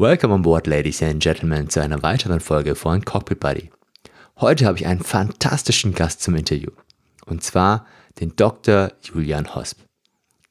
Welcome 0.00 0.32
on 0.32 0.40
board, 0.40 0.66
ladies 0.66 1.02
and 1.02 1.22
gentlemen, 1.22 1.68
zu 1.68 1.78
einer 1.82 2.02
weiteren 2.02 2.40
Folge 2.40 2.74
von 2.74 3.04
Cockpit 3.04 3.38
Buddy. 3.38 3.70
Heute 4.40 4.64
habe 4.64 4.78
ich 4.78 4.86
einen 4.86 5.02
fantastischen 5.02 5.92
Gast 5.92 6.22
zum 6.22 6.36
Interview. 6.36 6.70
Und 7.26 7.44
zwar 7.44 7.84
den 8.18 8.34
Dr. 8.34 8.92
Julian 9.02 9.54
Hosp. 9.54 9.80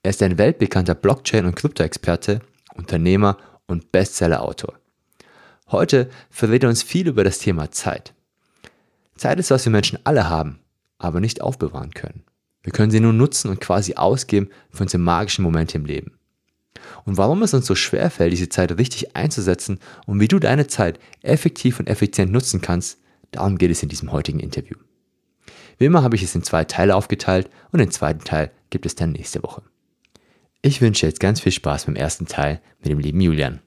Er 0.04 0.12
ist 0.12 0.22
ein 0.22 0.38
weltbekannter 0.38 0.94
Blockchain- 0.94 1.48
und 1.48 1.56
Krypto-Experte, 1.56 2.42
Unternehmer 2.76 3.40
und 3.66 3.92
Bestseller-Autor. 3.92 4.76
Heute 5.72 6.12
verrät 6.30 6.62
er 6.62 6.70
uns 6.70 6.84
viel 6.84 7.08
über 7.08 7.24
das 7.24 7.40
Thema 7.40 7.72
Zeit. 7.72 8.14
Zeit 9.18 9.40
ist, 9.40 9.50
was 9.50 9.66
wir 9.66 9.72
Menschen 9.72 9.98
alle 10.04 10.30
haben, 10.30 10.60
aber 11.00 11.20
nicht 11.20 11.42
aufbewahren 11.42 11.96
können. 11.96 12.24
Wir 12.62 12.72
können 12.72 12.92
sie 12.92 13.00
nur 13.00 13.14
nutzen 13.14 13.50
und 13.50 13.60
quasi 13.60 13.96
ausgeben 13.96 14.52
für 14.70 14.84
unsere 14.84 15.02
magischen 15.02 15.44
Momente 15.44 15.80
im 15.80 15.86
Leben 15.86 16.19
und 17.06 17.18
warum 17.18 17.42
es 17.44 17.54
uns 17.54 17.66
so 17.66 17.76
schwer 17.76 18.10
fällt, 18.10 18.32
diese 18.32 18.50
Zeit 18.50 18.78
richtig 18.78 19.16
einzusetzen 19.16 19.80
und 20.06 20.20
wie 20.20 20.28
du 20.28 20.40
deine 20.40 20.68
Zeit 20.68 21.00
effektiv 21.22 21.80
und 21.80 21.88
effizient 21.88 22.32
nutzen 22.32 22.62
kannst, 22.62 23.00
darum 23.32 23.58
geht 23.58 23.72
es 23.72 23.84
in 23.84 23.90
diesem 23.90 24.12
heutigen 24.12 24.40
Interview. 24.40 24.76
Wie 25.78 25.86
immer 25.86 26.04
habe 26.04 26.16
ich 26.16 26.24
es 26.24 26.36
in 26.36 26.44
zwei 26.44 26.66
Teile 26.66 26.96
aufgeteilt 26.96 27.50
und 27.72 27.80
den 27.80 27.92
zweiten 27.92 28.24
Teil 28.24 28.52
gibt 28.70 28.86
es 28.86 28.96
dann 28.96 29.12
nächste 29.12 29.42
Woche. 29.44 29.64
Ich 30.62 30.82
wünsche 30.82 31.06
jetzt 31.06 31.22
ganz 31.22 31.40
viel 31.40 31.54
Spaß 31.54 31.86
beim 31.86 31.96
ersten 31.96 32.26
Teil 32.26 32.62
mit 32.80 32.92
dem 32.92 33.00
lieben 33.00 33.22
Julian. 33.22 33.62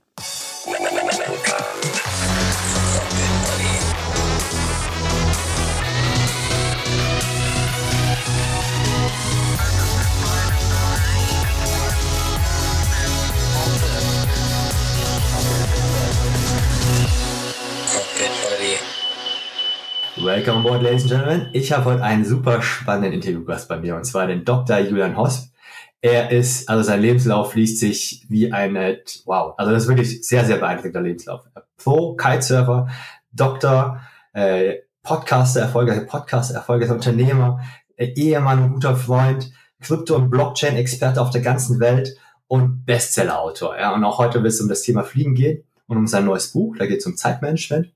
Welcome 20.34 20.56
on 20.56 20.62
board, 20.62 20.82
ladies 20.82 21.02
and 21.02 21.10
gentlemen. 21.10 21.50
Ich 21.52 21.72
habe 21.72 21.84
heute 21.84 22.02
einen 22.02 22.24
super 22.24 22.62
spannenden 22.62 23.12
Interviewgast 23.12 23.68
bei 23.68 23.76
mir 23.76 23.96
und 23.96 24.04
zwar 24.04 24.26
den 24.26 24.46
Dr. 24.46 24.78
Julian 24.78 25.14
Hosp. 25.14 25.52
Er 26.00 26.30
ist, 26.30 26.70
also 26.70 26.82
sein 26.82 27.02
Lebenslauf 27.02 27.54
liest 27.54 27.80
sich 27.80 28.24
wie 28.30 28.50
eine, 28.50 29.02
wow, 29.26 29.52
also 29.58 29.72
das 29.72 29.82
ist 29.82 29.88
wirklich 29.90 30.26
sehr, 30.26 30.46
sehr 30.46 30.56
beeindruckender 30.56 31.02
Lebenslauf. 31.02 31.42
Pro, 31.76 32.16
Kitesurfer, 32.16 32.88
Doktor, 33.30 34.00
äh, 34.32 34.76
Podcaster, 35.02 35.60
erfolgreicher 35.60 36.06
Podcaster, 36.06 36.54
erfolgreicher 36.54 36.94
Unternehmer, 36.94 37.60
äh, 37.96 38.06
Ehemann 38.14 38.64
und 38.64 38.72
guter 38.72 38.96
Freund, 38.96 39.52
Krypto- 39.82 40.14
und 40.14 40.30
Blockchain-Experte 40.30 41.20
auf 41.20 41.28
der 41.28 41.42
ganzen 41.42 41.78
Welt 41.78 42.16
und 42.46 42.86
Bestseller-Autor. 42.86 43.78
Ja, 43.78 43.92
und 43.94 44.02
auch 44.02 44.16
heute 44.16 44.42
wird 44.42 44.54
es 44.54 44.62
um 44.62 44.68
das 44.70 44.80
Thema 44.80 45.04
Fliegen 45.04 45.34
gehen 45.34 45.64
und 45.88 45.98
um 45.98 46.06
sein 46.06 46.24
neues 46.24 46.52
Buch. 46.52 46.74
Da 46.78 46.86
geht 46.86 47.00
es 47.00 47.06
um 47.06 47.18
Zeitmanagement. 47.18 47.92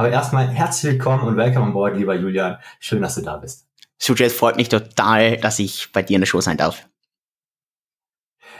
Aber 0.00 0.08
erstmal 0.08 0.48
herzlich 0.48 0.92
willkommen 0.92 1.24
und 1.24 1.36
welcome 1.36 1.66
on 1.66 1.72
board, 1.74 1.94
lieber 1.94 2.14
Julian. 2.14 2.56
Schön, 2.78 3.02
dass 3.02 3.16
du 3.16 3.20
da 3.20 3.36
bist. 3.36 3.66
Sujet, 3.98 4.32
freut 4.32 4.56
mich 4.56 4.70
total, 4.70 5.36
dass 5.36 5.58
ich 5.58 5.92
bei 5.92 6.00
dir 6.00 6.14
in 6.14 6.22
der 6.22 6.26
Show 6.26 6.40
sein 6.40 6.56
darf. 6.56 6.88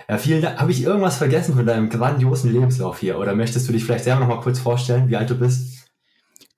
Ja, 0.06 0.18
vielen 0.18 0.42
Dank. 0.42 0.60
Habe 0.60 0.70
ich 0.70 0.82
irgendwas 0.82 1.16
vergessen 1.16 1.54
von 1.54 1.64
deinem 1.64 1.88
grandiosen 1.88 2.52
Lebenslauf 2.52 2.98
hier? 2.98 3.18
Oder 3.18 3.34
möchtest 3.34 3.66
du 3.66 3.72
dich 3.72 3.82
vielleicht 3.82 4.04
selber 4.04 4.20
noch 4.20 4.28
mal 4.28 4.42
kurz 4.42 4.58
vorstellen, 4.58 5.08
wie 5.08 5.16
alt 5.16 5.30
du 5.30 5.34
bist? 5.34 5.88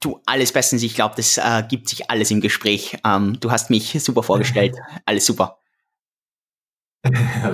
Du, 0.00 0.20
alles 0.26 0.50
bestens. 0.50 0.82
Ich 0.82 0.96
glaube, 0.96 1.14
das 1.16 1.38
äh, 1.38 1.62
gibt 1.68 1.88
sich 1.88 2.10
alles 2.10 2.32
im 2.32 2.40
Gespräch. 2.40 2.98
Ähm, 3.04 3.38
du 3.38 3.52
hast 3.52 3.70
mich 3.70 4.02
super 4.02 4.24
vorgestellt. 4.24 4.74
alles 5.06 5.26
super. 5.26 5.58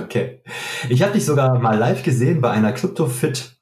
okay. 0.03 0.41
Ich 0.89 1.03
habe 1.03 1.13
dich 1.13 1.25
sogar 1.25 1.59
mal 1.59 1.77
live 1.77 2.01
gesehen 2.01 2.41
bei 2.41 2.49
einer 2.49 2.73
CryptoFit 2.73 3.58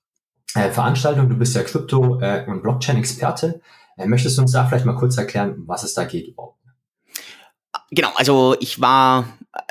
äh, 0.56 0.72
Veranstaltung. 0.72 1.30
Du 1.30 1.36
bist 1.36 1.56
ja 1.56 1.62
Krypto- 1.62 2.20
äh, 2.22 2.46
und 2.48 2.62
Blockchain-Experte. 2.62 3.62
Äh, 3.98 4.08
möchtest 4.08 4.38
du 4.38 4.42
uns 4.44 4.52
da 4.52 4.66
vielleicht 4.66 4.86
mal 4.86 4.96
kurz 4.96 5.18
erklären, 5.18 5.64
was 5.66 5.84
es 5.84 5.94
da 5.94 6.06
geht 6.06 6.28
überhaupt? 6.28 6.58
Genau, 7.90 8.10
also 8.16 8.56
ich 8.60 8.82
war 8.82 9.26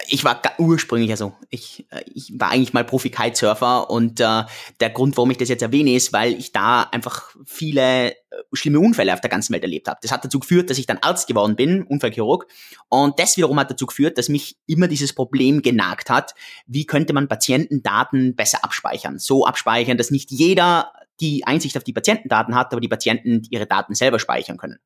ich 0.08 0.24
war 0.24 0.40
ursprünglich, 0.58 1.10
also 1.10 1.34
ich, 1.50 1.86
äh, 1.90 2.02
ich 2.12 2.32
war 2.38 2.50
eigentlich 2.50 2.72
mal 2.72 2.84
Profi-Kitesurfer 2.84 3.90
und 3.90 4.20
äh, 4.20 4.44
der 4.80 4.90
Grund, 4.90 5.16
warum 5.16 5.30
ich 5.30 5.38
das 5.38 5.48
jetzt 5.48 5.62
erwähne, 5.62 5.94
ist, 5.94 6.12
weil 6.12 6.34
ich 6.34 6.52
da 6.52 6.82
einfach 6.82 7.30
viele 7.44 8.10
äh, 8.10 8.14
schlimme 8.52 8.80
Unfälle 8.80 9.12
auf 9.12 9.20
der 9.20 9.30
ganzen 9.30 9.52
Welt 9.52 9.62
erlebt 9.62 9.88
habe. 9.88 9.98
Das 10.02 10.12
hat 10.12 10.24
dazu 10.24 10.40
geführt, 10.40 10.70
dass 10.70 10.78
ich 10.78 10.86
dann 10.86 10.98
Arzt 10.98 11.26
geworden 11.28 11.56
bin, 11.56 11.82
Unfallchirurg. 11.82 12.46
Und 12.88 13.18
das 13.18 13.36
wiederum 13.36 13.58
hat 13.58 13.70
dazu 13.70 13.86
geführt, 13.86 14.18
dass 14.18 14.28
mich 14.28 14.56
immer 14.66 14.88
dieses 14.88 15.14
Problem 15.14 15.62
genagt 15.62 16.10
hat, 16.10 16.34
wie 16.66 16.86
könnte 16.86 17.12
man 17.12 17.28
Patientendaten 17.28 18.34
besser 18.36 18.64
abspeichern. 18.64 19.18
So 19.18 19.46
abspeichern, 19.46 19.98
dass 19.98 20.10
nicht 20.10 20.30
jeder 20.30 20.92
die 21.20 21.46
Einsicht 21.46 21.76
auf 21.76 21.84
die 21.84 21.92
Patientendaten 21.92 22.54
hat, 22.54 22.72
aber 22.72 22.80
die 22.80 22.88
Patienten 22.88 23.42
ihre 23.50 23.66
Daten 23.66 23.94
selber 23.94 24.18
speichern 24.18 24.58
können. 24.58 24.78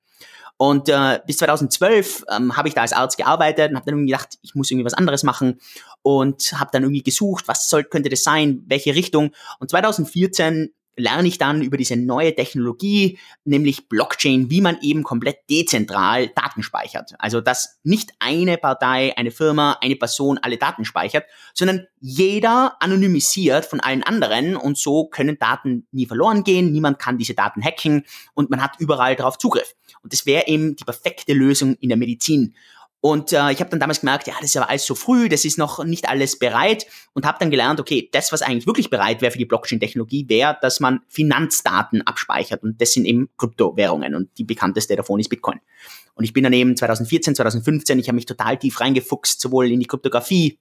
Und 0.61 0.91
äh, 0.91 1.21
bis 1.27 1.39
2012 1.39 2.25
ähm, 2.31 2.55
habe 2.55 2.69
ich 2.69 2.75
da 2.75 2.83
als 2.83 2.93
Arzt 2.93 3.17
gearbeitet 3.17 3.71
und 3.71 3.77
habe 3.77 3.87
dann 3.87 3.95
irgendwie 3.95 4.13
gedacht, 4.13 4.39
ich 4.43 4.55
muss 4.55 4.71
irgendwie 4.71 4.85
was 4.85 4.93
anderes 4.93 5.23
machen 5.23 5.59
und 6.03 6.53
habe 6.53 6.69
dann 6.71 6.83
irgendwie 6.83 7.03
gesucht, 7.03 7.49
was 7.49 7.71
soll, 7.71 7.85
könnte 7.85 8.11
das 8.11 8.25
sein, 8.25 8.63
welche 8.67 8.95
Richtung. 8.95 9.31
Und 9.59 9.71
2014 9.71 10.71
lerne 11.01 11.29
ich 11.29 11.39
dann 11.39 11.63
über 11.63 11.77
diese 11.77 11.97
neue 11.97 12.35
Technologie, 12.35 13.19
nämlich 13.45 13.89
Blockchain, 13.89 14.51
wie 14.51 14.61
man 14.61 14.79
eben 14.83 15.03
komplett 15.03 15.39
dezentral 15.51 16.29
Daten 16.29 16.63
speichert. 16.63 17.15
Also 17.19 17.41
dass 17.41 17.81
nicht 17.83 18.13
eine 18.19 18.59
Partei, 18.59 19.17
eine 19.17 19.31
Firma, 19.31 19.79
eine 19.81 19.97
Person 19.97 20.39
alle 20.39 20.57
Daten 20.57 20.85
speichert, 20.85 21.25
sondern 21.55 21.87
jeder 22.01 22.77
anonymisiert 22.81 23.65
von 23.65 23.81
allen 23.81 24.03
anderen 24.03 24.57
und 24.57 24.79
so 24.79 25.07
können 25.07 25.39
Daten 25.39 25.87
nie 25.91 26.07
verloren 26.07 26.45
gehen, 26.45 26.73
niemand 26.73 26.99
kann 26.99 27.19
diese 27.19 27.35
Daten 27.35 27.63
hacken 27.63 28.05
und 28.35 28.51
man 28.51 28.63
hat 28.63 28.73
überall 28.79 29.17
darauf 29.17 29.39
Zugriff. 29.39 29.75
Und 30.03 30.13
das 30.13 30.27
wäre 30.27 30.47
eben 30.47 30.77
die 30.77 30.85
perfekte 30.85 31.33
Lösung 31.33 31.77
in 31.81 31.89
der 31.89 31.99
Medizin. 31.99 32.55
Und 33.03 33.33
äh, 33.33 33.51
ich 33.51 33.61
habe 33.61 33.71
dann 33.71 33.81
damals 33.81 34.01
gemerkt, 34.01 34.27
ja, 34.27 34.35
das 34.41 34.51
ist 34.51 34.57
aber 34.59 34.69
alles 34.69 34.85
so 34.85 34.95
früh, 34.95 35.31
das 35.31 35.47
ist 35.47 35.57
noch 35.57 35.83
nicht 35.85 36.09
alles 36.09 36.39
bereit 36.39 36.87
und 37.15 37.25
habe 37.25 37.39
dann 37.41 37.51
gelernt, 37.51 37.81
okay, 37.81 38.11
das, 38.13 38.31
was 38.31 38.43
eigentlich 38.43 38.67
wirklich 38.67 38.91
bereit 38.91 39.23
wäre 39.23 39.33
für 39.33 39.39
die 39.39 39.47
Blockchain-Technologie, 39.47 40.29
wäre, 40.29 40.59
dass 40.61 40.81
man 40.81 41.01
Finanzdaten 41.09 42.03
abspeichert 42.07 42.63
und 42.63 42.79
das 42.79 42.93
sind 42.93 43.07
eben 43.07 43.31
Kryptowährungen 43.39 44.15
und 44.15 44.29
die 44.37 44.45
bekannteste 44.45 44.97
davon 44.97 45.19
ist 45.19 45.31
Bitcoin. 45.31 45.61
Und 46.15 46.25
ich 46.25 46.35
bin 46.35 46.45
dann 46.45 46.53
eben 46.53 46.77
2014, 46.77 47.35
2015, 47.37 47.99
ich 47.99 48.09
habe 48.09 48.17
mich 48.17 48.27
total 48.27 48.59
tief 48.59 48.79
reingefuchst, 48.81 49.41
sowohl 49.41 49.71
in 49.71 49.81
die 49.81 49.87
Kryptographie, 49.87 50.59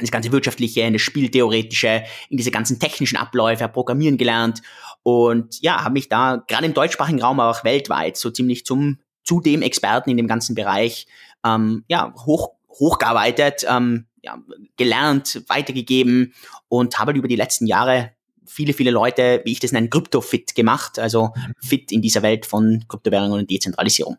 das 0.00 0.10
ganze 0.10 0.32
wirtschaftliche, 0.32 0.80
in 0.80 0.92
das 0.92 1.02
Spieltheoretische, 1.02 2.02
in 2.28 2.36
diese 2.36 2.50
ganzen 2.50 2.80
technischen 2.80 3.16
Abläufe, 3.16 3.68
Programmieren 3.68 4.18
gelernt 4.18 4.60
und 5.04 5.62
ja, 5.62 5.84
habe 5.84 5.92
mich 5.92 6.08
da 6.08 6.44
gerade 6.48 6.66
im 6.66 6.74
deutschsprachigen 6.74 7.22
Raum, 7.22 7.38
aber 7.38 7.56
auch 7.56 7.64
weltweit 7.64 8.16
so 8.16 8.30
ziemlich 8.30 8.66
zum 8.66 8.98
zu 9.26 9.40
dem 9.40 9.60
Experten 9.60 10.08
in 10.08 10.16
dem 10.16 10.28
ganzen 10.28 10.54
Bereich 10.54 11.06
ähm, 11.44 11.84
ja, 11.88 12.12
hoch, 12.24 12.52
hochgearbeitet, 12.70 13.66
ähm, 13.68 14.06
ja, 14.22 14.38
gelernt, 14.76 15.42
weitergegeben 15.48 16.34
und 16.68 16.98
habe 16.98 17.12
über 17.12 17.28
die 17.28 17.36
letzten 17.36 17.66
Jahre 17.66 18.12
viele, 18.46 18.72
viele 18.72 18.90
Leute, 18.90 19.42
wie 19.44 19.52
ich 19.52 19.60
das 19.60 19.72
nenne, 19.72 19.88
Krypto-fit 19.88 20.54
gemacht, 20.54 20.98
also 20.98 21.32
fit 21.60 21.92
in 21.92 22.02
dieser 22.02 22.22
Welt 22.22 22.46
von 22.46 22.84
Kryptowährungen 22.88 23.40
und 23.40 23.50
Dezentralisierung. 23.50 24.16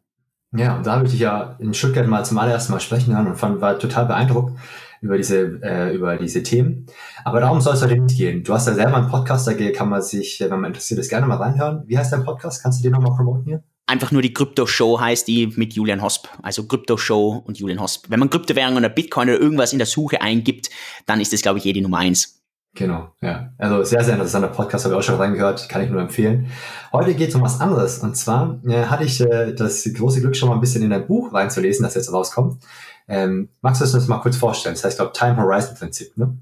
Ja, 0.54 0.78
und 0.78 0.86
da 0.86 0.94
habe 0.94 1.06
ich 1.06 1.12
dich 1.12 1.20
ja 1.20 1.58
in 1.60 1.74
Stuttgart 1.74 2.08
mal 2.08 2.24
zum 2.24 2.38
allerersten 2.38 2.72
Mal 2.72 2.80
sprechen 2.80 3.14
hören 3.14 3.28
und 3.28 3.36
fand, 3.36 3.60
war 3.60 3.78
total 3.80 4.06
beeindruckt 4.06 4.58
über 5.02 5.18
diese, 5.18 5.62
äh, 5.62 5.94
über 5.94 6.18
diese 6.18 6.42
Themen. 6.42 6.88
Aber 7.26 7.42
darum 7.42 7.60
soll 7.60 7.74
es 7.74 7.82
heute 7.82 7.98
nicht 7.98 8.18
gehen. 8.18 8.44
Du 8.44 8.54
hast 8.54 8.68
ja 8.68 8.74
selber 8.74 8.96
einen 8.96 9.10
Podcast, 9.10 9.46
da 9.46 9.54
kann 9.54 9.90
man 9.90 10.02
sich, 10.02 10.40
wenn 10.40 10.50
man 10.60 10.66
interessiert 10.66 11.00
ist, 11.00 11.10
gerne 11.10 11.28
mal 11.28 11.36
reinhören. 11.36 11.84
Wie 11.88 11.98
heißt 11.98 12.14
dein 12.14 12.24
Podcast? 12.24 12.64
Kannst 12.64 12.80
du 12.80 12.84
den 12.84 12.94
nochmal 12.94 13.16
promoten 13.16 13.44
hier? 13.46 13.64
Einfach 13.88 14.12
nur 14.12 14.22
die 14.22 14.34
Krypto-Show 14.34 15.00
heißt 15.00 15.28
die 15.28 15.48
mit 15.56 15.74
Julian 15.74 16.02
Hosp. 16.02 16.28
Also 16.44 16.68
Krypto-Show 16.68 17.44
und 17.46 17.58
Julian 17.58 17.82
Hosp. 17.82 18.06
Wenn 18.10 18.20
man 18.20 18.30
Kryptowährungen 18.30 18.78
oder 18.78 18.90
Bitcoin 18.90 19.30
oder 19.30 19.40
irgendwas 19.40 19.74
in 19.74 19.80
der 19.80 19.88
Suche 19.88 20.22
eingibt, 20.22 20.70
dann 21.06 21.20
ist 21.20 21.34
das, 21.34 21.42
glaube 21.42 21.60
ich, 21.60 21.66
eh 21.66 21.74
die 21.74 21.82
Nummer 21.82 21.98
eins. 21.98 22.38
Genau, 22.76 23.10
ja. 23.22 23.54
Also 23.58 23.84
sehr, 23.84 24.04
sehr 24.04 24.14
interessanter 24.14 24.50
Podcast, 24.50 24.86
habe 24.86 24.94
ich 24.94 25.00
auch 25.00 25.04
schon 25.04 25.16
reingehört, 25.16 25.68
kann 25.68 25.82
ich 25.82 25.90
nur 25.90 26.00
empfehlen. 26.00 26.52
Heute 26.94 27.16
geht 27.16 27.30
es 27.30 27.36
um 27.36 27.42
was 27.42 27.60
anderes. 27.60 28.00
Und 28.00 28.16
zwar 28.16 28.60
äh, 28.68 28.86
hatte 28.86 29.04
ich 29.04 29.20
äh, 29.20 29.54
das 29.54 29.90
große 29.92 30.22
Glück, 30.22 30.36
schon 30.36 30.50
mal 30.50 30.56
ein 30.56 30.62
bisschen 30.62 30.84
in 30.84 30.92
dein 30.92 31.08
Buch 31.08 31.34
reinzulesen, 31.34 31.84
das 31.84 31.96
jetzt 31.96 32.14
rauskommt. 32.14 32.64
Ähm, 33.08 33.50
magst 33.62 33.82
du 33.82 33.86
es 33.86 33.96
uns 33.96 34.08
mal 34.08 34.20
kurz 34.20 34.38
vorstellen? 34.38 34.76
Das 34.76 34.84
heißt, 34.84 34.94
ich 34.94 34.98
glaube, 34.98 35.14
Time 35.14 35.38
Horizon 35.38 35.76
Prinzip, 35.76 36.16
ne? 36.18 36.38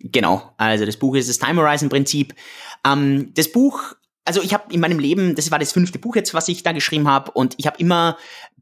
Genau, 0.00 0.52
also 0.56 0.84
das 0.84 0.96
Buch 0.96 1.14
ist 1.14 1.28
das 1.28 1.38
Time 1.38 1.60
Horizon 1.60 1.88
Prinzip. 1.88 2.34
Ähm, 2.84 3.32
das 3.34 3.52
Buch 3.52 3.95
also 4.26 4.42
ich 4.42 4.52
habe 4.52 4.72
in 4.72 4.80
meinem 4.80 4.98
Leben, 4.98 5.34
das 5.34 5.50
war 5.50 5.58
das 5.58 5.72
fünfte 5.72 5.98
Buch 5.98 6.16
jetzt, 6.16 6.34
was 6.34 6.48
ich 6.48 6.62
da 6.62 6.72
geschrieben 6.72 7.08
habe, 7.08 7.30
und 7.30 7.54
ich 7.58 7.66
habe 7.66 7.78
immer 7.78 8.18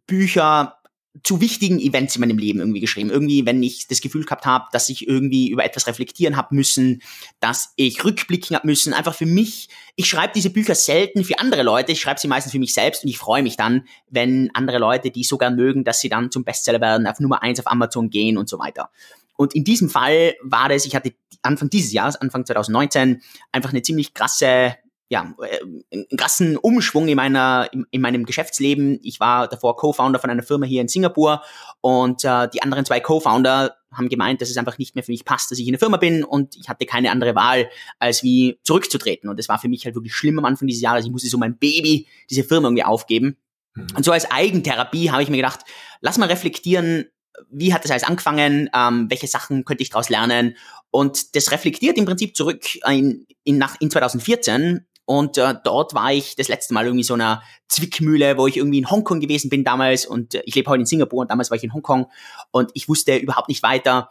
Bücher 0.07 0.77
zu 1.23 1.41
wichtigen 1.41 1.79
Events 1.79 2.17
in 2.17 2.21
meinem 2.21 2.39
Leben 2.39 2.59
irgendwie 2.59 2.81
geschrieben. 2.81 3.09
Irgendwie, 3.09 3.47
wenn 3.47 3.63
ich 3.63 3.87
das 3.87 4.01
Gefühl 4.01 4.25
gehabt 4.25 4.47
habe, 4.47 4.67
dass 4.73 4.89
ich 4.89 5.07
irgendwie 5.07 5.49
über 5.49 5.65
etwas 5.65 5.87
reflektieren 5.87 6.37
habe 6.37 6.55
müssen, 6.57 7.03
dass 7.39 7.73
ich 7.77 8.05
rückblicken 8.05 8.57
habe 8.57 8.67
müssen. 8.67 8.93
Einfach 8.93 9.15
für 9.15 9.27
mich, 9.27 9.69
ich 9.95 10.09
schreibe 10.09 10.33
diese 10.35 10.51
Bücher 10.51 10.75
selten 10.75 11.23
für 11.23 11.39
andere 11.39 11.63
Leute, 11.63 11.93
ich 11.93 12.01
schreibe 12.01 12.19
sie 12.19 12.27
meistens 12.27 12.51
für 12.51 12.59
mich 12.59 12.75
selbst 12.75 13.05
und 13.05 13.11
ich 13.11 13.19
freue 13.19 13.45
mich 13.45 13.57
dann, 13.57 13.87
wenn 14.11 14.51
andere 14.55 14.79
Leute 14.79 15.13
die 15.13 15.23
so 15.23 15.39
gern 15.39 15.55
mögen, 15.55 15.85
dass 15.85 16.01
sie 16.01 16.09
dann 16.09 16.33
zum 16.33 16.43
Bestseller 16.43 16.81
werden, 16.81 17.07
auf 17.07 17.21
Nummer 17.21 17.43
eins 17.45 17.61
auf 17.61 17.69
Amazon 17.69 18.11
gehen 18.11 18.37
und 18.37 18.49
so 18.49 18.59
weiter. 18.59 18.91
Und 19.37 19.55
in 19.55 19.63
diesem 19.63 19.89
Fall 19.89 20.35
war 20.43 20.69
das, 20.69 20.85
ich 20.85 20.97
hatte 20.97 21.15
Anfang 21.43 21.71
dieses 21.71 21.93
Jahres, 21.93 22.17
Anfang 22.17 22.45
2019, 22.45 23.23
einfach 23.53 23.71
eine 23.71 23.83
ziemlich 23.83 24.15
krasse 24.15 24.77
ja, 25.09 25.35
äh, 25.43 25.61
einen 25.93 26.07
krassen 26.17 26.57
Umschwung 26.57 27.09
in 27.09 27.17
meiner, 27.17 27.69
in, 27.73 27.87
in, 27.91 28.01
meinem 28.01 28.25
Geschäftsleben. 28.25 29.01
Ich 29.03 29.21
war 29.21 29.49
davor 29.49 29.77
Co-Founder 29.77 30.19
von 30.19 30.31
einer 30.31 30.43
Firma 30.43 30.67
hier 30.67 30.81
in 30.81 30.89
Singapur 30.89 31.43
und 31.81 32.25
äh, 32.25 32.49
die 32.49 32.63
anderen 32.63 32.85
zwei 32.85 33.01
Co-Founder 33.01 33.77
haben 33.93 34.09
gemeint, 34.09 34.41
dass 34.41 34.51
es 34.51 34.57
einfach 34.57 34.79
nicht 34.79 34.95
mehr 34.95 35.05
für 35.05 35.13
mich 35.13 35.25
passt, 35.25 35.51
dass 35.51 35.59
ich 35.59 35.67
in 35.67 35.73
der 35.73 35.79
Firma 35.79 35.99
bin 35.99 36.25
und 36.25 36.57
ich 36.57 36.69
hatte 36.69 36.87
keine 36.87 37.11
andere 37.11 37.35
Wahl, 37.35 37.69
als 37.99 38.23
wie 38.23 38.59
zurückzutreten. 38.65 39.29
Und 39.29 39.39
das 39.39 39.49
war 39.49 39.59
für 39.59 39.69
mich 39.69 39.85
halt 39.85 39.95
wirklich 39.95 40.15
schlimm 40.15 40.39
am 40.39 40.45
Anfang 40.47 40.67
dieses 40.67 40.83
Jahres. 40.83 41.05
Ich 41.05 41.13
musste 41.13 41.29
so 41.29 41.39
mein 41.39 41.59
Baby, 41.59 42.09
diese 42.31 42.43
Firma 42.43 42.69
irgendwie 42.69 42.85
aufgeben. 42.85 43.37
Mhm. 43.75 43.87
Und 43.97 44.05
so 44.05 44.13
als 44.13 44.31
Eigentherapie 44.31 45.11
habe 45.11 45.23
ich 45.23 45.29
mir 45.29 45.37
gedacht, 45.37 45.61
lass 46.01 46.19
mal 46.19 46.29
reflektieren, 46.29 47.07
wie 47.51 47.75
hat 47.75 47.85
das 47.85 47.91
alles 47.91 48.05
angefangen, 48.05 48.71
ähm, 48.75 49.07
welche 49.11 49.27
Sachen 49.27 49.65
könnte 49.65 49.83
ich 49.83 49.91
daraus 49.91 50.09
lernen. 50.09 50.57
Und 50.91 51.37
das 51.37 51.51
reflektiert 51.51 51.99
im 51.99 52.05
Prinzip 52.05 52.37
zurück 52.37 52.65
in, 52.89 53.27
in, 53.43 53.59
nach, 53.59 53.77
in 53.81 53.91
2014 53.91 54.87
und 55.07 55.37
äh, 55.37 55.55
dort 55.65 55.95
war 55.95 56.13
ich 56.13 56.35
das 56.37 56.49
letzte 56.49 56.73
Mal 56.73 56.87
irgendwie 56.87 57.05
so 57.05 57.15
einer 57.15 57.43
Zwickmühle, 57.69 58.39
wo 58.39 58.47
ich 58.47 58.57
irgendwie 58.57 58.79
in 58.79 58.91
Hongkong 58.91 59.21
gewesen 59.21 59.51
bin 59.51 59.65
damals 59.65 60.07
und 60.07 60.35
äh, 60.35 60.43
ich 60.47 60.55
lebe 60.55 60.71
heute 60.71 60.81
in 60.81 60.87
Singapur 60.87 61.21
und 61.21 61.31
damals 61.31 61.51
war 61.51 61.57
ich 61.57 61.65
in 61.65 61.75
Hongkong 61.75 62.07
und 62.51 62.71
ich 62.75 62.89
wusste 62.89 63.17
überhaupt 63.17 63.49
nicht 63.49 63.63
weiter. 63.63 64.11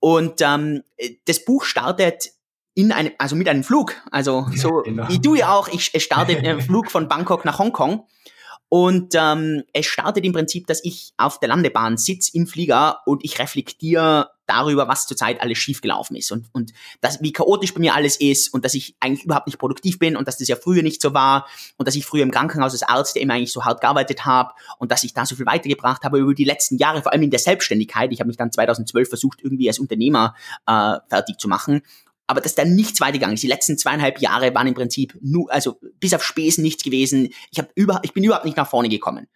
Und 0.00 0.40
ähm, 0.42 0.82
das 1.24 1.44
Buch 1.44 1.64
startet 1.64 2.30
in 2.74 2.92
einem, 2.92 3.12
also 3.18 3.34
mit 3.34 3.48
einem 3.48 3.64
Flug. 3.64 3.96
Also 4.12 4.46
so 4.54 4.82
genau. 4.84 5.08
wie 5.08 5.18
du 5.18 5.34
ja 5.34 5.52
auch, 5.52 5.66
ich, 5.66 5.90
es 5.92 6.04
startet 6.04 6.36
mit 6.36 6.46
einem 6.46 6.60
Flug 6.60 6.90
von 6.90 7.08
Bangkok 7.08 7.44
nach 7.44 7.58
Hongkong. 7.58 8.06
Und 8.68 9.14
ähm, 9.16 9.64
es 9.72 9.86
startet 9.86 10.24
im 10.24 10.32
Prinzip, 10.32 10.66
dass 10.68 10.84
ich 10.84 11.12
auf 11.16 11.40
der 11.40 11.48
Landebahn 11.48 11.96
sitze 11.96 12.30
im 12.34 12.46
Flieger 12.46 13.00
und 13.06 13.24
ich 13.24 13.38
reflektiere 13.40 14.30
darüber, 14.48 14.88
was 14.88 15.06
zurzeit 15.06 15.40
alles 15.40 15.58
schiefgelaufen 15.58 16.16
ist 16.16 16.32
und, 16.32 16.46
und 16.52 16.72
das, 17.00 17.20
wie 17.22 17.32
chaotisch 17.32 17.74
bei 17.74 17.80
mir 17.80 17.94
alles 17.94 18.16
ist 18.16 18.52
und 18.52 18.64
dass 18.64 18.74
ich 18.74 18.96
eigentlich 19.00 19.24
überhaupt 19.24 19.46
nicht 19.46 19.58
produktiv 19.58 19.98
bin 19.98 20.16
und 20.16 20.26
dass 20.26 20.38
das 20.38 20.48
ja 20.48 20.56
früher 20.56 20.82
nicht 20.82 21.02
so 21.02 21.14
war 21.14 21.46
und 21.76 21.86
dass 21.86 21.94
ich 21.94 22.04
früher 22.04 22.22
im 22.22 22.30
Krankenhaus 22.30 22.72
als 22.72 22.82
Arzt 22.82 23.16
immer 23.16 23.34
eigentlich 23.34 23.52
so 23.52 23.64
hart 23.64 23.80
gearbeitet 23.80 24.24
habe 24.24 24.54
und 24.78 24.90
dass 24.90 25.04
ich 25.04 25.14
da 25.14 25.26
so 25.26 25.36
viel 25.36 25.46
weitergebracht 25.46 26.02
habe 26.02 26.18
über 26.18 26.34
die 26.34 26.44
letzten 26.44 26.76
Jahre, 26.78 27.02
vor 27.02 27.12
allem 27.12 27.22
in 27.22 27.30
der 27.30 27.40
Selbstständigkeit. 27.40 28.12
Ich 28.12 28.20
habe 28.20 28.28
mich 28.28 28.36
dann 28.36 28.50
2012 28.50 29.08
versucht, 29.08 29.40
irgendwie 29.42 29.68
als 29.68 29.78
Unternehmer 29.78 30.34
äh, 30.66 30.96
fertig 31.08 31.38
zu 31.38 31.48
machen 31.48 31.82
aber 32.28 32.42
dass 32.42 32.54
da 32.54 32.64
nichts 32.64 33.00
weitergegangen 33.00 33.34
ist. 33.34 33.42
Die 33.42 33.48
letzten 33.48 33.78
zweieinhalb 33.78 34.20
Jahre 34.20 34.54
waren 34.54 34.66
im 34.66 34.74
Prinzip 34.74 35.18
nur, 35.22 35.50
also 35.50 35.80
bis 35.98 36.12
auf 36.12 36.22
Spesen 36.22 36.62
nichts 36.62 36.84
gewesen. 36.84 37.30
Ich 37.50 37.58
habe 37.58 37.70
über, 37.74 38.00
ich 38.02 38.12
bin 38.12 38.22
überhaupt 38.22 38.44
nicht 38.44 38.56
nach 38.56 38.68
vorne 38.68 38.90
gekommen. 38.90 39.28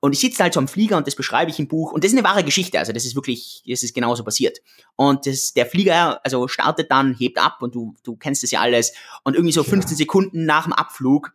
Und 0.00 0.12
ich 0.12 0.20
sitze 0.20 0.42
halt 0.42 0.54
so 0.54 0.60
am 0.60 0.68
Flieger 0.68 0.96
und 0.96 1.06
das 1.06 1.16
beschreibe 1.16 1.50
ich 1.50 1.58
im 1.58 1.68
Buch. 1.68 1.92
Und 1.92 2.04
das 2.04 2.12
ist 2.12 2.18
eine 2.18 2.26
wahre 2.26 2.44
Geschichte. 2.44 2.78
Also 2.78 2.92
das 2.92 3.04
ist 3.04 3.14
wirklich, 3.14 3.62
das 3.66 3.82
ist 3.82 3.94
genauso 3.94 4.22
passiert. 4.24 4.58
Und 4.96 5.26
das, 5.26 5.52
der 5.54 5.66
Flieger, 5.66 6.20
also 6.24 6.46
startet 6.48 6.90
dann, 6.90 7.14
hebt 7.14 7.38
ab 7.38 7.58
und 7.60 7.74
du, 7.74 7.94
du 8.04 8.16
kennst 8.16 8.42
das 8.42 8.50
ja 8.50 8.60
alles. 8.60 8.92
Und 9.24 9.34
irgendwie 9.34 9.52
so 9.52 9.64
15 9.64 9.96
Sekunden 9.96 10.44
nach 10.44 10.64
dem 10.64 10.72
Abflug 10.72 11.32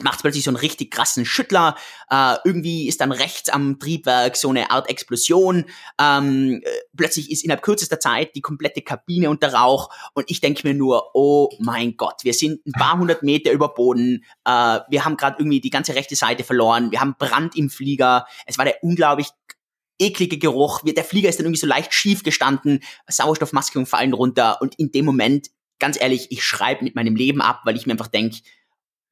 macht 0.00 0.20
plötzlich 0.20 0.44
so 0.44 0.50
einen 0.50 0.56
richtig 0.56 0.90
krassen 0.90 1.24
Schüttler. 1.24 1.76
Äh, 2.10 2.36
irgendwie 2.44 2.88
ist 2.88 3.00
dann 3.00 3.12
rechts 3.12 3.48
am 3.48 3.78
Triebwerk 3.78 4.36
so 4.36 4.50
eine 4.50 4.70
Art 4.70 4.88
Explosion. 4.88 5.64
Ähm, 6.00 6.62
äh, 6.64 6.70
plötzlich 6.96 7.30
ist 7.30 7.44
innerhalb 7.44 7.62
kürzester 7.62 8.00
Zeit 8.00 8.34
die 8.34 8.40
komplette 8.40 8.82
Kabine 8.82 9.30
unter 9.30 9.52
Rauch 9.52 9.90
und 10.14 10.30
ich 10.30 10.40
denke 10.40 10.66
mir 10.66 10.74
nur, 10.74 11.10
oh 11.14 11.50
mein 11.58 11.96
Gott, 11.96 12.24
wir 12.24 12.34
sind 12.34 12.64
ein 12.66 12.72
paar 12.72 12.98
hundert 12.98 13.22
Meter 13.22 13.52
über 13.52 13.74
Boden. 13.74 14.24
Äh, 14.44 14.80
wir 14.88 15.04
haben 15.04 15.16
gerade 15.16 15.36
irgendwie 15.38 15.60
die 15.60 15.70
ganze 15.70 15.94
rechte 15.94 16.16
Seite 16.16 16.44
verloren. 16.44 16.90
Wir 16.90 17.00
haben 17.00 17.16
Brand 17.18 17.56
im 17.56 17.70
Flieger. 17.70 18.26
Es 18.46 18.58
war 18.58 18.64
der 18.64 18.82
unglaublich 18.82 19.28
eklige 19.98 20.38
Geruch. 20.38 20.82
Der 20.84 21.04
Flieger 21.04 21.28
ist 21.28 21.38
dann 21.38 21.46
irgendwie 21.46 21.60
so 21.60 21.66
leicht 21.66 21.92
schief 21.92 22.22
gestanden. 22.22 22.80
Sauerstoffmasken 23.08 23.86
fallen 23.86 24.12
runter 24.12 24.58
und 24.60 24.76
in 24.78 24.92
dem 24.92 25.04
Moment 25.04 25.48
ganz 25.78 26.00
ehrlich, 26.00 26.28
ich 26.30 26.44
schreibe 26.44 26.84
mit 26.84 26.94
meinem 26.94 27.16
Leben 27.16 27.40
ab, 27.40 27.60
weil 27.64 27.76
ich 27.76 27.86
mir 27.86 27.92
einfach 27.92 28.08
denke, 28.08 28.38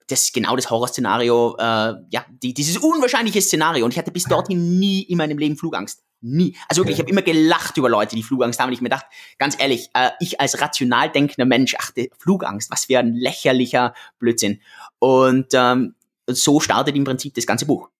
das 0.08 0.26
ist 0.26 0.34
genau 0.34 0.54
das 0.56 0.70
Horrorszenario, 0.70 1.56
äh, 1.58 1.94
ja, 2.10 2.24
die, 2.42 2.54
dieses 2.54 2.76
unwahrscheinliche 2.76 3.40
Szenario. 3.42 3.84
Und 3.84 3.92
ich 3.92 3.98
hatte 3.98 4.12
bis 4.12 4.24
dorthin 4.24 4.78
nie 4.78 5.02
in 5.02 5.18
meinem 5.18 5.38
Leben 5.38 5.56
Flugangst. 5.56 6.02
Nie. 6.20 6.56
Also 6.68 6.80
wirklich, 6.80 6.94
okay. 6.94 6.94
ich 6.94 6.98
habe 7.00 7.10
immer 7.10 7.22
gelacht 7.22 7.76
über 7.76 7.88
Leute, 7.88 8.16
die 8.16 8.22
Flugangst 8.22 8.58
haben. 8.60 8.68
Und 8.68 8.74
ich 8.74 8.80
mir 8.80 8.88
dachte, 8.88 9.06
ganz 9.38 9.56
ehrlich, 9.58 9.90
äh, 9.94 10.10
ich 10.20 10.40
als 10.40 10.60
rational 10.60 11.10
denkender 11.10 11.44
Mensch, 11.44 11.74
ach, 11.78 11.90
Flugangst, 12.18 12.70
was 12.70 12.86
für 12.86 12.98
ein 12.98 13.14
lächerlicher 13.14 13.94
Blödsinn. 14.18 14.60
Und 14.98 15.48
ähm, 15.52 15.94
so 16.28 16.60
startet 16.60 16.96
im 16.96 17.04
Prinzip 17.04 17.34
das 17.34 17.46
ganze 17.46 17.66
Buch. 17.66 17.90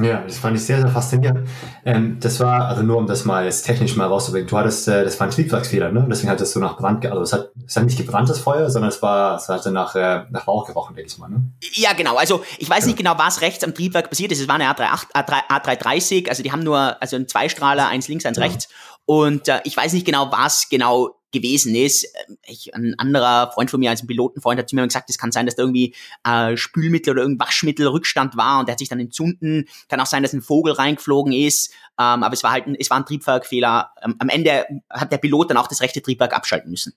Ja, 0.00 0.22
das 0.22 0.38
fand 0.38 0.56
ich 0.56 0.64
sehr, 0.64 0.80
sehr 0.80 0.90
faszinierend. 0.90 1.48
Ähm, 1.84 2.18
das 2.18 2.40
war, 2.40 2.66
also 2.66 2.82
nur 2.82 2.96
um 2.96 3.06
das 3.06 3.24
mal 3.24 3.44
jetzt 3.44 3.62
technisch 3.62 3.94
mal 3.94 4.08
rauszubringen, 4.08 4.48
du 4.48 4.58
hattest, 4.58 4.88
äh, 4.88 5.04
das 5.04 5.20
war 5.20 5.28
ein 5.28 5.30
Triebwerksfehler, 5.30 5.92
ne? 5.92 6.04
Deswegen 6.10 6.30
hat 6.30 6.40
es 6.40 6.52
so 6.52 6.58
nach 6.58 6.76
Brand, 6.76 7.06
also 7.06 7.22
es 7.22 7.32
hat, 7.32 7.52
es 7.64 7.76
hat 7.76 7.84
nicht 7.84 7.96
gebranntes 7.96 8.40
Feuer, 8.40 8.68
sondern 8.70 8.88
es 8.88 9.00
war, 9.02 9.36
es 9.36 9.48
hatte 9.48 9.70
nach, 9.70 9.94
äh, 9.94 10.24
nach 10.30 10.48
Rauch 10.48 10.66
gerochen, 10.66 10.96
denke 10.96 11.12
ich 11.12 11.18
mal, 11.18 11.28
ne? 11.28 11.52
Ja, 11.74 11.92
genau. 11.92 12.16
Also 12.16 12.42
ich 12.58 12.68
weiß 12.68 12.80
ja. 12.80 12.86
nicht 12.86 12.98
genau, 12.98 13.16
was 13.18 13.40
rechts 13.40 13.62
am 13.62 13.72
Triebwerk 13.72 14.10
passiert 14.10 14.32
ist. 14.32 14.40
Es 14.40 14.48
war 14.48 14.56
eine 14.56 14.64
A3, 14.64 14.88
A3, 15.14 15.48
A330, 15.48 16.28
also 16.28 16.42
die 16.42 16.50
haben 16.50 16.64
nur, 16.64 17.00
also 17.00 17.14
ein 17.14 17.28
Zweistrahler, 17.28 17.86
eins 17.86 18.08
links, 18.08 18.26
eins 18.26 18.38
ja. 18.38 18.42
rechts. 18.42 18.68
Und 19.06 19.46
äh, 19.46 19.60
ich 19.62 19.76
weiß 19.76 19.92
nicht 19.92 20.06
genau, 20.06 20.32
was 20.32 20.68
genau 20.68 21.10
gewesen 21.34 21.74
ist. 21.74 22.06
Ich, 22.46 22.74
ein 22.74 22.94
anderer 22.98 23.52
Freund 23.52 23.70
von 23.70 23.80
mir, 23.80 23.90
als 23.90 24.02
ein 24.02 24.06
Pilotenfreund, 24.06 24.58
hat 24.58 24.68
zu 24.68 24.74
mir 24.74 24.86
gesagt, 24.86 25.10
es 25.10 25.18
kann 25.18 25.32
sein, 25.32 25.44
dass 25.44 25.56
da 25.56 25.62
irgendwie 25.62 25.94
äh, 26.24 26.56
Spülmittel 26.56 27.12
oder 27.12 27.22
irgendein 27.22 27.46
Waschmittelrückstand 27.46 28.36
war 28.36 28.60
und 28.60 28.68
der 28.68 28.72
hat 28.72 28.78
sich 28.78 28.88
dann 28.88 29.00
entzünden. 29.00 29.66
Kann 29.88 30.00
auch 30.00 30.06
sein, 30.06 30.22
dass 30.22 30.32
ein 30.32 30.40
Vogel 30.40 30.72
reingeflogen 30.72 31.32
ist. 31.32 31.72
Ähm, 31.98 32.22
aber 32.22 32.32
es 32.32 32.42
war 32.42 32.52
halt 32.52 32.66
ein, 32.66 32.76
es 32.78 32.88
war 32.88 32.96
ein 32.96 33.04
Triebwerkfehler. 33.04 33.90
Ähm, 34.02 34.16
am 34.18 34.28
Ende 34.30 34.64
hat 34.88 35.12
der 35.12 35.18
Pilot 35.18 35.50
dann 35.50 35.58
auch 35.58 35.68
das 35.68 35.82
rechte 35.82 36.00
Triebwerk 36.00 36.34
abschalten 36.34 36.70
müssen. 36.70 36.94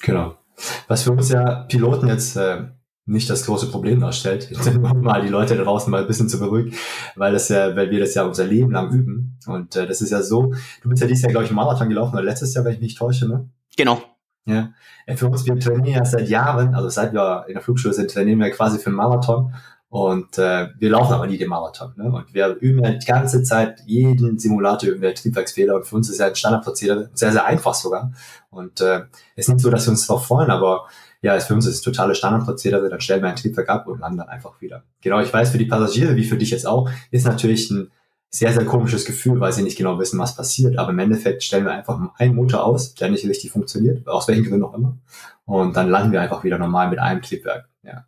Genau. 0.00 0.38
Was 0.86 1.02
für 1.02 1.12
uns 1.12 1.28
ja 1.28 1.64
Piloten 1.68 2.08
jetzt 2.08 2.36
äh, 2.36 2.64
nicht 3.08 3.30
das 3.30 3.46
große 3.46 3.70
Problem 3.70 4.00
darstellt, 4.00 4.50
mal 5.02 5.22
die 5.22 5.28
Leute 5.28 5.56
da 5.56 5.64
draußen 5.64 5.90
mal 5.90 6.02
ein 6.02 6.06
bisschen 6.06 6.28
zu 6.28 6.38
beruhigen, 6.38 6.74
weil 7.16 7.32
das 7.32 7.48
ja, 7.48 7.74
weil 7.74 7.90
wir 7.90 8.00
das 8.00 8.14
ja 8.14 8.24
unser 8.24 8.44
Leben 8.44 8.70
lang 8.70 8.92
üben. 8.92 9.38
Und 9.46 9.76
äh, 9.76 9.86
das 9.86 10.02
ist 10.02 10.10
ja 10.10 10.22
so, 10.22 10.52
du 10.82 10.88
bist 10.90 11.00
ja 11.00 11.08
dieses 11.08 11.22
Jahr, 11.22 11.32
glaube 11.32 11.46
ich, 11.46 11.52
Marathon 11.52 11.88
gelaufen, 11.88 12.14
oder 12.14 12.22
letztes 12.22 12.54
Jahr, 12.54 12.64
wenn 12.64 12.74
ich 12.74 12.80
mich 12.80 12.94
täusche, 12.94 13.26
ne? 13.26 13.48
Genau. 13.78 14.02
Ja. 14.44 14.72
Für 15.14 15.28
uns, 15.28 15.46
wir 15.46 15.58
trainieren 15.58 15.98
ja 15.98 16.04
seit 16.04 16.28
Jahren, 16.28 16.74
also 16.74 16.88
seit 16.88 17.12
wir 17.12 17.44
in 17.46 17.54
der 17.54 17.62
Flugschule 17.62 17.94
sind, 17.94 18.10
trainieren 18.10 18.40
wir 18.40 18.50
quasi 18.50 18.78
für 18.78 18.86
einen 18.86 18.96
Marathon. 18.96 19.54
Und 19.88 20.36
äh, 20.36 20.68
wir 20.78 20.90
laufen 20.90 21.14
aber 21.14 21.26
nie 21.28 21.38
den 21.38 21.48
Marathon. 21.48 21.94
Ne? 21.96 22.10
Und 22.10 22.34
wir 22.34 22.56
üben 22.60 22.84
ja 22.84 22.90
die 22.90 23.06
ganze 23.06 23.42
Zeit 23.42 23.80
jeden 23.86 24.38
Simulator 24.38 24.90
üben 24.90 25.00
wir 25.00 25.14
Triebwerksfehler. 25.14 25.76
Und 25.76 25.86
für 25.86 25.94
uns 25.94 26.10
ist 26.10 26.18
ja 26.18 26.26
ein 26.26 26.34
Standardprozedere 26.34 27.08
sehr, 27.14 27.32
sehr 27.32 27.46
einfach 27.46 27.72
sogar. 27.72 28.12
Und 28.50 28.80
äh, 28.80 29.02
es 29.36 29.46
ist 29.46 29.54
nicht 29.54 29.60
so, 29.60 29.70
dass 29.70 29.86
wir 29.86 29.92
uns 29.92 30.06
darauf 30.06 30.26
freuen, 30.26 30.50
aber 30.50 30.88
ja, 31.22 31.38
für 31.38 31.54
uns 31.54 31.66
ist 31.66 31.82
totale 31.82 32.14
Standardprozedere. 32.16 32.90
Dann 32.90 33.00
stellen 33.00 33.22
wir 33.22 33.28
ein 33.28 33.36
Triebwerk 33.36 33.68
ab 33.68 33.86
und 33.86 34.00
landen 34.00 34.18
dann 34.18 34.28
einfach 34.28 34.60
wieder. 34.60 34.82
Genau, 35.00 35.20
ich 35.20 35.32
weiß, 35.32 35.50
für 35.50 35.58
die 35.58 35.66
Passagiere, 35.66 36.16
wie 36.16 36.24
für 36.24 36.36
dich 36.36 36.50
jetzt 36.50 36.66
auch, 36.66 36.90
ist 37.10 37.26
natürlich 37.26 37.70
ein 37.70 37.92
sehr, 38.30 38.52
sehr 38.52 38.64
komisches 38.64 39.04
Gefühl, 39.04 39.40
weil 39.40 39.52
sie 39.52 39.62
nicht 39.62 39.78
genau 39.78 39.98
wissen, 39.98 40.18
was 40.18 40.36
passiert. 40.36 40.78
Aber 40.78 40.90
im 40.90 40.98
Endeffekt 40.98 41.42
stellen 41.42 41.64
wir 41.64 41.72
einfach 41.72 41.98
einen 42.18 42.34
Motor 42.34 42.64
aus, 42.64 42.94
der 42.94 43.10
nicht 43.10 43.24
richtig 43.26 43.50
funktioniert, 43.50 44.06
aus 44.06 44.28
welchen 44.28 44.44
Gründen 44.44 44.64
auch 44.64 44.74
immer. 44.74 44.98
Und 45.46 45.76
dann 45.76 45.88
landen 45.88 46.12
wir 46.12 46.20
einfach 46.20 46.44
wieder 46.44 46.58
normal 46.58 46.90
mit 46.90 46.98
einem 46.98 47.22
Triebwerk. 47.22 47.68
Ja. 47.82 48.04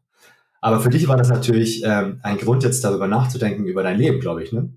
Aber 0.60 0.80
für 0.80 0.90
dich 0.90 1.08
war 1.08 1.16
das 1.16 1.30
natürlich 1.30 1.82
ähm, 1.84 2.20
ein 2.22 2.36
Grund, 2.36 2.62
jetzt 2.64 2.84
darüber 2.84 3.06
nachzudenken, 3.06 3.64
über 3.64 3.82
dein 3.82 3.96
Leben, 3.96 4.20
glaube 4.20 4.42
ich, 4.42 4.52
ne? 4.52 4.70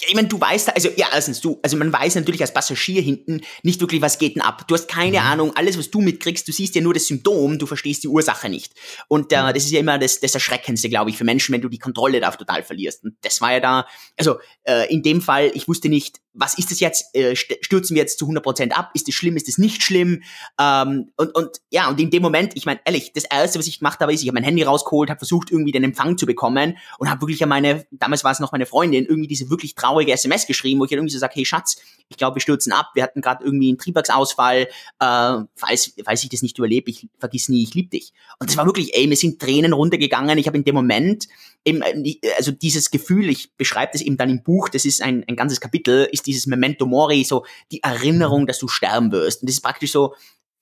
Ja, 0.00 0.08
ich 0.08 0.14
meine, 0.14 0.28
du 0.28 0.40
weißt, 0.40 0.74
also 0.74 0.88
ja, 0.96 1.08
erstens, 1.12 1.40
du, 1.40 1.58
also 1.62 1.76
man 1.76 1.92
weiß 1.92 2.14
natürlich 2.14 2.40
als 2.40 2.54
Passagier 2.54 3.02
hinten 3.02 3.42
nicht 3.62 3.80
wirklich, 3.80 4.00
was 4.00 4.18
geht 4.18 4.36
denn 4.36 4.42
ab. 4.42 4.66
Du 4.68 4.74
hast 4.74 4.88
keine 4.88 5.20
mhm. 5.20 5.26
Ahnung, 5.26 5.52
alles, 5.56 5.78
was 5.78 5.90
du 5.90 6.00
mitkriegst, 6.00 6.46
du 6.46 6.52
siehst 6.52 6.74
ja 6.74 6.80
nur 6.80 6.94
das 6.94 7.06
Symptom, 7.06 7.58
du 7.58 7.66
verstehst 7.66 8.04
die 8.04 8.08
Ursache 8.08 8.48
nicht. 8.48 8.74
Und 9.08 9.32
äh, 9.32 9.52
das 9.52 9.64
ist 9.64 9.72
ja 9.72 9.80
immer 9.80 9.98
das, 9.98 10.20
das 10.20 10.34
Erschreckendste, 10.34 10.88
glaube 10.88 11.10
ich, 11.10 11.16
für 11.16 11.24
Menschen, 11.24 11.52
wenn 11.52 11.62
du 11.62 11.68
die 11.68 11.78
Kontrolle 11.78 12.20
darauf 12.20 12.36
total 12.36 12.62
verlierst. 12.62 13.04
Und 13.04 13.16
das 13.22 13.40
war 13.40 13.52
ja 13.52 13.60
da, 13.60 13.86
also 14.16 14.38
äh, 14.64 14.92
in 14.92 15.02
dem 15.02 15.20
Fall, 15.20 15.50
ich 15.54 15.68
wusste 15.68 15.88
nicht, 15.88 16.20
was 16.36 16.58
ist 16.58 16.70
das 16.70 16.80
jetzt? 16.80 17.14
Äh, 17.14 17.34
stürzen 17.34 17.94
wir 17.94 18.02
jetzt 18.02 18.18
zu 18.18 18.26
100% 18.26 18.70
ab? 18.72 18.90
Ist 18.94 19.08
das 19.08 19.14
schlimm? 19.14 19.36
Ist 19.36 19.48
das 19.48 19.58
nicht 19.58 19.82
schlimm? 19.82 20.22
Ähm, 20.60 21.10
und, 21.16 21.34
und 21.34 21.56
ja, 21.70 21.88
und 21.88 21.98
in 21.98 22.10
dem 22.10 22.22
Moment, 22.22 22.52
ich 22.54 22.66
meine, 22.66 22.80
ehrlich, 22.84 23.12
das 23.14 23.24
Erste, 23.24 23.58
was 23.58 23.66
ich 23.66 23.78
gemacht 23.78 24.00
habe, 24.00 24.12
ist, 24.12 24.22
ich 24.22 24.28
habe 24.28 24.34
mein 24.34 24.44
Handy 24.44 24.62
rausgeholt, 24.62 25.08
habe 25.08 25.18
versucht, 25.18 25.50
irgendwie 25.50 25.72
den 25.72 25.84
Empfang 25.84 26.18
zu 26.18 26.26
bekommen 26.26 26.76
und 26.98 27.10
habe 27.10 27.22
wirklich 27.22 27.42
an 27.42 27.48
meine, 27.48 27.86
damals 27.90 28.22
war 28.22 28.32
es 28.32 28.40
noch 28.40 28.52
meine 28.52 28.66
Freundin, 28.66 29.06
irgendwie 29.06 29.28
diese 29.28 29.48
wirklich 29.56 29.74
traurige 29.74 30.12
SMS 30.12 30.46
geschrieben, 30.46 30.80
wo 30.80 30.84
ich 30.84 30.92
irgendwie 30.92 31.12
so 31.12 31.18
sage, 31.18 31.34
hey 31.36 31.44
Schatz, 31.44 31.76
ich 32.08 32.16
glaube, 32.16 32.36
wir 32.36 32.40
stürzen 32.40 32.72
ab, 32.72 32.90
wir 32.94 33.02
hatten 33.02 33.20
gerade 33.20 33.44
irgendwie 33.44 33.68
einen 33.68 33.78
Triebwerksausfall, 33.78 34.68
äh, 35.00 35.38
falls, 35.54 35.92
falls 36.04 36.22
ich 36.22 36.28
das 36.28 36.42
nicht 36.42 36.58
überlebe, 36.58 36.90
ich 36.90 37.08
vergiss 37.18 37.48
nie, 37.48 37.62
ich 37.62 37.74
liebe 37.74 37.90
dich. 37.90 38.12
Und 38.38 38.48
das 38.48 38.56
war 38.56 38.66
wirklich, 38.66 38.94
ey, 38.94 39.06
mir 39.06 39.16
sind 39.16 39.40
Tränen 39.40 39.72
runtergegangen. 39.72 40.38
Ich 40.38 40.46
habe 40.46 40.56
in 40.56 40.64
dem 40.64 40.74
Moment, 40.74 41.26
eben, 41.64 41.82
äh, 41.82 42.18
also 42.36 42.52
dieses 42.52 42.90
Gefühl, 42.90 43.28
ich 43.28 43.52
beschreibe 43.56 43.92
das 43.92 44.02
eben 44.02 44.16
dann 44.16 44.30
im 44.30 44.42
Buch, 44.42 44.68
das 44.68 44.84
ist 44.84 45.02
ein, 45.02 45.24
ein 45.28 45.36
ganzes 45.36 45.60
Kapitel, 45.60 46.08
ist 46.12 46.26
dieses 46.26 46.46
Memento 46.46 46.86
Mori, 46.86 47.24
so 47.24 47.44
die 47.72 47.82
Erinnerung, 47.82 48.46
dass 48.46 48.58
du 48.58 48.68
sterben 48.68 49.10
wirst. 49.12 49.42
Und 49.42 49.48
das 49.48 49.56
ist 49.56 49.62
praktisch 49.62 49.92
so 49.92 50.14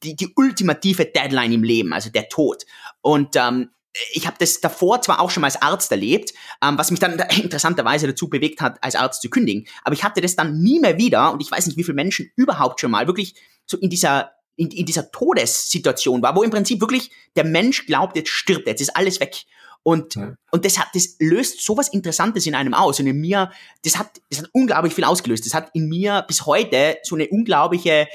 die, 0.02 0.16
die 0.16 0.32
ultimative 0.36 1.06
Deadline 1.06 1.52
im 1.52 1.62
Leben, 1.62 1.92
also 1.92 2.10
der 2.10 2.28
Tod. 2.28 2.64
Und 3.00 3.36
ähm, 3.36 3.70
ich 4.12 4.26
habe 4.26 4.36
das 4.38 4.60
davor 4.60 5.00
zwar 5.02 5.20
auch 5.20 5.30
schon 5.30 5.40
mal 5.42 5.46
als 5.46 5.62
Arzt 5.62 5.90
erlebt, 5.90 6.32
ähm, 6.62 6.78
was 6.78 6.90
mich 6.90 7.00
dann 7.00 7.18
interessanterweise 7.42 8.06
dazu 8.06 8.28
bewegt 8.28 8.60
hat, 8.60 8.82
als 8.82 8.96
Arzt 8.96 9.22
zu 9.22 9.30
kündigen, 9.30 9.66
aber 9.84 9.94
ich 9.94 10.04
hatte 10.04 10.20
das 10.20 10.36
dann 10.36 10.60
nie 10.60 10.80
mehr 10.80 10.98
wieder 10.98 11.32
und 11.32 11.40
ich 11.40 11.50
weiß 11.50 11.66
nicht, 11.66 11.76
wie 11.76 11.84
viele 11.84 11.94
Menschen 11.94 12.30
überhaupt 12.36 12.80
schon 12.80 12.90
mal 12.90 13.06
wirklich 13.06 13.34
so 13.66 13.76
in 13.78 13.90
dieser 13.90 14.32
in, 14.56 14.70
in 14.70 14.86
dieser 14.86 15.10
Todessituation 15.10 16.22
war, 16.22 16.36
wo 16.36 16.42
im 16.42 16.50
Prinzip 16.50 16.80
wirklich 16.80 17.10
der 17.34 17.44
Mensch 17.44 17.86
glaubt, 17.86 18.16
jetzt 18.16 18.30
stirbt, 18.30 18.68
jetzt 18.68 18.80
ist 18.80 18.96
alles 18.96 19.18
weg. 19.18 19.44
Und, 19.82 20.14
ja. 20.14 20.34
und 20.50 20.64
das 20.64 20.78
hat, 20.78 20.88
das 20.94 21.16
löst 21.18 21.60
sowas 21.60 21.88
Interessantes 21.88 22.46
in 22.46 22.54
einem 22.54 22.72
aus. 22.72 23.00
Und 23.00 23.06
in 23.06 23.20
mir, 23.20 23.50
das 23.82 23.98
hat, 23.98 24.20
das 24.30 24.40
hat 24.40 24.48
unglaublich 24.52 24.94
viel 24.94 25.04
ausgelöst. 25.04 25.44
Das 25.44 25.54
hat 25.54 25.70
in 25.74 25.88
mir 25.88 26.24
bis 26.26 26.46
heute 26.46 26.98
so 27.02 27.16
eine 27.16 27.28
unglaubliche, 27.28 28.08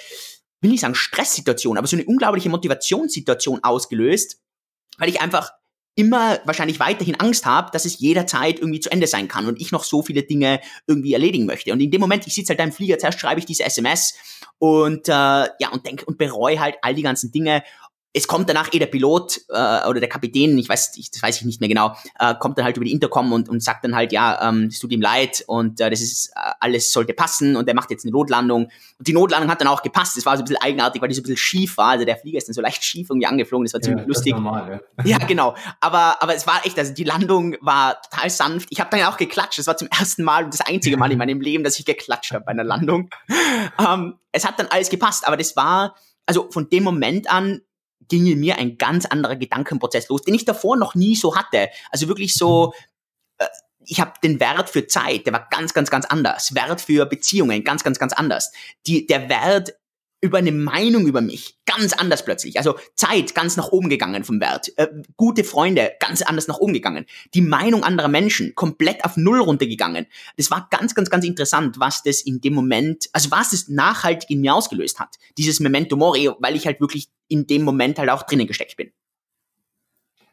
will 0.61 0.71
nicht 0.71 0.79
sagen 0.79 0.95
Stresssituation, 0.95 1.77
aber 1.77 1.87
so 1.87 1.95
eine 1.95 2.05
unglaubliche 2.05 2.49
Motivationssituation 2.49 3.63
ausgelöst, 3.63 4.41
weil 4.97 5.09
ich 5.09 5.21
einfach 5.21 5.51
immer 5.95 6.39
wahrscheinlich 6.45 6.79
weiterhin 6.79 7.19
Angst 7.19 7.45
habe, 7.45 7.71
dass 7.71 7.85
es 7.85 7.99
jederzeit 7.99 8.59
irgendwie 8.59 8.79
zu 8.79 8.91
Ende 8.91 9.07
sein 9.07 9.27
kann 9.27 9.47
und 9.47 9.59
ich 9.59 9.71
noch 9.71 9.83
so 9.83 10.01
viele 10.01 10.23
Dinge 10.23 10.61
irgendwie 10.87 11.13
erledigen 11.13 11.45
möchte. 11.45 11.73
Und 11.73 11.81
in 11.81 11.91
dem 11.91 11.99
Moment, 11.99 12.25
ich 12.25 12.35
sitze 12.35 12.51
halt 12.51 12.59
da 12.59 12.63
im 12.63 12.71
Flieger, 12.71 12.97
zuerst 12.97 13.19
schreibe 13.19 13.39
ich 13.39 13.45
diese 13.45 13.65
SMS 13.65 14.13
und 14.59 15.09
äh, 15.09 15.11
ja 15.11 15.69
und 15.71 15.85
denke 15.85 16.05
und 16.05 16.17
bereue 16.17 16.59
halt 16.59 16.75
all 16.81 16.95
die 16.95 17.01
ganzen 17.01 17.31
Dinge 17.31 17.63
es 18.11 18.27
kommt 18.27 18.49
danach 18.49 18.73
eh 18.73 18.79
der 18.79 18.87
Pilot 18.87 19.41
äh, 19.49 19.87
oder 19.87 19.99
der 19.99 20.09
Kapitän, 20.09 20.57
ich 20.57 20.67
weiß, 20.67 20.93
ich, 20.95 21.11
das 21.11 21.21
weiß 21.21 21.37
ich 21.37 21.45
nicht 21.45 21.59
mehr 21.59 21.69
genau, 21.69 21.95
äh, 22.19 22.33
kommt 22.35 22.57
dann 22.57 22.65
halt 22.65 22.75
über 22.75 22.85
die 22.85 22.91
Intercom 22.91 23.31
und, 23.31 23.49
und 23.49 23.61
sagt 23.61 23.83
dann 23.83 23.95
halt, 23.95 24.11
ja, 24.11 24.49
ähm, 24.49 24.65
es 24.71 24.79
tut 24.79 24.91
ihm 24.91 25.01
leid 25.01 25.43
und 25.45 25.79
äh, 25.79 25.89
das 25.91 26.01
ist 26.01 26.29
äh, 26.35 26.51
alles 26.59 26.91
sollte 26.91 27.13
passen 27.13 27.55
und 27.55 27.67
er 27.67 27.75
macht 27.75 27.91
jetzt 27.91 28.05
eine 28.05 28.11
Notlandung. 28.11 28.63
Und 28.97 29.07
die 29.07 29.13
Notlandung 29.13 29.49
hat 29.51 29.61
dann 29.61 29.67
auch 29.67 29.83
gepasst. 29.83 30.17
Das 30.17 30.25
war 30.25 30.35
so 30.37 30.41
ein 30.41 30.45
bisschen 30.45 30.61
eigenartig, 30.61 31.01
weil 31.01 31.09
die 31.09 31.15
so 31.15 31.19
ein 31.19 31.23
bisschen 31.23 31.37
schief 31.37 31.77
war. 31.77 31.89
Also 31.89 32.05
der 32.05 32.17
Flieger 32.17 32.39
ist 32.39 32.47
dann 32.47 32.55
so 32.55 32.61
leicht 32.61 32.83
schief 32.83 33.09
irgendwie 33.09 33.27
angeflogen. 33.27 33.65
Das 33.65 33.73
war 33.73 33.81
ziemlich 33.81 34.01
ja, 34.01 34.07
lustig. 34.07 34.33
Normal, 34.33 34.81
ja. 34.97 35.05
ja, 35.17 35.17
genau. 35.19 35.55
Aber 35.79 36.21
aber 36.21 36.35
es 36.35 36.47
war 36.47 36.65
echt, 36.65 36.79
also 36.79 36.93
die 36.93 37.03
Landung 37.03 37.57
war 37.61 38.01
total 38.01 38.29
sanft. 38.31 38.69
Ich 38.71 38.79
habe 38.79 38.89
dann 38.89 38.99
ja 38.99 39.11
auch 39.11 39.17
geklatscht. 39.17 39.59
Das 39.59 39.67
war 39.67 39.77
zum 39.77 39.87
ersten 39.87 40.23
Mal 40.23 40.45
und 40.45 40.53
das 40.53 40.61
einzige 40.61 40.97
Mal 40.97 41.11
in 41.11 41.17
meinem 41.19 41.41
Leben, 41.41 41.63
dass 41.63 41.77
ich 41.77 41.85
geklatscht 41.85 42.31
habe 42.31 42.45
bei 42.45 42.51
einer 42.51 42.63
Landung. 42.63 43.09
ähm, 43.79 44.15
es 44.31 44.45
hat 44.45 44.59
dann 44.59 44.67
alles 44.67 44.89
gepasst, 44.89 45.27
aber 45.27 45.37
das 45.37 45.55
war 45.55 45.95
also 46.25 46.49
von 46.51 46.69
dem 46.69 46.83
Moment 46.83 47.29
an 47.31 47.61
ging 48.09 48.25
in 48.27 48.39
mir 48.39 48.57
ein 48.57 48.77
ganz 48.77 49.05
anderer 49.05 49.35
Gedankenprozess 49.35 50.09
los, 50.09 50.23
den 50.23 50.33
ich 50.33 50.45
davor 50.45 50.75
noch 50.75 50.95
nie 50.95 51.15
so 51.15 51.35
hatte. 51.35 51.69
Also 51.91 52.07
wirklich 52.07 52.33
so, 52.33 52.73
äh, 53.37 53.45
ich 53.85 53.99
habe 53.99 54.13
den 54.23 54.39
Wert 54.39 54.69
für 54.69 54.87
Zeit, 54.87 55.25
der 55.25 55.33
war 55.33 55.47
ganz, 55.49 55.73
ganz, 55.73 55.89
ganz 55.89 56.05
anders. 56.05 56.53
Wert 56.53 56.81
für 56.81 57.05
Beziehungen, 57.05 57.63
ganz, 57.63 57.83
ganz, 57.83 57.97
ganz 57.97 58.13
anders. 58.13 58.51
Die, 58.85 59.07
der 59.07 59.29
Wert 59.29 59.78
über 60.21 60.37
eine 60.37 60.51
Meinung 60.51 61.07
über 61.07 61.21
mich 61.21 61.57
ganz 61.65 61.93
anders 61.93 62.25
plötzlich. 62.25 62.57
Also 62.57 62.75
Zeit 62.95 63.35
ganz 63.35 63.55
nach 63.55 63.69
oben 63.69 63.89
gegangen 63.89 64.23
vom 64.23 64.41
Wert. 64.41 64.71
Äh, 64.77 64.87
gute 65.15 65.43
Freunde 65.43 65.91
ganz 65.99 66.21
anders 66.21 66.47
nach 66.47 66.57
oben 66.57 66.73
gegangen. 66.73 67.05
Die 67.33 67.41
Meinung 67.41 67.83
anderer 67.83 68.09
Menschen 68.09 68.53
komplett 68.55 69.05
auf 69.05 69.17
Null 69.17 69.39
runtergegangen. 69.39 70.07
Das 70.35 70.51
war 70.51 70.67
ganz, 70.71 70.95
ganz, 70.95 71.09
ganz 71.09 71.25
interessant, 71.25 71.79
was 71.79 72.03
das 72.03 72.21
in 72.21 72.41
dem 72.41 72.53
Moment, 72.53 73.09
also 73.13 73.31
was 73.31 73.51
das 73.51 73.69
nachhaltig 73.69 74.29
in 74.29 74.41
mir 74.41 74.55
ausgelöst 74.55 74.99
hat. 74.99 75.17
Dieses 75.37 75.59
Memento 75.59 75.95
Mori, 75.95 76.29
weil 76.39 76.55
ich 76.55 76.65
halt 76.65 76.81
wirklich 76.81 77.09
in 77.27 77.47
dem 77.47 77.63
Moment 77.63 77.99
halt 77.99 78.09
auch 78.09 78.23
drinnen 78.23 78.47
gesteckt 78.47 78.75
bin. 78.75 78.91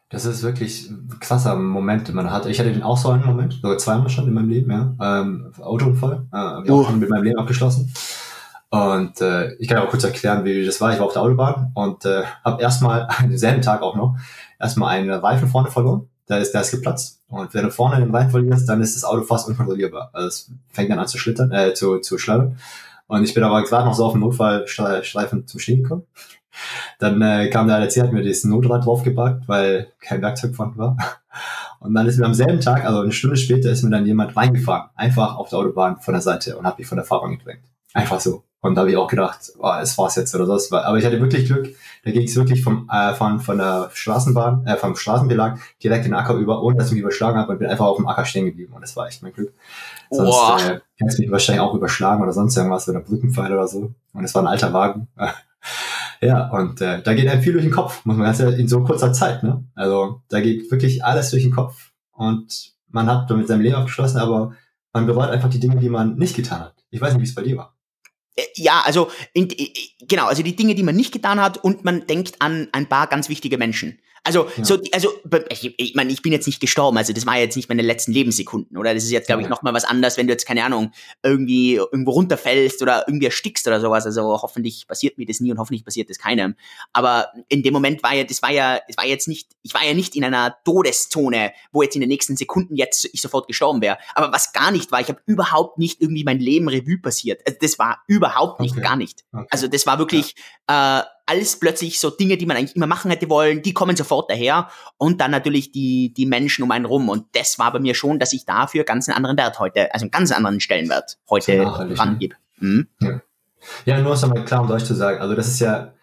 Das 0.09 0.23
ist 0.23 0.41
wirklich 0.41 0.89
ein 0.89 1.17
krasser 1.19 1.55
Moment, 1.57 2.07
den 2.07 2.15
man 2.15 2.31
hat. 2.31 2.45
Ich 2.45 2.59
hatte 2.59 2.71
den 2.71 2.81
auch 2.81 2.97
so 2.97 3.09
einen 3.09 3.25
Moment, 3.25 3.59
sogar 3.61 3.77
zweimal 3.77 4.09
schon 4.09 4.25
in 4.27 4.33
meinem 4.33 4.49
Leben, 4.49 4.71
ja. 4.71 4.95
Ähm, 5.21 5.51
Autounfall, 5.59 6.25
äh, 6.31 6.37
habe 6.37 6.65
ich 6.65 6.71
auch 6.71 6.85
schon 6.85 6.99
mit 6.99 7.09
meinem 7.09 7.23
Leben 7.23 7.37
abgeschlossen. 7.37 7.93
Und 8.69 9.21
äh, 9.21 9.53
ich 9.55 9.67
kann 9.67 9.77
auch 9.77 9.89
kurz 9.89 10.03
erklären, 10.03 10.43
wie 10.43 10.65
das 10.65 10.81
war. 10.81 10.91
Ich 10.91 10.99
war 10.99 11.05
auf 11.05 11.13
der 11.13 11.21
Autobahn 11.21 11.71
und 11.73 12.03
äh, 12.05 12.23
habe 12.43 12.61
erstmal, 12.61 13.07
an 13.07 13.29
demselben 13.29 13.61
Tag 13.61 13.81
auch 13.81 13.95
noch, 13.95 14.17
erstmal 14.59 14.97
einen 14.97 15.09
Reifen 15.09 15.47
vorne 15.47 15.71
verloren. 15.71 16.09
Der 16.27 16.39
ist, 16.39 16.53
der 16.53 16.61
ist 16.61 16.71
geplatzt. 16.71 17.21
Und 17.29 17.53
wenn 17.53 17.63
du 17.63 17.71
vorne 17.71 18.03
den 18.03 18.13
Reifen 18.13 18.31
verlierst, 18.31 18.67
dann 18.67 18.81
ist 18.81 18.95
das 18.95 19.05
Auto 19.05 19.23
fast 19.23 19.47
unkontrollierbar. 19.47 20.09
Also 20.11 20.27
es 20.27 20.51
fängt 20.69 20.89
dann 20.91 20.99
an 20.99 21.07
zu 21.07 21.17
schlittern, 21.17 21.51
äh, 21.51 21.73
zu, 21.73 21.99
zu 21.99 22.17
schleudern. 22.17 22.57
Und 23.07 23.23
ich 23.23 23.33
bin 23.33 23.43
aber 23.43 23.63
gerade 23.63 23.85
noch 23.85 23.93
so 23.93 24.05
auf 24.05 24.11
den 24.11 24.21
Notfallstreifen 24.21 25.47
zum 25.47 25.59
Stehen 25.59 25.83
gekommen. 25.83 26.03
Dann 26.99 27.21
äh, 27.21 27.49
kam 27.49 27.67
der 27.67 27.77
ADAC, 27.77 27.97
hat 27.97 28.11
mir 28.11 28.23
das 28.23 28.43
Notrad 28.43 28.85
draufgepackt, 28.85 29.47
weil 29.47 29.93
kein 30.01 30.21
Werkzeug 30.21 30.55
vorhanden 30.55 30.79
war. 30.79 30.97
Und 31.79 31.93
dann 31.93 32.07
ist 32.07 32.17
mir 32.17 32.25
am 32.25 32.33
selben 32.33 32.59
Tag, 32.59 32.83
also 32.83 33.01
eine 33.01 33.11
Stunde 33.11 33.37
später, 33.37 33.69
ist 33.69 33.83
mir 33.83 33.91
dann 33.91 34.07
jemand 34.07 34.35
reingefahren. 34.35 34.89
Einfach 34.95 35.35
auf 35.37 35.49
der 35.49 35.59
Autobahn 35.59 35.97
von 35.99 36.15
der 36.15 36.21
Seite 36.21 36.57
und 36.57 36.65
hat 36.65 36.79
mich 36.79 36.87
von 36.87 36.95
der 36.95 37.05
Fahrbahn 37.05 37.37
gedrängt. 37.37 37.61
Einfach 37.93 38.19
so. 38.19 38.43
Und 38.61 38.75
da 38.75 38.81
habe 38.81 38.91
ich 38.91 38.97
auch 38.97 39.07
gedacht, 39.07 39.51
oh, 39.59 39.71
es 39.81 39.97
war's 39.97 40.15
jetzt 40.15 40.33
oder 40.33 40.45
so. 40.45 40.75
Aber 40.77 40.97
ich 40.97 41.05
hatte 41.05 41.19
wirklich 41.21 41.45
Glück. 41.45 41.75
Da 42.03 42.11
ging 42.11 42.23
es 42.23 42.35
wirklich 42.35 42.63
vom, 42.63 42.89
äh, 42.91 43.13
von, 43.13 43.39
von 43.39 43.57
der 43.57 43.91
Straßenbahn, 43.93 44.65
äh, 44.65 44.77
vom 44.77 44.95
Straßenbelag 44.95 45.59
direkt 45.83 46.05
den 46.05 46.13
Acker 46.13 46.33
über, 46.33 46.63
ohne 46.63 46.77
dass 46.77 46.87
ich 46.87 46.93
mich 46.93 47.01
überschlagen 47.01 47.37
habe 47.37 47.51
und 47.51 47.59
bin 47.59 47.69
einfach 47.69 47.85
auf 47.85 47.97
dem 47.97 48.07
Acker 48.07 48.25
stehen 48.25 48.45
geblieben. 48.45 48.73
Und 48.73 48.81
das 48.81 48.95
war 48.95 49.07
echt 49.07 49.21
mein 49.21 49.33
Glück. 49.33 49.53
Sonst 50.09 50.65
äh, 50.65 50.79
hätte 50.95 51.21
mich 51.21 51.31
wahrscheinlich 51.31 51.61
auch 51.61 51.75
überschlagen 51.75 52.23
oder 52.23 52.33
sonst 52.33 52.57
irgendwas, 52.57 52.89
oder 52.89 53.01
Brückenpfeil 53.01 53.53
oder 53.53 53.67
so. 53.67 53.93
Und 54.13 54.23
es 54.23 54.33
war 54.33 54.41
ein 54.41 54.47
alter 54.47 54.73
Wagen. 54.73 55.07
ja, 56.21 56.49
und 56.49 56.81
äh, 56.81 57.01
da 57.03 57.13
geht 57.13 57.27
einem 57.27 57.41
viel 57.41 57.53
durch 57.53 57.65
den 57.65 57.73
Kopf, 57.73 58.05
muss 58.05 58.17
man 58.17 58.25
ganz 58.25 58.39
ehrlich, 58.39 58.59
in 58.59 58.67
so 58.67 58.83
kurzer 58.83 59.13
Zeit. 59.13 59.43
Ne? 59.43 59.63
Also 59.75 60.21
da 60.29 60.41
geht 60.41 60.71
wirklich 60.71 61.05
alles 61.05 61.29
durch 61.29 61.43
den 61.43 61.53
Kopf. 61.53 61.91
Und 62.11 62.73
man 62.89 63.07
hat 63.07 63.29
damit 63.29 63.47
sein 63.47 63.61
Leben 63.61 63.75
abgeschlossen, 63.75 64.17
aber 64.17 64.53
man 64.93 65.05
bereut 65.05 65.29
einfach 65.29 65.49
die 65.49 65.59
Dinge, 65.59 65.77
die 65.77 65.89
man 65.89 66.15
nicht 66.15 66.35
getan 66.35 66.61
hat. 66.61 66.75
Ich 66.89 66.99
weiß 66.99 67.13
nicht, 67.13 67.21
wie 67.21 67.29
es 67.29 67.35
bei 67.35 67.43
dir 67.43 67.57
war. 67.57 67.76
Äh, 68.37 68.43
ja, 68.55 68.81
also 68.85 69.11
in, 69.33 69.49
genau, 70.07 70.27
also 70.27 70.43
die 70.43 70.55
Dinge, 70.55 70.75
die 70.75 70.83
man 70.83 70.95
nicht 70.95 71.11
getan 71.11 71.41
hat 71.41 71.57
und 71.57 71.83
man 71.83 72.07
denkt 72.07 72.35
an 72.39 72.69
ein 72.71 72.87
paar 72.87 73.07
ganz 73.07 73.27
wichtige 73.27 73.57
Menschen. 73.57 73.99
Also, 74.27 74.49
ja. 74.57 74.65
so, 74.65 74.77
also 74.91 75.13
ich, 75.49 75.73
ich 75.77 75.95
meine, 75.95 76.11
ich 76.11 76.21
bin 76.21 76.33
jetzt 76.33 76.47
nicht 76.47 76.59
gestorben, 76.59 76.97
also 76.97 77.13
das 77.13 77.25
war 77.25 77.37
jetzt 77.37 77.55
nicht 77.55 77.69
meine 77.69 77.81
letzten 77.81 78.11
Lebenssekunden, 78.11 78.77
oder? 78.77 78.93
Das 78.93 79.05
ist 79.05 79.11
jetzt, 79.11 79.27
glaube 79.27 79.41
ich, 79.41 79.47
noch 79.47 79.61
mal 79.61 79.73
was 79.73 79.85
anderes, 79.85 80.17
wenn 80.17 80.27
du 80.27 80.33
jetzt, 80.33 80.45
keine 80.45 80.65
Ahnung, 80.65 80.91
irgendwie 81.23 81.75
irgendwo 81.75 82.11
runterfällst 82.11 82.81
oder 82.81 83.05
irgendwie 83.07 83.27
erstickst 83.27 83.65
oder 83.67 83.79
sowas. 83.79 84.05
Also 84.05 84.23
hoffentlich 84.41 84.85
passiert 84.85 85.17
mir 85.17 85.25
das 85.25 85.39
nie 85.39 85.49
und 85.49 85.59
hoffentlich 85.59 85.85
passiert 85.85 86.09
das 86.09 86.19
keinem. 86.19 86.55
Aber 86.91 87.29
in 87.47 87.63
dem 87.63 87.73
Moment 87.73 88.03
war 88.03 88.13
ja, 88.13 88.25
das 88.25 88.41
war 88.41 88.51
ja, 88.51 88.81
das 88.85 88.97
war 88.97 89.05
jetzt 89.05 89.29
nicht, 89.29 89.51
ich 89.63 89.73
war 89.73 89.85
ja 89.85 89.93
nicht 89.93 90.13
in 90.17 90.25
einer 90.25 90.57
Todeszone, 90.65 91.53
wo 91.71 91.81
jetzt 91.81 91.95
in 91.95 92.01
den 92.01 92.09
nächsten 92.09 92.35
Sekunden 92.35 92.75
jetzt 92.75 93.09
ich 93.13 93.21
sofort 93.21 93.47
gestorben 93.47 93.81
wäre. 93.81 93.97
Aber 94.13 94.33
was 94.33 94.51
gar 94.51 94.71
nicht 94.71 94.91
war, 94.91 94.99
ich 94.99 95.07
habe 95.07 95.21
überhaupt 95.25 95.77
nicht 95.77 96.01
irgendwie 96.01 96.25
mein 96.25 96.39
Leben 96.39 96.67
Revue 96.67 96.97
passiert. 96.97 97.41
Also 97.47 97.59
das 97.61 97.79
war 97.79 98.03
überhaupt 98.07 98.59
nicht, 98.59 98.73
okay. 98.73 98.81
gar 98.81 98.97
nicht. 98.97 99.23
Okay. 99.31 99.47
Also 99.51 99.69
das 99.69 99.85
war 99.85 99.99
wirklich, 99.99 100.35
ja. 100.69 100.99
äh, 100.99 101.03
alles 101.27 101.59
plötzlich 101.59 101.99
so 101.99 102.09
Dinge, 102.09 102.37
die 102.37 102.45
man 102.45 102.57
eigentlich 102.57 102.75
immer 102.75 102.87
machen 102.87 103.11
hätte 103.11 103.29
wollen, 103.29 103.61
die 103.61 103.73
kommen 103.73 103.95
sofort 103.95 104.31
daher 104.31 104.69
und 104.97 105.21
dann 105.21 105.31
natürlich 105.31 105.71
die, 105.71 106.13
die 106.13 106.25
Menschen 106.25 106.63
um 106.63 106.71
einen 106.71 106.85
rum. 106.85 107.09
Und 107.09 107.25
das 107.33 107.59
war 107.59 107.71
bei 107.71 107.79
mir 107.79 107.93
schon, 107.93 108.17
dass 108.17 108.33
ich 108.33 108.45
dafür 108.45 108.83
ganz 108.83 109.07
einen 109.07 109.17
anderen 109.17 109.37
Wert 109.37 109.59
heute, 109.59 109.93
also 109.93 110.05
einen 110.05 110.11
ganz 110.11 110.31
anderen 110.31 110.59
Stellenwert 110.59 111.19
heute 111.29 111.65
rangebe. 111.65 112.35
Mhm. 112.59 112.87
Ja. 113.01 113.21
ja, 113.85 114.01
nur 114.01 114.13
ist 114.13 114.23
einmal 114.23 114.45
klar, 114.45 114.61
um 114.61 114.71
euch 114.71 114.85
zu 114.85 114.95
sagen, 114.95 115.19
also 115.19 115.35
das 115.35 115.47
ist 115.47 115.59
ja 115.59 115.93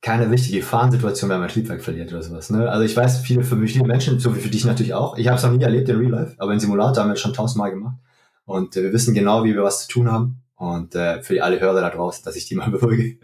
keine 0.00 0.30
wichtige 0.30 0.58
Gefahrensituation, 0.58 1.30
wenn 1.30 1.40
man 1.40 1.48
Triebwerk 1.48 1.82
verliert 1.82 2.12
oder 2.12 2.22
sowas. 2.22 2.50
Ne? 2.50 2.68
Also 2.70 2.84
ich 2.84 2.96
weiß, 2.96 3.20
viele 3.20 3.42
für 3.42 3.56
viele 3.66 3.86
Menschen, 3.86 4.20
so 4.20 4.34
wie 4.34 4.40
für 4.40 4.48
dich 4.48 4.64
natürlich 4.64 4.94
auch, 4.94 5.16
ich 5.16 5.26
habe 5.26 5.36
es 5.36 5.42
noch 5.42 5.50
nie 5.50 5.62
erlebt 5.62 5.88
in 5.88 5.96
Real 5.96 6.12
Life, 6.12 6.34
aber 6.38 6.52
in 6.52 6.60
Simulator 6.60 7.02
haben 7.02 7.10
wir 7.10 7.14
es 7.14 7.20
schon 7.20 7.32
tausendmal 7.32 7.70
gemacht. 7.70 7.96
Und 8.44 8.76
äh, 8.76 8.84
wir 8.84 8.92
wissen 8.92 9.14
genau, 9.14 9.44
wie 9.44 9.54
wir 9.54 9.62
was 9.62 9.82
zu 9.86 9.88
tun 9.88 10.10
haben. 10.10 10.42
Und 10.58 10.96
äh, 10.96 11.22
für 11.22 11.42
alle 11.42 11.60
Hörer 11.60 11.80
da 11.80 11.90
draußen, 11.90 12.24
dass 12.24 12.34
ich 12.34 12.46
die 12.46 12.56
mal 12.56 12.70
beruhige, 12.70 13.18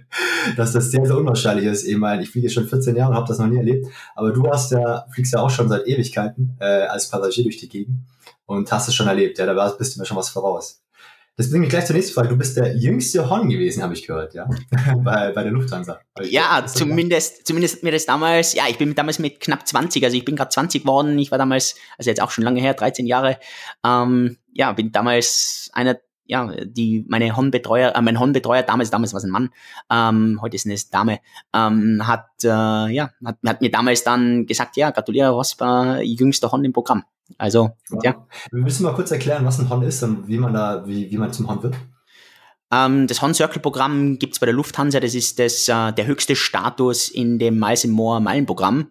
dass 0.56 0.72
das 0.72 0.90
sehr, 0.90 1.04
sehr 1.04 1.16
unwahrscheinlich 1.16 1.66
ist. 1.66 1.84
Ich 1.84 1.96
meine, 1.96 2.22
ich 2.22 2.30
fliege 2.30 2.48
schon 2.48 2.68
14 2.68 2.94
Jahre 2.94 3.10
und 3.10 3.16
habe 3.16 3.26
das 3.26 3.38
noch 3.38 3.48
nie 3.48 3.58
erlebt. 3.58 3.86
Aber 4.14 4.30
du 4.30 4.48
hast 4.48 4.70
ja, 4.70 5.04
fliegst 5.12 5.32
ja 5.32 5.40
auch 5.40 5.50
schon 5.50 5.68
seit 5.68 5.86
Ewigkeiten 5.86 6.56
äh, 6.60 6.86
als 6.86 7.10
Passagier 7.10 7.42
durch 7.42 7.56
die 7.56 7.68
Gegend 7.68 7.98
und 8.46 8.70
hast 8.70 8.86
es 8.86 8.94
schon 8.94 9.08
erlebt. 9.08 9.38
Ja, 9.38 9.46
da 9.52 9.68
bist 9.70 9.96
du 9.96 10.00
mir 10.00 10.06
schon 10.06 10.16
was 10.16 10.28
voraus. 10.28 10.80
Das 11.36 11.50
bringt 11.50 11.62
mich 11.62 11.70
gleich 11.70 11.86
zur 11.86 11.96
nächsten 11.96 12.14
Frage. 12.14 12.28
Du 12.28 12.36
bist 12.36 12.56
der 12.56 12.76
jüngste 12.76 13.28
Hon 13.28 13.48
gewesen, 13.48 13.82
habe 13.82 13.94
ich 13.94 14.06
gehört, 14.06 14.34
ja, 14.34 14.48
bei, 14.98 15.32
bei 15.32 15.42
der 15.42 15.50
Lufthansa. 15.50 15.98
Ja, 16.22 16.64
zumindest, 16.66 17.44
zumindest 17.44 17.82
mir 17.82 17.90
das 17.90 18.06
damals, 18.06 18.54
ja, 18.54 18.64
ich 18.68 18.78
bin 18.78 18.94
damals 18.94 19.18
mit 19.18 19.40
knapp 19.40 19.66
20, 19.66 20.04
also 20.04 20.16
ich 20.16 20.24
bin 20.24 20.36
gerade 20.36 20.50
20 20.50 20.82
geworden. 20.82 21.18
Ich 21.18 21.32
war 21.32 21.38
damals, 21.38 21.74
also 21.98 22.10
jetzt 22.10 22.22
auch 22.22 22.30
schon 22.30 22.44
lange 22.44 22.60
her, 22.60 22.74
13 22.74 23.06
Jahre, 23.06 23.40
ähm, 23.84 24.36
ja, 24.52 24.70
bin 24.72 24.92
damals 24.92 25.70
einer 25.72 25.98
ja, 26.26 26.50
die, 26.64 27.04
meine 27.08 27.36
Hornbetreuer, 27.36 27.94
äh, 27.94 28.02
mein 28.02 28.18
Hornbetreuer, 28.18 28.62
damals, 28.62 28.90
damals 28.90 29.12
war 29.12 29.18
es 29.18 29.24
ein 29.24 29.30
Mann, 29.30 29.50
ähm, 29.90 30.38
heute 30.40 30.56
ist 30.56 30.66
eine 30.66 30.76
Dame, 30.90 31.20
ähm, 31.52 32.02
hat, 32.06 32.28
äh, 32.42 32.48
ja, 32.48 33.10
hat, 33.24 33.36
hat 33.46 33.60
mir 33.60 33.70
damals 33.70 34.04
dann 34.04 34.46
gesagt, 34.46 34.76
ja, 34.76 34.90
gratuliere, 34.90 35.30
Rospa, 35.30 36.00
jüngster 36.00 36.50
Horn 36.50 36.64
im 36.64 36.72
Programm. 36.72 37.04
Also, 37.38 37.70
ja. 37.90 37.98
ja. 38.02 38.26
Wir 38.50 38.62
müssen 38.62 38.84
mal 38.84 38.94
kurz 38.94 39.10
erklären, 39.10 39.44
was 39.44 39.58
ein 39.58 39.68
Horn 39.68 39.82
ist 39.82 40.02
und 40.02 40.28
wie 40.28 40.38
man 40.38 40.52
da, 40.52 40.86
wie, 40.86 41.10
wie 41.10 41.18
man 41.18 41.32
zum 41.32 41.48
Horn 41.48 41.62
wird. 41.62 41.74
Ähm, 42.70 43.06
das 43.06 43.22
Horn 43.22 43.34
Circle 43.34 43.60
Programm 43.60 44.18
gibt's 44.18 44.38
bei 44.38 44.46
der 44.46 44.54
Lufthansa, 44.54 45.00
das 45.00 45.14
ist 45.14 45.38
das, 45.38 45.68
äh, 45.68 45.92
der 45.92 46.06
höchste 46.06 46.36
Status 46.36 47.08
in 47.08 47.38
dem 47.38 47.58
Miles 47.58 47.86
More 47.86 48.20
Meilenprogramm. 48.20 48.90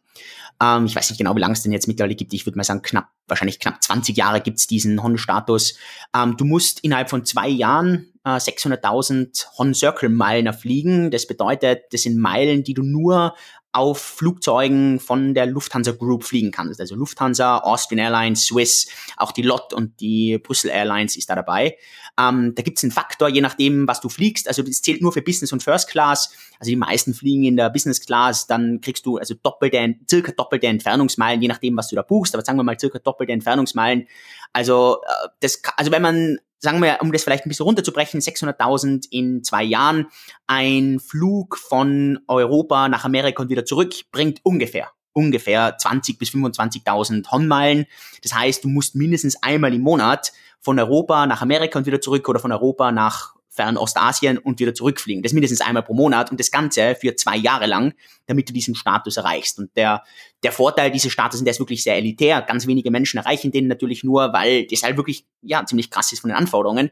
Ähm, 0.63 0.85
ich 0.85 0.95
weiß 0.95 1.09
nicht 1.09 1.17
genau, 1.17 1.35
wie 1.35 1.39
lange 1.39 1.53
es 1.53 1.63
denn 1.63 1.71
jetzt 1.71 1.87
mittlerweile 1.87 2.15
gibt. 2.15 2.33
Ich 2.33 2.45
würde 2.45 2.57
mal 2.57 2.63
sagen, 2.63 2.81
knapp, 2.81 3.09
wahrscheinlich 3.27 3.59
knapp 3.59 3.83
20 3.83 4.15
Jahre 4.15 4.39
gibt's 4.39 4.67
diesen 4.67 5.03
Hon-Status. 5.03 5.77
Ähm, 6.15 6.37
du 6.37 6.45
musst 6.45 6.79
innerhalb 6.81 7.09
von 7.09 7.25
zwei 7.25 7.49
Jahren 7.49 8.13
äh, 8.23 8.37
600.000 8.37 9.47
Hon 9.57 9.73
Circle 9.73 10.09
Meilen 10.09 10.45
erfliegen. 10.45 11.11
Das 11.11 11.27
bedeutet, 11.27 11.83
das 11.91 12.03
sind 12.03 12.17
Meilen, 12.17 12.63
die 12.63 12.73
du 12.73 12.83
nur 12.83 13.35
auf 13.73 13.99
Flugzeugen 13.99 14.99
von 14.99 15.33
der 15.33 15.47
Lufthansa 15.47 15.91
Group 15.91 16.23
fliegen 16.23 16.51
kannst. 16.51 16.79
Also 16.79 16.95
Lufthansa, 16.95 17.57
Austrian 17.57 17.99
Airlines, 17.99 18.45
Swiss, 18.45 18.87
auch 19.17 19.31
die 19.31 19.41
LOT 19.41 19.73
und 19.73 19.99
die 19.99 20.37
Brüssel 20.37 20.69
Airlines 20.69 21.17
ist 21.17 21.29
da 21.29 21.35
dabei. 21.35 21.75
Ähm, 22.19 22.53
da 22.53 22.61
gibt 22.61 22.77
es 22.77 22.83
einen 22.83 22.91
Faktor, 22.91 23.29
je 23.29 23.41
nachdem, 23.41 23.87
was 23.87 23.99
du 23.99 24.09
fliegst. 24.09 24.47
Also 24.47 24.61
das 24.61 24.83
zählt 24.83 25.01
nur 25.01 25.11
für 25.11 25.23
Business 25.23 25.51
und 25.51 25.63
First 25.63 25.89
Class. 25.89 26.31
Also 26.59 26.69
die 26.69 26.75
meisten 26.75 27.15
fliegen 27.15 27.45
in 27.45 27.57
der 27.57 27.71
Business 27.71 27.99
Class, 27.99 28.45
dann 28.45 28.79
kriegst 28.79 29.05
du 29.07 29.17
also 29.17 29.33
doppelte, 29.41 29.95
circa 30.07 30.31
doppelte 30.31 30.67
Entfernungsmeilen, 30.67 31.41
je 31.41 31.47
nachdem, 31.47 31.75
was 31.75 31.87
du 31.87 31.95
da 31.95 32.03
buchst. 32.03 32.35
Aber 32.35 32.45
sagen 32.45 32.59
wir 32.59 32.63
mal 32.63 32.79
circa 32.79 32.99
doppelte 32.99 33.33
Entfernungsmeilen. 33.33 34.07
Also 34.53 35.01
äh, 35.01 35.29
das, 35.39 35.61
also 35.77 35.91
wenn 35.91 36.03
man 36.03 36.37
sagen 36.63 36.81
wir, 36.81 36.97
um 37.01 37.11
das 37.11 37.23
vielleicht 37.23 37.45
ein 37.45 37.49
bisschen 37.49 37.65
runterzubrechen, 37.65 38.21
600.000 38.21 39.07
in 39.11 39.43
zwei 39.43 39.63
Jahren. 39.63 40.07
Ein 40.47 40.99
Flug 40.99 41.57
von 41.57 42.19
Europa 42.27 42.87
nach 42.87 43.03
Amerika 43.03 43.43
und 43.43 43.49
wieder 43.49 43.65
zurück 43.65 43.93
bringt 44.11 44.39
ungefähr 44.43 44.89
ungefähr 45.15 45.77
20 45.77 46.17
bis 46.17 46.29
25.000 46.29 47.29
Honnmeilen. 47.29 47.85
Das 48.23 48.33
heißt, 48.33 48.63
du 48.63 48.67
musst 48.67 48.95
mindestens 48.95 49.41
einmal 49.43 49.71
im 49.71 49.81
Monat 49.81 50.33
von 50.59 50.79
Europa 50.79 51.27
nach 51.27 51.43
Amerika 51.43 51.77
und 51.77 51.85
wieder 51.85 52.01
zurück 52.01 52.27
oder 52.27 52.39
von 52.39 52.51
Europa 52.51 52.91
nach 52.91 53.35
Fernostasien 53.53 54.37
und 54.37 54.59
wieder 54.59 54.73
zurückfliegen. 54.73 55.21
Das 55.21 55.31
mindestens 55.31 55.61
einmal 55.61 55.83
pro 55.83 55.93
Monat 55.93 56.31
und 56.31 56.39
das 56.39 56.51
Ganze 56.51 56.95
für 56.95 57.15
zwei 57.15 57.37
Jahre 57.37 57.67
lang, 57.67 57.93
damit 58.25 58.49
du 58.49 58.53
diesen 58.53 58.75
Status 58.75 59.17
erreichst. 59.17 59.59
Und 59.59 59.75
der, 59.77 60.03
der 60.43 60.51
Vorteil 60.51 60.91
dieses 60.91 61.11
Status, 61.11 61.43
der 61.43 61.51
ist 61.51 61.59
wirklich 61.59 61.83
sehr 61.83 61.95
elitär. 61.95 62.41
Ganz 62.41 62.65
wenige 62.65 62.89
Menschen 62.89 63.17
erreichen 63.17 63.51
den 63.51 63.67
natürlich 63.67 64.03
nur, 64.03 64.33
weil 64.33 64.65
das 64.65 64.83
halt 64.83 64.97
wirklich, 64.97 65.25
ja, 65.41 65.63
ziemlich 65.65 65.91
krass 65.91 66.11
ist 66.11 66.21
von 66.21 66.29
den 66.29 66.37
Anforderungen 66.37 66.89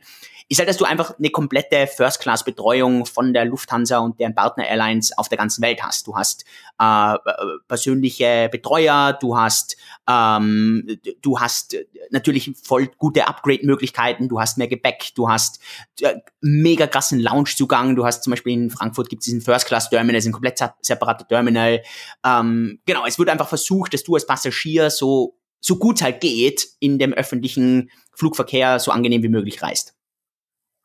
ist 0.52 0.58
halt, 0.58 0.68
dass 0.68 0.76
du 0.76 0.84
einfach 0.84 1.18
eine 1.18 1.30
komplette 1.30 1.88
First-Class-Betreuung 1.88 3.06
von 3.06 3.34
der 3.34 3.46
Lufthansa 3.46 4.00
und 4.00 4.20
deren 4.20 4.36
Partner-Airlines 4.36 5.18
auf 5.18 5.30
der 5.30 5.38
ganzen 5.38 5.62
Welt 5.62 5.82
hast. 5.82 6.08
Du 6.08 6.18
hast 6.18 6.44
äh, 6.78 7.16
persönliche 7.70 8.50
Betreuer, 8.52 9.14
du 9.14 9.38
hast 9.38 9.78
ähm, 10.10 11.00
du 11.22 11.40
hast 11.40 11.78
natürlich 12.10 12.52
voll 12.62 12.90
gute 12.98 13.30
Upgrade-Möglichkeiten, 13.30 14.28
du 14.28 14.42
hast 14.42 14.58
mehr 14.58 14.68
Gepäck, 14.68 15.12
du 15.16 15.30
hast 15.30 15.62
äh, 16.02 16.16
mega 16.52 16.88
krassen 16.88 17.20
Lounge-Zugang, 17.20 17.96
du 17.96 18.06
hast 18.06 18.24
zum 18.24 18.32
Beispiel 18.32 18.54
in 18.54 18.70
Frankfurt 18.70 19.10
gibt 19.10 19.22
es 19.22 19.26
diesen 19.26 19.42
First-Class-Terminal, 19.42 20.18
ist 20.18 20.26
ein 20.26 20.32
komplett 20.32 20.60
separater 20.82 21.28
Terminal. 21.28 21.82
Ähm, 22.26 22.80
genau, 22.86 23.06
es 23.06 23.18
wird 23.20 23.30
einfach 23.30 23.48
versucht, 23.48 23.94
dass 23.94 24.04
du 24.04 24.16
als 24.16 24.26
Passagier 24.26 24.90
so 24.90 25.38
so 25.62 25.78
gut 25.78 25.98
es 25.98 26.02
halt 26.02 26.20
geht, 26.20 26.68
in 26.80 26.98
dem 26.98 27.14
öffentlichen 27.14 27.92
Flugverkehr 28.14 28.80
so 28.80 28.92
angenehm 28.92 29.24
wie 29.24 29.30
möglich 29.30 29.62
reist. 29.62 29.96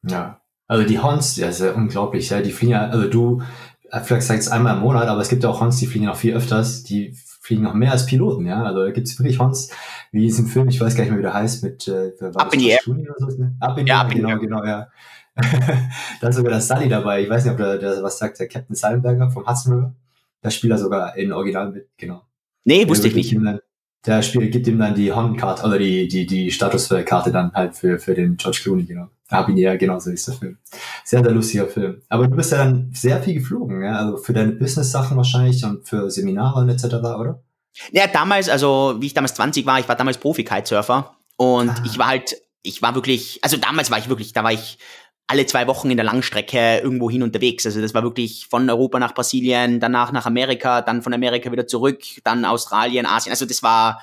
Ja. 0.07 0.43
Also 0.69 0.87
die 0.87 0.99
Hons, 0.99 1.37
ja, 1.37 1.49
ist 1.49 1.61
ja 1.61 1.73
unglaublich, 1.73 2.29
ja. 2.31 2.41
Die 2.41 2.53
fliegen 2.53 2.73
ja, 2.73 2.89
also 2.89 3.09
du, 3.09 3.43
äh, 3.91 4.01
vielleicht 4.01 4.27
sagst 4.27 4.51
einmal 4.51 4.77
im 4.77 4.83
Monat, 4.83 5.09
aber 5.09 5.21
es 5.21 5.29
gibt 5.29 5.45
ja 5.45 5.49
auch 5.49 5.61
Hons, 5.61 5.79
die 5.79 5.87
fliegen 5.87 6.07
noch 6.07 6.17
viel 6.17 6.35
öfters, 6.35 6.83
die 6.83 7.17
fliegen 7.41 7.63
noch 7.63 7.75
mehr 7.75 7.93
als 7.93 8.07
Piloten, 8.07 8.47
ja. 8.47 8.63
Also 8.65 8.85
da 8.85 8.91
gibt 8.91 9.07
es 9.07 9.19
wirklich 9.19 9.39
Hons, 9.39 9.71
wie 10.11 10.21
diesem 10.21 10.47
Film, 10.47 10.69
ich 10.69 10.81
weiß 10.81 10.95
gar 10.95 11.05
nicht 11.05 11.11
mehr, 11.11 11.21
wie 11.21 11.23
der 11.23 11.35
heißt, 11.35 11.63
mit 11.63 11.89
äh, 11.89 12.13
Up 12.35 12.53
in 12.53 12.61
the 12.61 12.71
Air. 12.71 12.81
So, 12.85 12.93
ne? 12.93 13.57
Up 13.61 13.79
in 13.79 13.87
the 13.87 13.93
Air, 13.93 14.09
genau, 14.09 14.39
genau, 14.39 14.65
ja. 14.65 14.89
da 16.21 16.29
ist 16.29 16.37
sogar 16.37 16.53
der 16.53 16.61
Sully 16.61 16.89
dabei. 16.89 17.23
Ich 17.23 17.31
weiß 17.31 17.45
nicht, 17.45 17.53
ob 17.53 17.59
der, 17.59 17.79
der 17.79 18.03
was 18.03 18.19
sagt, 18.19 18.41
der 18.41 18.49
Captain 18.49 18.75
Sullenberger 18.75 19.31
vom 19.31 19.47
Hudson 19.47 19.75
River. 19.75 19.95
Da 20.41 20.51
spielt 20.51 20.73
er 20.73 20.79
sogar 20.79 21.17
in 21.17 21.33
Original 21.33 21.71
mit, 21.71 21.89
genau. 21.97 22.23
Nee, 22.65 22.89
wusste 22.89 23.09
ich 23.09 23.15
nicht. 23.15 23.35
Dann, 23.35 23.61
der 24.07 24.23
Spieler 24.23 24.47
gibt 24.47 24.67
ihm 24.67 24.79
dann 24.79 24.95
die 24.95 25.13
Hon-Karte, 25.13 25.67
oder 25.67 25.79
die, 25.79 26.07
die, 26.09 26.27
die 26.27 26.51
Statuskarte 26.51 27.33
dann 27.33 27.53
halt 27.53 27.75
für, 27.75 27.99
für 27.99 28.15
den 28.15 28.37
George 28.37 28.61
Clooney, 28.63 28.85
genau. 28.85 29.09
Hab 29.29 29.49
ihn 29.49 29.57
ja, 29.57 29.77
genau 29.77 29.99
so 29.99 30.11
ist 30.11 30.29
der 30.29 30.35
Film. 30.37 30.59
Sehr, 31.05 31.23
sehr 31.23 31.33
lustiger 31.33 31.67
Film. 31.67 32.01
Aber 32.09 32.29
du 32.29 32.37
bist 32.37 32.53
ja 32.53 32.59
dann 32.59 32.91
sehr 32.93 33.21
viel 33.21 33.35
geflogen, 33.35 33.83
ja? 33.83 33.97
also 33.97 34.17
für 34.19 34.33
deine 34.33 34.53
Business-Sachen 34.53 35.17
wahrscheinlich 35.17 35.65
und 35.65 35.87
für 35.87 36.11
Seminare 36.11 36.61
und 36.61 36.69
etc., 36.69 36.85
oder? 36.95 37.43
Ja, 37.91 38.07
damals, 38.07 38.49
also 38.49 38.97
wie 39.01 39.07
ich 39.07 39.15
damals 39.15 39.35
20 39.35 39.67
war, 39.67 39.81
ich 39.81 39.89
war 39.89 39.97
damals 39.97 40.19
Profi-Kitesurfer 40.19 41.17
und 41.37 41.71
ah. 41.71 41.83
ich 41.85 41.99
war 41.99 42.07
halt, 42.07 42.37
ich 42.63 42.81
war 42.83 42.95
wirklich, 42.95 43.41
also 43.43 43.57
damals 43.57 43.91
war 43.91 43.99
ich 43.99 44.09
wirklich, 44.09 44.33
da 44.33 44.45
war 44.45 44.53
ich 44.53 44.79
alle 45.29 45.47
zwei 45.47 45.67
Wochen 45.67 45.91
in 45.91 45.97
der 45.97 46.07
Langstrecke 46.07 46.79
irgendwo 46.79 47.11
hin 47.11 47.23
unterwegs. 47.23 47.67
Also 47.67 47.81
das 47.81 47.95
war 47.95 48.05
wirklich 48.05 48.47
von 48.49 48.69
Europa 48.71 48.99
nach 48.99 49.15
Brasilien, 49.15 49.81
danach 49.81 50.13
nach 50.13 50.27
Amerika, 50.27 50.83
dann 50.83 51.03
von 51.03 51.13
Amerika 51.13 51.51
wieder 51.51 51.67
zurück, 51.67 52.03
dann 52.23 52.45
Australien, 52.45 53.07
Asien. 53.07 53.33
Also 53.33 53.45
das 53.45 53.63
war 53.63 54.01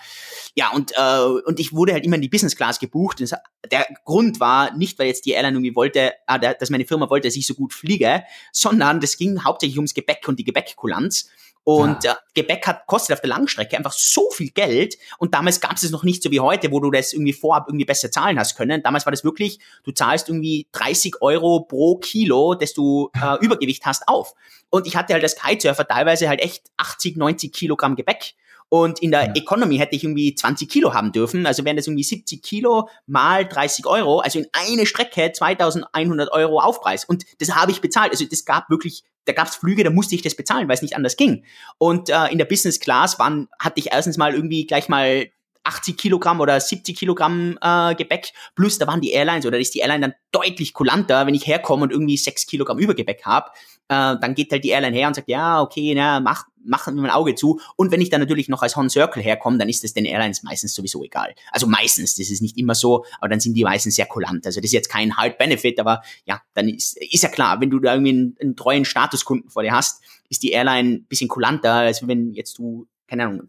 ja 0.55 0.71
und 0.71 0.91
äh, 0.95 1.41
und 1.45 1.59
ich 1.59 1.73
wurde 1.73 1.93
halt 1.93 2.05
immer 2.05 2.17
in 2.17 2.21
die 2.21 2.29
Business 2.29 2.55
Class 2.55 2.77
gebucht. 2.79 3.21
Das, 3.21 3.33
der 3.71 3.87
Grund 4.03 4.41
war 4.41 4.75
nicht, 4.75 4.99
weil 4.99 5.07
jetzt 5.07 5.25
die 5.25 5.31
Airline 5.31 5.55
irgendwie 5.55 5.75
wollte, 5.75 6.13
ah, 6.27 6.37
dass 6.37 6.69
meine 6.69 6.85
Firma 6.85 7.09
wollte, 7.09 7.29
dass 7.29 7.37
ich 7.37 7.47
so 7.47 7.53
gut 7.53 7.73
fliege, 7.73 8.23
sondern 8.51 8.99
das 8.99 9.17
ging 9.17 9.43
hauptsächlich 9.45 9.77
ums 9.77 9.93
Gepäck 9.93 10.27
und 10.27 10.39
die 10.39 10.43
Gepäckkulanz. 10.43 11.29
Und 11.65 12.03
ja. 12.03 12.13
äh, 12.13 12.15
Gebäck 12.33 12.67
hat, 12.67 12.87
kostet 12.87 13.13
auf 13.13 13.21
der 13.21 13.29
Langstrecke 13.29 13.77
einfach 13.77 13.93
so 13.93 14.29
viel 14.31 14.49
Geld. 14.49 14.97
Und 15.17 15.33
damals 15.33 15.61
gab 15.61 15.77
es 15.77 15.83
es 15.83 15.91
noch 15.91 16.03
nicht 16.03 16.21
so 16.21 16.29
wie 16.31 16.39
heute, 16.39 16.71
wo 16.71 16.79
du 16.79 16.91
das 16.91 17.13
irgendwie 17.13 17.33
vorab 17.33 17.67
irgendwie 17.67 17.85
besser 17.85 18.11
zahlen 18.11 18.37
hast 18.37 18.55
können. 18.55 18.83
Damals 18.83 19.05
war 19.05 19.11
das 19.11 19.23
wirklich, 19.23 19.59
du 19.83 19.91
zahlst 19.91 20.27
irgendwie 20.27 20.67
30 20.73 21.21
Euro 21.21 21.61
pro 21.61 21.97
Kilo, 21.97 22.55
dass 22.55 22.73
du 22.73 23.09
äh, 23.13 23.37
Übergewicht 23.43 23.85
hast, 23.85 24.07
auf. 24.07 24.33
Und 24.69 24.87
ich 24.87 24.95
hatte 24.95 25.13
halt 25.13 25.23
als 25.23 25.35
Kitesurfer 25.35 25.87
teilweise 25.87 26.27
halt 26.27 26.41
echt 26.41 26.63
80, 26.77 27.15
90 27.15 27.53
Kilogramm 27.53 27.95
Gebäck. 27.95 28.33
Und 28.73 29.03
in 29.03 29.11
der. 29.11 29.35
Economy 29.35 29.77
hätte 29.77 29.95
ich 29.95 30.03
irgendwie 30.03 30.33
20 30.33 30.67
Kilo 30.67 30.95
haben 30.95 31.11
dürfen. 31.11 31.45
Also 31.45 31.63
wären 31.63 31.75
das 31.75 31.85
irgendwie 31.85 32.03
70 32.03 32.41
Kilo 32.41 32.89
mal 33.05 33.47
30 33.47 33.85
Euro. 33.85 34.17
Also 34.21 34.39
in 34.39 34.47
eine 34.51 34.87
Strecke 34.87 35.31
2100 35.31 36.31
Euro 36.31 36.59
Aufpreis. 36.59 37.05
Und 37.05 37.23
das 37.37 37.55
habe 37.55 37.71
ich 37.71 37.81
bezahlt. 37.81 38.09
Also 38.09 38.25
das 38.25 38.45
gab 38.45 38.71
wirklich, 38.71 39.03
da 39.25 39.33
gab 39.33 39.47
es 39.47 39.57
Flüge, 39.57 39.83
da 39.83 39.91
musste 39.91 40.15
ich 40.15 40.23
das 40.23 40.33
bezahlen, 40.33 40.67
weil 40.67 40.73
es 40.73 40.81
nicht 40.81 40.95
anders 40.95 41.17
ging. 41.17 41.45
Und 41.77 42.09
äh, 42.09 42.29
in 42.31 42.39
der 42.39 42.45
Business 42.45 42.79
Class 42.79 43.19
waren, 43.19 43.47
hatte 43.59 43.79
ich 43.79 43.91
erstens 43.91 44.17
mal 44.17 44.33
irgendwie 44.33 44.65
gleich 44.65 44.89
mal 44.89 45.27
80 45.63 45.97
Kilogramm 45.97 46.39
oder 46.39 46.59
70 46.59 46.97
Kilogramm 46.97 47.57
äh, 47.61 47.95
Gepäck, 47.95 48.33
plus 48.55 48.77
da 48.77 48.87
waren 48.87 49.01
die 49.01 49.11
Airlines 49.11 49.45
oder 49.45 49.59
ist 49.59 49.73
die 49.73 49.79
Airline 49.79 50.01
dann 50.01 50.13
deutlich 50.31 50.73
kulanter, 50.73 51.25
wenn 51.25 51.35
ich 51.35 51.47
herkomme 51.47 51.83
und 51.83 51.91
irgendwie 51.91 52.17
6 52.17 52.47
Kilogramm 52.47 52.79
Übergepäck 52.79 53.25
habe, 53.25 53.51
äh, 53.87 54.15
dann 54.19 54.35
geht 54.35 54.51
halt 54.51 54.63
die 54.63 54.69
Airline 54.69 54.95
her 54.95 55.07
und 55.07 55.15
sagt, 55.15 55.29
ja, 55.29 55.61
okay, 55.61 55.93
na, 55.95 56.19
mach, 56.19 56.45
machen 56.65 56.95
wir 56.95 57.01
mein 57.01 57.11
Auge 57.11 57.35
zu. 57.35 57.59
Und 57.75 57.91
wenn 57.91 58.01
ich 58.01 58.09
dann 58.09 58.21
natürlich 58.21 58.49
noch 58.49 58.61
als 58.61 58.75
Horn 58.75 58.89
Circle 58.89 59.21
herkomme, 59.21 59.57
dann 59.57 59.69
ist 59.69 59.83
das 59.83 59.93
den 59.93 60.05
Airlines 60.05 60.43
meistens 60.43 60.73
sowieso 60.73 61.03
egal. 61.03 61.35
Also 61.51 61.67
meistens, 61.67 62.15
das 62.15 62.29
ist 62.29 62.41
nicht 62.41 62.57
immer 62.57 62.75
so, 62.75 63.05
aber 63.19 63.29
dann 63.29 63.39
sind 63.39 63.53
die 63.53 63.63
meistens 63.63 63.95
sehr 63.95 64.05
kulant. 64.05 64.45
Also 64.45 64.59
das 64.59 64.65
ist 64.65 64.73
jetzt 64.73 64.89
kein 64.89 65.15
Hard 65.15 65.37
Benefit, 65.37 65.79
aber 65.79 66.01
ja, 66.25 66.41
dann 66.53 66.69
ist, 66.69 66.97
ist 66.97 67.23
ja 67.23 67.29
klar, 67.29 67.59
wenn 67.61 67.69
du 67.69 67.79
da 67.79 67.93
irgendwie 67.93 68.11
einen, 68.11 68.37
einen 68.41 68.55
treuen 68.55 68.85
Statuskunden 68.85 69.49
vor 69.49 69.63
dir 69.63 69.73
hast, 69.73 70.01
ist 70.29 70.43
die 70.43 70.51
Airline 70.51 71.01
bisschen 71.07 71.27
kulanter, 71.27 71.73
als 71.73 72.07
wenn 72.07 72.33
jetzt 72.33 72.57
du, 72.57 72.87
keine 73.07 73.25
Ahnung, 73.25 73.47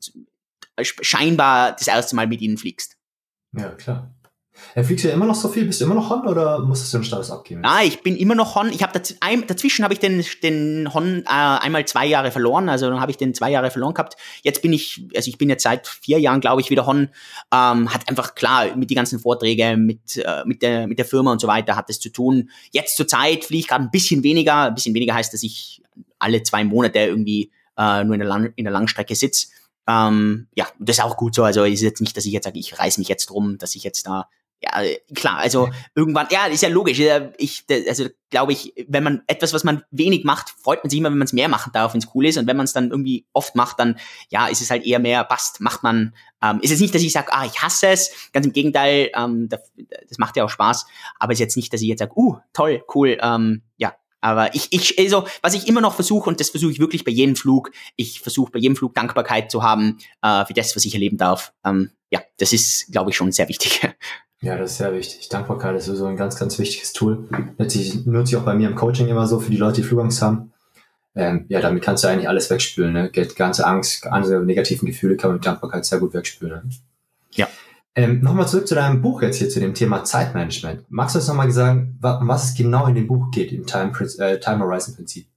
scheinbar 0.82 1.72
das 1.72 1.86
erste 1.86 2.16
Mal 2.16 2.26
mit 2.26 2.40
ihnen 2.40 2.58
fliegst. 2.58 2.96
Ja, 3.56 3.68
klar. 3.70 4.14
Äh, 4.74 4.84
fliegst 4.84 5.04
du 5.04 5.08
ja 5.08 5.14
immer 5.14 5.26
noch 5.26 5.34
so 5.34 5.48
viel? 5.48 5.64
Bist 5.64 5.80
du 5.80 5.84
immer 5.84 5.94
noch 5.94 6.10
Hon 6.10 6.28
oder 6.28 6.60
musstest 6.60 6.94
du 6.94 6.98
den 6.98 7.04
Status 7.04 7.30
abgeben? 7.30 7.62
Ah, 7.64 7.82
ich 7.82 8.02
bin 8.02 8.16
immer 8.16 8.34
noch 8.34 8.54
Hon. 8.54 8.70
Ich 8.70 8.82
habe 8.82 8.92
daz 8.92 9.14
dazwischen 9.46 9.84
habe 9.84 9.94
ich 9.94 10.00
den, 10.00 10.24
den 10.42 10.94
Hon 10.94 11.24
äh, 11.26 11.28
einmal 11.28 11.84
zwei 11.86 12.06
Jahre 12.06 12.30
verloren. 12.30 12.68
Also 12.68 12.88
dann 12.88 13.00
habe 13.00 13.10
ich 13.10 13.16
den 13.16 13.34
zwei 13.34 13.50
Jahre 13.50 13.70
verloren 13.70 13.94
gehabt. 13.94 14.16
Jetzt 14.42 14.62
bin 14.62 14.72
ich, 14.72 15.06
also 15.14 15.28
ich 15.28 15.38
bin 15.38 15.48
jetzt 15.48 15.64
seit 15.64 15.88
vier 15.88 16.20
Jahren, 16.20 16.40
glaube 16.40 16.60
ich, 16.60 16.70
wieder 16.70 16.86
Hon. 16.86 17.08
Ähm, 17.52 17.92
hat 17.92 18.08
einfach 18.08 18.34
klar 18.36 18.76
mit 18.76 18.90
die 18.90 18.94
ganzen 18.94 19.18
Vorträge, 19.18 19.76
mit, 19.76 20.16
äh, 20.18 20.44
mit, 20.44 20.62
der, 20.62 20.86
mit 20.86 20.98
der 20.98 21.04
Firma 21.04 21.32
und 21.32 21.40
so 21.40 21.48
weiter 21.48 21.74
hat 21.74 21.90
es 21.90 21.98
zu 21.98 22.10
tun. 22.10 22.50
Jetzt 22.70 22.96
zur 22.96 23.08
Zeit 23.08 23.44
fliege 23.44 23.60
ich 23.60 23.68
gerade 23.68 23.84
ein 23.84 23.90
bisschen 23.90 24.22
weniger. 24.22 24.66
Ein 24.66 24.74
bisschen 24.74 24.94
weniger 24.94 25.14
heißt, 25.14 25.32
dass 25.34 25.42
ich 25.42 25.82
alle 26.20 26.42
zwei 26.44 26.62
Monate 26.64 27.00
irgendwie 27.00 27.50
äh, 27.76 28.04
nur 28.04 28.14
in 28.14 28.20
der, 28.20 28.28
Lang 28.28 28.52
in 28.54 28.64
der 28.64 28.72
Langstrecke 28.72 29.16
sitze. 29.16 29.48
Ähm, 29.86 30.48
ja, 30.54 30.66
das 30.78 30.98
ist 30.98 31.04
auch 31.04 31.16
gut 31.16 31.34
so. 31.34 31.44
Also 31.44 31.64
ist 31.64 31.82
jetzt 31.82 32.00
nicht, 32.00 32.16
dass 32.16 32.26
ich 32.26 32.32
jetzt 32.32 32.44
sage, 32.44 32.58
ich 32.58 32.78
reiß 32.78 32.98
mich 32.98 33.08
jetzt 33.08 33.30
drum, 33.30 33.58
dass 33.58 33.74
ich 33.74 33.84
jetzt 33.84 34.06
da 34.06 34.28
ja, 34.64 34.82
klar, 35.14 35.38
also 35.38 35.68
irgendwann, 35.94 36.26
ja, 36.30 36.46
ist 36.46 36.62
ja 36.62 36.68
logisch. 36.68 36.98
Ich, 37.36 37.64
also 37.88 38.06
glaube 38.30 38.52
ich, 38.52 38.72
wenn 38.88 39.02
man 39.02 39.22
etwas, 39.26 39.52
was 39.52 39.64
man 39.64 39.82
wenig 39.90 40.24
macht, 40.24 40.50
freut 40.50 40.82
man 40.82 40.90
sich 40.90 40.98
immer, 40.98 41.10
wenn 41.10 41.18
man 41.18 41.26
es 41.26 41.32
mehr 41.32 41.48
machen 41.48 41.72
darf, 41.72 41.92
wenn 41.92 42.00
es 42.00 42.08
cool 42.14 42.26
ist. 42.26 42.38
Und 42.38 42.46
wenn 42.46 42.56
man 42.56 42.64
es 42.64 42.72
dann 42.72 42.90
irgendwie 42.90 43.26
oft 43.32 43.54
macht, 43.56 43.78
dann 43.78 43.98
ja, 44.30 44.46
ist 44.46 44.62
es 44.62 44.70
halt 44.70 44.84
eher 44.84 45.00
mehr, 45.00 45.24
passt, 45.24 45.60
macht 45.60 45.82
man. 45.82 46.14
Ähm, 46.42 46.60
ist 46.60 46.70
es 46.70 46.80
nicht, 46.80 46.94
dass 46.94 47.02
ich 47.02 47.12
sage, 47.12 47.32
ah, 47.32 47.44
ich 47.44 47.62
hasse 47.62 47.88
es. 47.88 48.10
Ganz 48.32 48.46
im 48.46 48.52
Gegenteil, 48.52 49.10
ähm, 49.14 49.48
das, 49.48 49.60
das 50.08 50.18
macht 50.18 50.36
ja 50.36 50.44
auch 50.44 50.50
Spaß. 50.50 50.86
Aber 51.18 51.32
es 51.32 51.36
ist 51.36 51.44
jetzt 51.44 51.56
nicht, 51.56 51.72
dass 51.72 51.82
ich 51.82 51.88
jetzt 51.88 52.00
sage, 52.00 52.12
uh, 52.16 52.38
toll, 52.52 52.82
cool, 52.94 53.18
ähm, 53.20 53.62
ja, 53.76 53.94
aber 54.24 54.54
ich, 54.54 54.68
ich, 54.70 54.98
also, 54.98 55.26
was 55.42 55.52
ich 55.52 55.68
immer 55.68 55.82
noch 55.82 55.94
versuche, 55.94 56.30
und 56.30 56.40
das 56.40 56.48
versuche 56.48 56.72
ich 56.72 56.80
wirklich 56.80 57.04
bei 57.04 57.10
jedem 57.10 57.36
Flug, 57.36 57.70
ich 57.96 58.20
versuche 58.20 58.50
bei 58.52 58.58
jedem 58.58 58.74
Flug 58.74 58.94
Dankbarkeit 58.94 59.50
zu 59.50 59.62
haben 59.62 59.98
äh, 60.22 60.46
für 60.46 60.54
das, 60.54 60.74
was 60.74 60.86
ich 60.86 60.94
erleben 60.94 61.18
darf. 61.18 61.52
Ähm, 61.62 61.90
ja, 62.08 62.22
das 62.38 62.54
ist, 62.54 62.90
glaube 62.90 63.10
ich, 63.10 63.16
schon 63.16 63.30
sehr 63.32 63.48
wichtig. 63.48 63.82
Ja, 64.40 64.58
das 64.58 64.72
ist 64.72 64.76
sehr 64.76 64.92
wichtig. 64.92 65.30
Dankbarkeit 65.30 65.74
ist 65.74 65.86
so 65.86 66.04
ein 66.04 66.18
ganz, 66.18 66.36
ganz 66.36 66.58
wichtiges 66.58 66.92
Tool. 66.92 67.26
Letztlich 67.56 68.04
nutze 68.04 68.32
ich 68.32 68.36
auch 68.36 68.44
bei 68.44 68.52
mir 68.52 68.68
im 68.68 68.74
Coaching 68.74 69.08
immer 69.08 69.26
so 69.26 69.40
für 69.40 69.50
die 69.50 69.56
Leute, 69.56 69.80
die 69.80 69.86
Flugangst 69.86 70.20
haben. 70.20 70.52
Ähm, 71.14 71.46
ja, 71.48 71.62
damit 71.62 71.82
kannst 71.82 72.04
du 72.04 72.08
eigentlich 72.08 72.28
alles 72.28 72.50
wegspülen. 72.50 72.92
Ne? 72.92 73.10
Ganze 73.10 73.66
Angst, 73.66 74.06
andere 74.06 74.44
negativen 74.44 74.84
Gefühle 74.84 75.16
kann 75.16 75.30
man 75.30 75.36
mit 75.36 75.46
Dankbarkeit 75.46 75.86
sehr 75.86 75.98
gut 75.98 76.12
wegspülen. 76.12 76.62
Ne? 76.62 76.70
Ja. 77.32 77.48
Ähm, 77.96 78.20
nochmal 78.22 78.48
zurück 78.48 78.66
zu 78.66 78.74
deinem 78.74 79.02
Buch 79.02 79.22
jetzt 79.22 79.38
hier, 79.38 79.48
zu 79.48 79.60
dem 79.60 79.74
Thema 79.74 80.02
Zeitmanagement. 80.02 80.84
Magst 80.88 81.14
du 81.14 81.20
uns 81.20 81.28
nochmal 81.28 81.50
sagen, 81.52 81.98
um 82.02 82.28
was 82.28 82.50
es 82.50 82.54
genau 82.56 82.86
in 82.86 82.96
dem 82.96 83.06
Buch 83.06 83.30
geht, 83.30 83.52
im 83.52 83.66
Time, 83.66 83.92
äh, 84.18 84.40
Time 84.40 84.58
Horizon 84.64 84.96
Prinzip? 84.96 85.28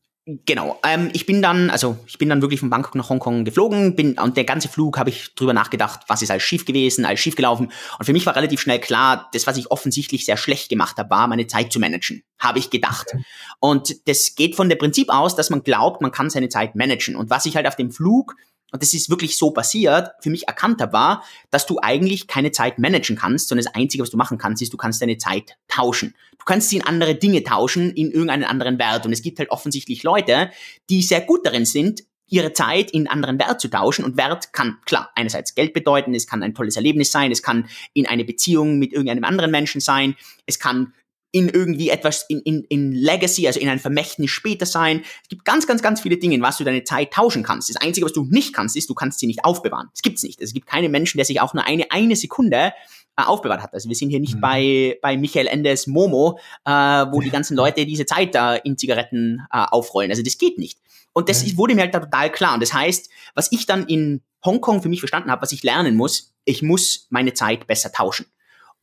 Genau. 0.46 0.78
Ähm, 0.84 1.10
ich 1.14 1.26
bin 1.26 1.42
dann, 1.42 1.70
also 1.70 1.98
ich 2.06 2.18
bin 2.18 2.28
dann 2.28 2.42
wirklich 2.42 2.60
von 2.60 2.70
Bangkok 2.70 2.96
nach 2.96 3.10
Hongkong 3.10 3.46
geflogen, 3.46 3.96
bin 3.96 4.20
und 4.20 4.36
der 4.36 4.44
ganze 4.44 4.68
Flug 4.68 4.98
habe 4.98 5.10
ich 5.10 5.34
drüber 5.36 5.54
nachgedacht, 5.54 6.02
was 6.08 6.22
ist 6.22 6.30
alles 6.32 6.44
schief 6.44 6.66
gewesen, 6.66 7.06
alles 7.06 7.22
schief 7.22 7.38
gelaufen. 7.38 7.72
Und 7.98 8.06
für 8.06 8.12
mich 8.12 8.26
war 8.26 8.36
relativ 8.36 8.60
schnell 8.60 8.80
klar, 8.80 9.30
das, 9.32 9.48
was 9.48 9.56
ich 9.56 9.72
offensichtlich 9.72 10.26
sehr 10.26 10.36
schlecht 10.36 10.68
gemacht 10.68 10.98
habe, 10.98 11.10
war, 11.12 11.28
meine 11.28 11.48
Zeit 11.48 11.72
zu 11.72 11.80
managen, 11.80 12.24
habe 12.40 12.60
ich 12.60 12.70
gedacht. 12.70 13.08
Okay. 13.14 13.24
Und 13.62 14.08
das 14.10 14.36
geht 14.36 14.58
von 14.58 14.68
dem 14.68 14.78
Prinzip 14.78 15.10
aus, 15.10 15.38
dass 15.38 15.50
man 15.50 15.64
glaubt, 15.64 16.02
man 16.02 16.12
kann 16.12 16.30
seine 16.30 16.50
Zeit 16.50 16.76
managen. 16.76 17.16
Und 17.16 17.30
was 17.30 17.46
ich 17.46 17.56
halt 17.56 17.66
auf 17.66 17.78
dem 17.78 17.92
Flug 17.92 18.36
und 18.72 18.82
das 18.82 18.94
ist 18.94 19.10
wirklich 19.10 19.38
so 19.38 19.52
passiert, 19.52 20.12
für 20.22 20.30
mich 20.30 20.48
erkannt 20.48 20.82
habe, 20.82 20.94
war, 20.94 21.24
dass 21.52 21.66
du 21.66 21.80
eigentlich 21.82 22.28
keine 22.28 22.52
Zeit 22.52 22.80
managen 22.80 23.16
kannst, 23.16 23.48
sondern 23.48 23.66
das 23.66 23.76
Einzige, 23.76 24.04
was 24.04 24.10
du 24.10 24.18
machen 24.18 24.38
kannst, 24.38 24.62
ist, 24.62 24.74
du 24.74 24.78
kannst 24.78 25.02
deine 25.02 25.18
Zeit 25.18 25.58
tauschen. 25.68 26.16
Du 26.38 26.46
kannst 26.46 26.70
sie 26.70 26.78
in 26.78 26.84
andere 26.84 27.16
Dinge 27.16 27.44
tauschen, 27.44 27.92
in 27.92 28.12
irgendeinen 28.12 28.44
anderen 28.44 28.78
Wert. 28.78 29.06
Und 29.06 29.14
es 29.14 29.22
gibt 29.22 29.40
halt 29.40 29.52
offensichtlich 29.52 30.04
Leute, 30.04 30.52
die 30.90 31.02
sehr 31.02 31.22
gut 31.22 31.46
darin 31.46 31.66
sind, 31.66 32.04
ihre 32.30 32.52
Zeit 32.52 32.92
in 32.92 33.08
anderen 33.08 33.40
Wert 33.40 33.62
zu 33.62 33.70
tauschen. 33.70 34.04
Und 34.04 34.18
Wert 34.18 34.52
kann, 34.52 34.78
klar, 34.86 35.12
einerseits 35.16 35.56
Geld 35.56 35.74
bedeuten, 35.74 36.14
es 36.14 36.28
kann 36.28 36.44
ein 36.44 36.54
tolles 36.54 36.76
Erlebnis 36.76 37.12
sein, 37.12 37.32
es 37.32 37.42
kann 37.42 37.70
in 37.94 38.06
eine 38.06 38.26
Beziehung 38.26 38.80
mit 38.80 38.92
irgendeinem 38.92 39.24
anderen 39.24 39.52
Menschen 39.52 39.80
sein, 39.80 40.16
es 40.46 40.60
kann 40.60 40.94
in 41.38 41.50
irgendwie 41.50 41.90
etwas, 41.90 42.26
in, 42.28 42.40
in, 42.42 42.64
in 42.64 42.92
Legacy, 42.92 43.46
also 43.46 43.60
in 43.60 43.70
ein 43.70 43.78
Vermächtnis 43.78 44.32
später 44.32 44.66
sein. 44.66 45.04
Es 45.22 45.30
gibt 45.30 45.46
ganz, 45.46 45.68
ganz, 45.68 45.84
ganz 45.84 46.02
viele 46.02 46.18
Dinge, 46.18 46.34
in 46.34 46.42
was 46.42 46.58
du 46.58 46.64
deine 46.64 46.84
Zeit 46.84 47.12
tauschen 47.12 47.44
kannst. 47.44 47.70
Das 47.70 47.76
Einzige, 47.76 48.06
was 48.06 48.14
du 48.14 48.26
nicht 48.26 48.54
kannst, 48.54 48.76
ist, 48.76 48.90
du 48.90 48.96
kannst 48.96 49.20
sie 49.20 49.28
nicht 49.28 49.46
aufbewahren. 49.46 49.90
Das 49.94 50.02
gibt's 50.02 50.24
nicht. 50.24 50.42
Es 50.42 50.54
gibt 50.54 50.66
keinen 50.66 50.92
Menschen, 50.92 51.18
der 51.20 51.26
sich 51.26 51.40
auch 51.40 51.54
nur 51.54 51.64
eine, 51.64 51.92
eine 51.92 52.16
Sekunde 52.16 52.74
äh, 53.16 53.24
aufbewahrt 53.24 53.62
hat. 53.62 53.74
Also 53.74 53.88
wir 53.88 53.96
sind 53.96 54.10
hier 54.10 54.20
nicht 54.20 54.36
mhm. 54.36 54.42
bei, 54.42 54.98
bei 55.04 55.16
Michael 55.16 55.46
Endes 55.46 55.86
Momo, 55.86 56.40
äh, 56.66 56.72
wo 56.72 57.22
die 57.22 57.30
ganzen 57.30 57.56
Leute 57.56 57.86
diese 57.86 58.08
Zeit 58.08 58.34
da 58.34 58.56
in 58.56 58.76
Zigaretten 58.76 59.44
äh, 59.54 59.66
aufrollen. 59.70 60.10
Also 60.10 60.24
das 60.24 60.40
geht 60.40 60.58
nicht. 60.58 60.80
Und 61.14 61.30
das 61.30 61.46
mhm. 61.46 61.58
wurde 61.58 61.76
mir 61.76 61.82
halt 61.82 61.94
da 61.94 62.00
total 62.00 62.32
klar. 62.32 62.56
Und 62.56 62.64
das 62.64 62.74
heißt, 62.74 63.12
was 63.36 63.52
ich 63.52 63.68
dann 63.68 63.86
in 63.86 64.22
Hongkong 64.44 64.82
für 64.82 64.90
mich 64.90 65.02
verstanden 65.02 65.30
habe, 65.30 65.44
was 65.44 65.52
ich 65.52 65.62
lernen 65.62 65.96
muss, 65.96 66.34
ich 66.46 66.64
muss 66.64 67.06
meine 67.12 67.34
Zeit 67.34 67.68
besser 67.68 67.92
tauschen. 67.92 68.26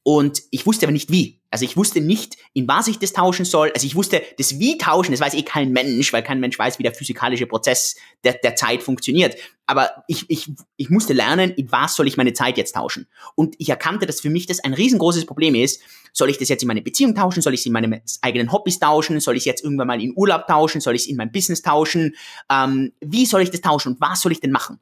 Und 0.05 0.43
ich 0.51 0.67
wusste 0.67 0.85
aber 0.85 0.93
nicht 0.93 1.11
wie. 1.11 1.41
Also 1.51 1.65
ich 1.65 1.79
wusste 1.79 2.03
nicht, 2.03 2.37
in 2.53 2.69
was 2.69 2.89
ich 2.89 2.99
das 2.99 3.15
tauschen 3.15 3.47
soll. 3.47 3.71
Also 3.75 3.87
ich 3.87 3.95
wusste, 3.95 4.23
das 4.37 4.59
Wie 4.59 4.77
tauschen, 4.77 5.13
das 5.13 5.21
weiß 5.21 5.33
eh 5.35 5.43
kein 5.43 5.73
Mensch, 5.73 6.13
weil 6.13 6.23
kein 6.23 6.41
Mensch 6.41 6.59
weiß, 6.59 6.79
wie 6.79 6.83
der 6.83 6.93
physikalische 6.93 7.47
Prozess 7.47 7.97
der, 8.23 8.35
der 8.35 8.55
Zeit 8.55 8.83
funktioniert. 8.83 9.37
Aber 9.65 10.05
ich, 10.07 10.29
ich, 10.29 10.53
ich 10.77 10.91
musste 10.91 11.15
lernen, 11.15 11.53
in 11.53 11.73
was 11.73 11.97
soll 11.97 12.07
ich 12.07 12.19
meine 12.19 12.35
Zeit 12.35 12.59
jetzt 12.59 12.75
tauschen. 12.75 13.07
Und 13.35 13.55
ich 13.59 13.71
erkannte, 13.71 14.05
dass 14.05 14.21
für 14.21 14.29
mich 14.29 14.47
das 14.47 14.63
ein 14.63 14.75
riesengroßes 14.75 15.25
Problem 15.25 15.55
ist. 15.55 15.81
Soll 16.13 16.29
ich 16.29 16.37
das 16.37 16.51
jetzt 16.51 16.63
in 16.63 16.67
meine 16.67 16.83
Beziehung 16.83 17.15
tauschen? 17.15 17.41
Soll 17.41 17.55
ich 17.55 17.61
es 17.61 17.67
in 17.67 17.73
meine 17.73 18.03
eigenen 18.21 18.53
Hobbys 18.53 18.79
tauschen? 18.79 19.21
Soll 19.21 19.37
ich 19.37 19.43
es 19.43 19.47
jetzt 19.47 19.65
irgendwann 19.65 19.87
mal 19.87 20.03
in 20.03 20.13
Urlaub 20.15 20.47
tauschen? 20.47 20.83
Soll 20.83 20.97
ich 20.97 21.03
es 21.03 21.09
in 21.09 21.17
mein 21.17 21.33
Business 21.33 21.63
tauschen? 21.63 22.15
Ähm, 22.51 22.93
wie 23.01 23.25
soll 23.25 23.41
ich 23.41 23.51
das 23.51 23.63
tauschen 23.63 23.93
und 23.93 24.01
was 24.01 24.21
soll 24.21 24.33
ich 24.33 24.41
denn 24.41 24.51
machen? 24.51 24.81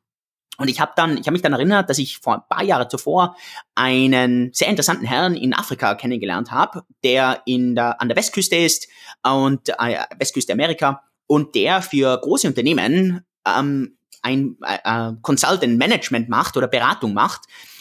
Und 0.62 0.68
ich 0.68 0.80
habe 0.80 0.92
dann, 0.94 1.18
ich 1.18 1.26
habe 1.26 1.32
mich 1.32 1.42
dann 1.42 1.54
erinnert, 1.54 1.90
dass 1.90 1.98
ich 1.98 2.18
vor 2.18 2.34
ein 2.34 2.42
paar 2.48 2.62
Jahre 2.62 2.86
zuvor 2.86 3.36
einen 3.74 4.52
sehr 4.52 4.68
interessanten 4.68 5.04
Herrn 5.04 5.34
in 5.34 5.54
Afrika 5.54 5.96
kennengelernt 5.96 6.52
habe, 6.52 6.84
der 7.02 7.42
in 7.46 7.74
der, 7.74 8.00
an 8.00 8.08
der 8.08 8.16
Westküste 8.16 8.54
ist 8.54 8.86
und 9.24 9.70
äh, 9.70 9.98
Westküste 10.16 10.52
Amerika 10.52 11.02
und 11.26 11.56
der 11.56 11.82
für 11.82 12.16
große 12.16 12.46
Unternehmen 12.46 13.24
ähm, 13.44 13.96
ein 14.22 14.56
äh, 14.64 14.78
äh 14.84 15.12
Consultant 15.20 15.76
Management 15.78 16.28
macht 16.28 16.56
oder 16.56 16.68
Beratung 16.68 17.12
macht, 17.12 17.40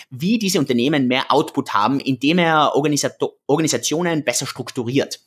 wie 0.09 0.39
diese 0.39 0.57
Unternehmen 0.57 1.07
mehr 1.07 1.31
Output 1.31 1.75
haben, 1.75 1.99
indem 1.99 2.39
er 2.39 2.75
Organisato 2.75 3.37
Organisationen 3.45 4.23
besser 4.23 4.47
strukturiert. 4.47 5.19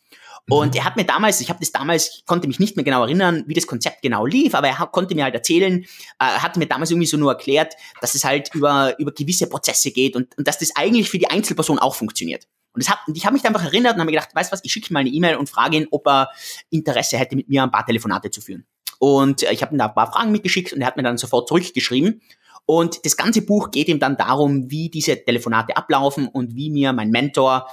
Und 0.48 0.74
mhm. 0.74 0.78
er 0.78 0.84
hat 0.84 0.96
mir 0.96 1.04
damals, 1.04 1.40
ich 1.40 1.48
habe 1.48 1.60
das 1.60 1.72
damals, 1.72 2.16
ich 2.18 2.26
konnte 2.26 2.46
mich 2.48 2.58
nicht 2.58 2.76
mehr 2.76 2.84
genau 2.84 3.02
erinnern, 3.02 3.44
wie 3.46 3.54
das 3.54 3.66
Konzept 3.66 4.02
genau 4.02 4.26
lief, 4.26 4.54
aber 4.54 4.68
er 4.68 4.86
konnte 4.86 5.14
mir 5.14 5.24
halt 5.24 5.34
erzählen, 5.34 5.82
äh, 5.82 5.86
er 6.18 6.42
hat 6.42 6.56
mir 6.56 6.66
damals 6.66 6.90
irgendwie 6.90 7.06
so 7.06 7.16
nur 7.16 7.32
erklärt, 7.32 7.74
dass 8.00 8.14
es 8.14 8.24
halt 8.24 8.54
über, 8.54 8.98
über 8.98 9.12
gewisse 9.12 9.48
Prozesse 9.48 9.90
geht 9.90 10.16
und, 10.16 10.36
und 10.36 10.46
dass 10.46 10.58
das 10.58 10.76
eigentlich 10.76 11.08
für 11.08 11.18
die 11.18 11.30
Einzelperson 11.30 11.78
auch 11.78 11.94
funktioniert. 11.94 12.46
Und, 12.74 12.88
hat, 12.90 12.98
und 13.06 13.16
ich 13.16 13.24
habe 13.24 13.34
mich 13.34 13.44
einfach 13.44 13.64
erinnert 13.64 13.94
und 13.94 14.00
habe 14.00 14.10
mir 14.10 14.16
gedacht, 14.16 14.34
weißt 14.34 14.50
du 14.50 14.52
was, 14.52 14.60
ich 14.64 14.72
schicke 14.72 14.92
mal 14.92 15.00
eine 15.00 15.10
E-Mail 15.10 15.36
und 15.36 15.48
frage 15.48 15.76
ihn, 15.76 15.86
ob 15.90 16.06
er 16.06 16.30
Interesse 16.70 17.16
hätte, 17.16 17.36
mit 17.36 17.48
mir 17.48 17.62
ein 17.62 17.70
paar 17.70 17.86
Telefonate 17.86 18.30
zu 18.30 18.40
führen. 18.40 18.66
Und 18.98 19.44
äh, 19.44 19.52
ich 19.52 19.62
habe 19.62 19.74
ihm 19.74 19.78
da 19.78 19.86
ein 19.86 19.94
paar 19.94 20.12
Fragen 20.12 20.32
mitgeschickt 20.32 20.72
und 20.72 20.80
er 20.80 20.88
hat 20.88 20.96
mir 20.96 21.02
dann 21.02 21.16
sofort 21.16 21.48
zurückgeschrieben. 21.48 22.20
Und 22.66 23.04
das 23.04 23.16
ganze 23.16 23.42
Buch 23.42 23.70
geht 23.70 23.88
ihm 23.88 23.98
dann 23.98 24.16
darum, 24.16 24.70
wie 24.70 24.88
diese 24.88 25.22
Telefonate 25.22 25.76
ablaufen 25.76 26.28
und 26.28 26.56
wie 26.56 26.70
mir 26.70 26.92
mein 26.92 27.10
Mentor 27.10 27.68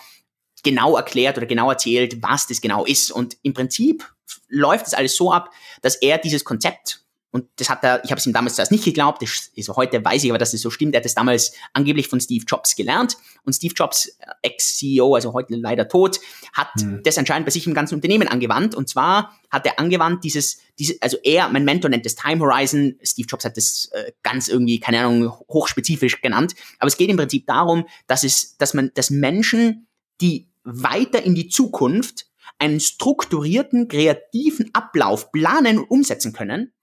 genau 0.63 0.95
erklärt 0.95 1.37
oder 1.37 1.47
genau 1.47 1.69
erzählt, 1.69 2.21
was 2.21 2.47
das 2.47 2.61
genau 2.61 2.85
ist. 2.85 3.11
Und 3.11 3.37
im 3.43 3.53
Prinzip 3.53 4.05
läuft 4.47 4.87
es 4.87 4.93
alles 4.93 5.15
so 5.15 5.31
ab, 5.31 5.49
dass 5.81 5.95
er 5.95 6.17
dieses 6.17 6.43
Konzept 6.43 7.01
und 7.31 7.45
das 7.55 7.69
hat 7.69 7.83
er, 7.83 8.03
ich 8.03 8.11
habe 8.11 8.19
es 8.19 8.27
ihm 8.27 8.33
damals 8.33 8.55
zuerst 8.55 8.71
nicht 8.71 8.83
geglaubt, 8.83 9.21
ist, 9.23 9.51
heute 9.69 10.03
weiß 10.03 10.23
ich 10.23 10.29
aber, 10.29 10.37
dass 10.37 10.53
es 10.53 10.61
so 10.61 10.69
stimmt. 10.69 10.93
Er 10.93 10.99
hat 10.99 11.05
es 11.05 11.15
damals 11.15 11.53
angeblich 11.71 12.09
von 12.09 12.19
Steve 12.19 12.43
Jobs 12.45 12.75
gelernt. 12.75 13.15
Und 13.45 13.53
Steve 13.53 13.73
Jobs, 13.73 14.07
äh, 14.07 14.25
Ex-CEO, 14.41 15.15
also 15.15 15.31
heute 15.31 15.55
leider 15.55 15.87
tot, 15.87 16.19
hat 16.51 16.69
hm. 16.77 17.01
das 17.03 17.17
anscheinend 17.17 17.45
bei 17.45 17.51
sich 17.51 17.65
im 17.65 17.73
ganzen 17.73 17.95
Unternehmen 17.95 18.27
angewandt. 18.27 18.75
Und 18.75 18.89
zwar 18.89 19.37
hat 19.49 19.65
er 19.65 19.79
angewandt 19.79 20.25
dieses, 20.25 20.59
diese, 20.77 20.95
also 20.99 21.17
er, 21.23 21.47
mein 21.47 21.63
Mentor 21.63 21.89
nennt 21.89 22.05
das 22.05 22.15
Time 22.15 22.41
Horizon. 22.41 22.95
Steve 23.01 23.27
Jobs 23.29 23.45
hat 23.45 23.55
das 23.55 23.89
äh, 23.93 24.11
ganz 24.23 24.49
irgendwie, 24.49 24.81
keine 24.81 24.99
Ahnung, 24.99 25.31
hochspezifisch 25.49 26.21
genannt. 26.21 26.53
Aber 26.79 26.89
es 26.89 26.97
geht 26.97 27.09
im 27.09 27.17
Prinzip 27.17 27.47
darum, 27.47 27.85
dass 28.07 28.25
es, 28.25 28.57
dass 28.57 28.73
man, 28.73 28.91
dass 28.93 29.09
Menschen, 29.09 29.87
die 30.19 30.50
weiter 30.63 31.23
in 31.23 31.35
die 31.35 31.49
Zukunft 31.49 32.27
einen 32.59 32.79
strukturierten, 32.79 33.87
kreativen 33.87 34.69
Ablauf 34.73 35.31
planen 35.31 35.79
und 35.79 35.89
umsetzen 35.89 36.33
können, 36.33 36.73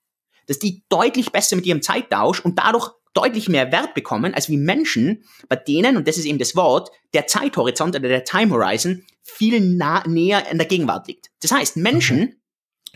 dass 0.47 0.59
die 0.59 0.85
deutlich 0.89 1.31
besser 1.31 1.57
mit 1.57 1.67
ihrem 1.67 1.83
Zeittausch 1.83 2.41
und 2.41 2.59
dadurch 2.59 2.91
deutlich 3.15 3.49
mehr 3.49 3.73
Wert 3.73 3.95
bekommen, 3.95 4.35
als 4.35 4.49
wie 4.49 4.57
Menschen, 4.57 5.25
bei 5.49 5.57
denen, 5.57 5.97
und 5.97 6.07
das 6.07 6.19
ist 6.19 6.25
eben 6.25 6.39
das 6.39 6.57
Wort, 6.57 6.91
der 7.15 7.27
Zeithorizont 7.27 7.97
oder 7.97 8.09
der 8.09 8.25
Time 8.25 8.51
Horizon 8.53 9.05
viel 9.23 9.61
nah, 9.61 10.07
näher 10.07 10.51
in 10.51 10.59
der 10.59 10.67
Gegenwart 10.67 11.09
liegt. 11.09 11.31
Das 11.43 11.53
heißt, 11.53 11.77
Menschen, 11.77 12.41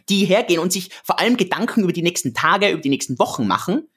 die 0.09 0.25
hergehen 0.25 0.61
und 0.61 0.73
sich 0.73 0.91
vor 1.05 1.19
allem 1.19 1.37
Gedanken 1.37 1.83
über 1.83 1.93
die 1.93 2.03
nächsten 2.03 2.35
Tage, 2.35 2.71
über 2.71 2.81
die 2.81 2.89
nächsten 2.89 3.19
Wochen 3.19 3.47
machen, 3.47 3.89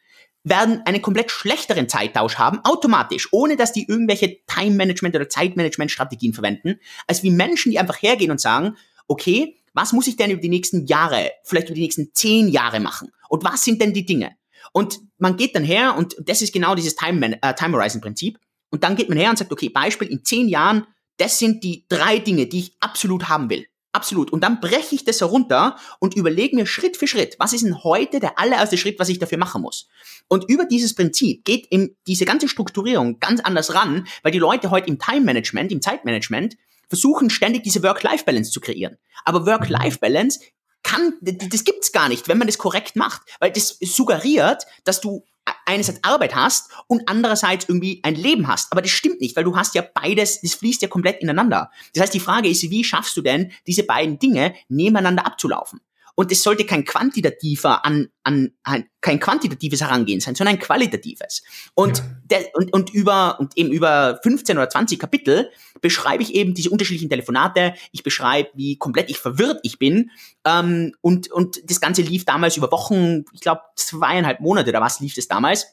werden 0.45 0.83
einen 0.85 1.01
komplett 1.01 1.31
schlechteren 1.31 1.89
Zeittausch 1.89 2.35
haben, 2.35 2.59
automatisch, 2.63 3.27
ohne 3.31 3.57
dass 3.57 3.73
die 3.73 3.87
irgendwelche 3.87 4.45
Time-Management- 4.45 5.15
oder 5.15 5.27
Zeitmanagement-Strategien 5.27 6.33
verwenden, 6.33 6.79
als 7.07 7.23
wie 7.23 7.31
Menschen, 7.31 7.71
die 7.71 7.79
einfach 7.79 8.01
hergehen 8.01 8.31
und 8.31 8.39
sagen, 8.39 8.77
okay, 9.07 9.57
was 9.73 9.91
muss 9.91 10.07
ich 10.07 10.15
denn 10.15 10.31
über 10.31 10.41
die 10.41 10.49
nächsten 10.49 10.85
Jahre, 10.85 11.31
vielleicht 11.43 11.67
über 11.67 11.75
die 11.75 11.81
nächsten 11.81 12.13
zehn 12.13 12.47
Jahre 12.47 12.79
machen? 12.79 13.11
Und 13.27 13.43
was 13.43 13.63
sind 13.63 13.81
denn 13.81 13.93
die 13.93 14.05
Dinge? 14.05 14.35
Und 14.71 14.99
man 15.17 15.35
geht 15.35 15.55
dann 15.55 15.63
her, 15.63 15.95
und 15.97 16.15
das 16.19 16.41
ist 16.41 16.53
genau 16.53 16.75
dieses 16.75 16.95
Time, 16.95 17.37
äh, 17.41 17.53
Time 17.55 17.75
Horizon-Prinzip, 17.75 18.39
und 18.69 18.83
dann 18.83 18.95
geht 18.95 19.09
man 19.09 19.17
her 19.17 19.31
und 19.31 19.37
sagt, 19.37 19.51
okay, 19.51 19.69
Beispiel, 19.69 20.07
in 20.09 20.23
zehn 20.23 20.47
Jahren, 20.47 20.85
das 21.17 21.39
sind 21.39 21.63
die 21.63 21.85
drei 21.89 22.19
Dinge, 22.19 22.45
die 22.45 22.59
ich 22.59 22.75
absolut 22.79 23.29
haben 23.29 23.49
will. 23.49 23.65
Absolut. 23.95 24.33
Und 24.33 24.43
dann 24.43 24.59
breche 24.59 24.93
ich 24.93 25.05
das 25.05 25.21
herunter 25.21 25.77
und 25.99 26.15
überlege 26.15 26.53
mir 26.53 26.65
Schritt 26.65 26.97
für 26.97 27.07
Schritt, 27.07 27.37
was 27.39 27.53
ist 27.53 27.63
denn 27.63 27.81
heute 27.85 28.19
der 28.19 28.37
allererste 28.37 28.77
Schritt, 28.77 28.99
was 28.99 29.07
ich 29.07 29.19
dafür 29.19 29.37
machen 29.37 29.61
muss. 29.61 29.87
Und 30.27 30.49
über 30.49 30.65
dieses 30.65 30.93
Prinzip 30.93 31.45
geht 31.45 31.71
eben 31.71 31.95
diese 32.05 32.25
ganze 32.25 32.49
Strukturierung 32.49 33.21
ganz 33.21 33.39
anders 33.39 33.73
ran, 33.73 34.05
weil 34.21 34.33
die 34.33 34.39
Leute 34.39 34.69
heute 34.69 34.89
im 34.89 34.99
Time-Management, 34.99 35.71
im 35.71 35.81
Zeitmanagement, 35.81 36.57
versuchen 36.89 37.29
ständig 37.29 37.63
diese 37.63 37.83
Work-Life-Balance 37.83 38.51
zu 38.51 38.59
kreieren. 38.59 38.97
Aber 39.23 39.45
Work-Life-Balance 39.45 40.41
kann, 40.83 41.13
das 41.21 41.63
gibt's 41.63 41.93
gar 41.93 42.09
nicht, 42.09 42.27
wenn 42.27 42.37
man 42.37 42.47
das 42.47 42.57
korrekt 42.57 42.97
macht, 42.97 43.21
weil 43.39 43.51
das 43.51 43.77
suggeriert, 43.79 44.65
dass 44.83 44.99
du 44.99 45.23
einerseits 45.65 46.03
Arbeit 46.03 46.35
hast 46.35 46.71
und 46.87 47.07
andererseits 47.07 47.67
irgendwie 47.67 47.99
ein 48.03 48.15
Leben 48.15 48.47
hast. 48.47 48.71
Aber 48.71 48.81
das 48.81 48.91
stimmt 48.91 49.21
nicht, 49.21 49.35
weil 49.35 49.43
du 49.43 49.55
hast 49.55 49.75
ja 49.75 49.81
beides, 49.81 50.41
das 50.41 50.55
fließt 50.55 50.81
ja 50.81 50.87
komplett 50.87 51.21
ineinander. 51.21 51.71
Das 51.93 52.03
heißt, 52.03 52.13
die 52.13 52.19
Frage 52.19 52.49
ist, 52.49 52.69
wie 52.69 52.83
schaffst 52.83 53.15
du 53.17 53.21
denn, 53.21 53.51
diese 53.67 53.83
beiden 53.83 54.19
Dinge 54.19 54.55
nebeneinander 54.69 55.25
abzulaufen? 55.25 55.81
Und 56.15 56.31
es 56.31 56.41
sollte 56.43 56.65
kein 56.65 56.85
quantitativer 56.85 57.85
an, 57.85 58.07
an, 58.23 58.53
kein 59.01 59.19
quantitatives 59.19 59.81
Herangehen 59.81 60.21
sein, 60.21 60.33
sondern 60.33 60.55
ein 60.55 60.59
qualitatives. 60.59 61.43
Und, 61.73 61.97
ja. 61.97 62.03
der, 62.23 62.55
und, 62.55 62.73
und 62.73 62.93
über, 62.93 63.39
und 63.39 63.57
eben 63.57 63.71
über 63.71 64.19
15 64.23 64.57
oder 64.57 64.69
20 64.69 64.97
Kapitel 64.97 65.49
beschreibe 65.81 66.23
ich 66.23 66.33
eben 66.33 66.53
diese 66.53 66.69
unterschiedlichen 66.69 67.09
Telefonate. 67.09 67.73
Ich 67.91 68.03
beschreibe, 68.03 68.49
wie 68.55 68.77
komplett 68.77 69.09
ich 69.09 69.19
verwirrt 69.19 69.59
ich 69.63 69.77
bin. 69.77 70.09
Ähm, 70.45 70.93
und, 71.01 71.31
und 71.31 71.69
das 71.69 71.81
Ganze 71.81 72.01
lief 72.01 72.23
damals 72.23 72.55
über 72.55 72.71
Wochen, 72.71 73.25
ich 73.33 73.41
glaube 73.41 73.61
zweieinhalb 73.75 74.39
Monate 74.39 74.69
oder 74.69 74.81
was 74.81 75.01
lief 75.01 75.15
das 75.15 75.27
damals 75.27 75.67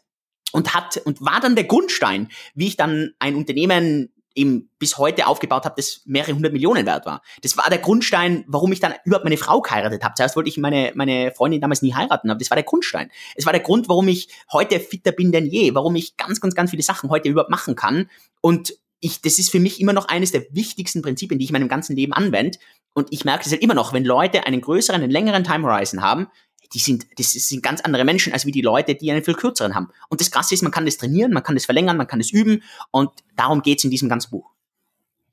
und 0.52 0.74
hat 0.74 0.98
und 1.05 1.20
war 1.20 1.40
dann 1.40 1.55
der 1.55 1.64
Grundstein, 1.64 2.28
wie 2.55 2.66
ich 2.66 2.76
dann 2.76 3.12
ein 3.18 3.35
Unternehmen 3.37 4.12
eben 4.35 4.71
bis 4.79 4.99
heute 4.99 5.27
aufgebaut 5.27 5.64
habe, 5.64 5.75
das 5.77 6.03
mehrere 6.05 6.33
hundert 6.33 6.53
Millionen 6.53 6.87
wert 6.87 7.07
war. 7.07 7.23
Das 7.42 7.57
war 7.57 7.68
der 7.68 7.79
Grundstein, 7.79 8.45
warum 8.47 8.73
ich 8.73 8.81
dann 8.81 8.95
überhaupt 9.05 9.25
meine 9.25 9.37
Frau 9.37 9.61
geheiratet 9.61 10.03
habe. 10.05 10.14
Zuerst 10.16 10.37
wollte 10.37 10.49
ich 10.49 10.59
meine, 10.59 10.92
meine 10.95 11.33
Freundin 11.33 11.61
damals 11.61 11.83
nie 11.83 11.95
heiraten, 11.95 12.31
aber 12.31 12.38
das 12.38 12.51
war 12.51 12.57
der 12.57 12.64
Grundstein. 12.64 13.11
Es 13.35 13.47
war 13.47 13.53
der 13.53 13.62
Grund, 13.62 13.88
warum 13.88 14.09
ich 14.09 14.29
heute 14.53 14.81
fitter 14.81 15.12
bin 15.12 15.33
denn 15.33 15.47
je, 15.47 15.75
warum 15.75 15.97
ich 15.97 16.16
ganz, 16.16 16.40
ganz, 16.40 16.55
ganz 16.55 16.71
viele 16.71 16.83
Sachen 16.83 17.11
heute 17.11 17.29
überhaupt 17.29 17.51
machen 17.51 17.77
kann 17.77 18.09
und 18.40 18.75
ich, 19.03 19.21
das 19.21 19.38
ist 19.38 19.51
für 19.51 19.59
mich 19.59 19.81
immer 19.81 19.92
noch 19.92 20.07
eines 20.07 20.31
der 20.31 20.47
wichtigsten 20.53 21.03
Prinzipien, 21.03 21.38
die 21.38 21.45
ich 21.45 21.51
in 21.51 21.55
meinem 21.55 21.68
ganzen 21.68 21.97
Leben 21.97 22.12
anwende. 22.12 22.59
Und 22.95 23.09
ich 23.11 23.25
merke 23.25 23.45
es 23.45 23.51
halt 23.51 23.61
immer 23.61 23.75
noch, 23.75 23.92
wenn 23.92 24.05
Leute 24.05 24.47
einen 24.47 24.61
größeren, 24.61 25.03
einen 25.03 25.11
längeren 25.11 25.42
Time 25.42 25.66
Horizon 25.66 26.03
haben, 26.03 26.29
die 26.74 26.78
sind, 26.78 27.06
das 27.18 27.32
sind 27.32 27.62
ganz 27.62 27.80
andere 27.82 28.04
Menschen 28.04 28.32
als 28.32 28.46
wie 28.46 28.52
die 28.52 28.62
Leute, 28.62 28.94
die 28.94 29.11
einen 29.11 29.24
viel 29.24 29.35
kürzeren 29.35 29.74
haben. 29.74 29.88
Und 30.08 30.20
das 30.20 30.30
Krasse 30.30 30.54
ist, 30.54 30.62
man 30.62 30.72
kann 30.72 30.87
das 30.87 30.96
trainieren, 30.96 31.32
man 31.32 31.42
kann 31.42 31.54
das 31.54 31.64
verlängern, 31.64 31.96
man 31.96 32.06
kann 32.06 32.18
das 32.18 32.30
üben 32.30 32.62
und 32.90 33.11
darum 33.37 33.62
geht's 33.62 33.85
in 33.85 33.90
diesem 33.90 34.08
ganzen 34.08 34.30
Buch. 34.30 34.50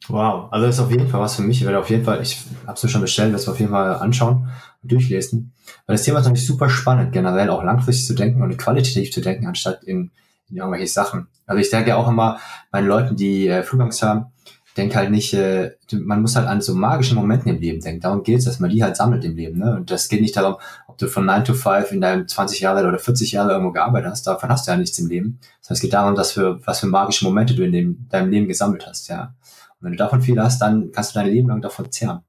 Wow, 0.08 0.52
also 0.52 0.66
das 0.66 0.76
ist 0.76 0.82
auf 0.82 0.92
jeden 0.92 1.08
Fall 1.08 1.20
was 1.20 1.36
für 1.36 1.42
mich. 1.42 1.60
Ich 1.60 1.66
werde 1.66 1.80
auf 1.80 1.90
jeden 1.90 2.06
Fall, 2.06 2.22
ich 2.22 2.42
habe 2.66 2.80
es 2.82 2.92
schon 2.92 3.02
bestellt, 3.02 3.32
werde 3.32 3.42
es 3.42 3.50
auf 3.50 3.60
jeden 3.60 3.72
Fall 3.72 3.96
anschauen 3.96 4.50
und 4.82 4.92
durchlesen. 4.92 5.54
Weil 5.86 5.96
das 5.96 6.04
Thema 6.04 6.20
ist 6.20 6.26
natürlich 6.26 6.48
super 6.48 6.70
spannend, 6.70 7.12
generell 7.12 7.50
auch 7.50 7.64
langfristig 7.64 8.08
zu 8.08 8.16
denken 8.16 8.42
und 8.42 8.58
qualitativ 8.58 9.12
zu 9.12 9.22
denken, 9.22 9.46
anstatt 9.46 9.84
in, 9.84 10.12
in 10.50 10.58
irgendwelche 10.58 10.88
Sachen. 10.88 11.28
Also 11.46 11.62
ich 11.62 11.70
denke 11.70 11.96
auch 11.96 12.08
immer 12.08 12.40
bei 12.72 12.80
den 12.80 12.88
Leuten, 12.88 13.16
die 13.18 13.48
äh, 13.48 13.62
Flugangst 13.62 14.02
haben, 14.02 14.28
denke 14.78 14.96
halt 14.96 15.12
nicht, 15.12 15.34
äh, 15.34 15.72
man 15.92 16.22
muss 16.22 16.36
halt 16.36 16.48
an 16.48 16.62
so 16.62 16.74
magischen 16.74 17.16
Momenten 17.16 17.52
im 17.52 17.60
Leben 17.60 17.82
denken. 17.82 18.02
Darum 18.02 18.24
geht 18.24 18.40
es, 18.40 18.46
dass 18.46 18.60
man 18.60 18.70
die 18.70 18.84
halt 18.84 18.96
sammelt 18.96 19.24
im 19.26 19.36
Leben. 19.36 19.60
Ne? 19.60 19.76
Und 19.76 19.92
das 19.92 20.10
geht 20.10 20.22
nicht 20.22 20.36
darum, 20.36 20.56
ob 20.88 20.98
du 20.98 21.08
von 21.08 21.26
9 21.26 21.46
to 21.46 21.54
5 21.54 21.92
in 21.92 22.02
deinem 22.02 22.28
20 22.28 22.60
Jahre 22.60 22.88
oder 22.88 23.00
40 23.00 23.32
Jahre 23.32 23.52
irgendwo 23.52 23.72
gearbeitet 23.72 24.12
hast. 24.12 24.28
Davon 24.28 24.50
hast 24.50 24.68
du 24.68 24.72
ja 24.72 24.78
nichts 24.78 24.98
im 25.00 25.08
Leben. 25.08 25.40
Sondern 25.62 25.76
es 25.76 25.82
geht 25.82 25.94
darum, 25.94 26.16
dass 26.16 26.34
für, 26.34 26.66
was 26.66 26.80
für 26.80 26.88
magische 26.88 27.26
Momente 27.26 27.56
du 27.56 27.64
in 27.64 27.72
dem, 27.72 28.08
deinem 28.10 28.30
Leben 28.30 28.48
gesammelt 28.48 28.86
hast. 28.88 29.08
ja. 29.10 29.34
Und 29.80 29.86
wenn 29.86 29.92
du 29.94 29.98
davon 29.98 30.22
viel 30.22 30.40
hast, 30.42 30.62
dann 30.62 30.92
kannst 30.92 31.16
du 31.16 31.20
dein 31.20 31.30
Leben 31.30 31.50
lang 31.50 31.62
davon 31.62 31.92
zehren. 31.92 32.20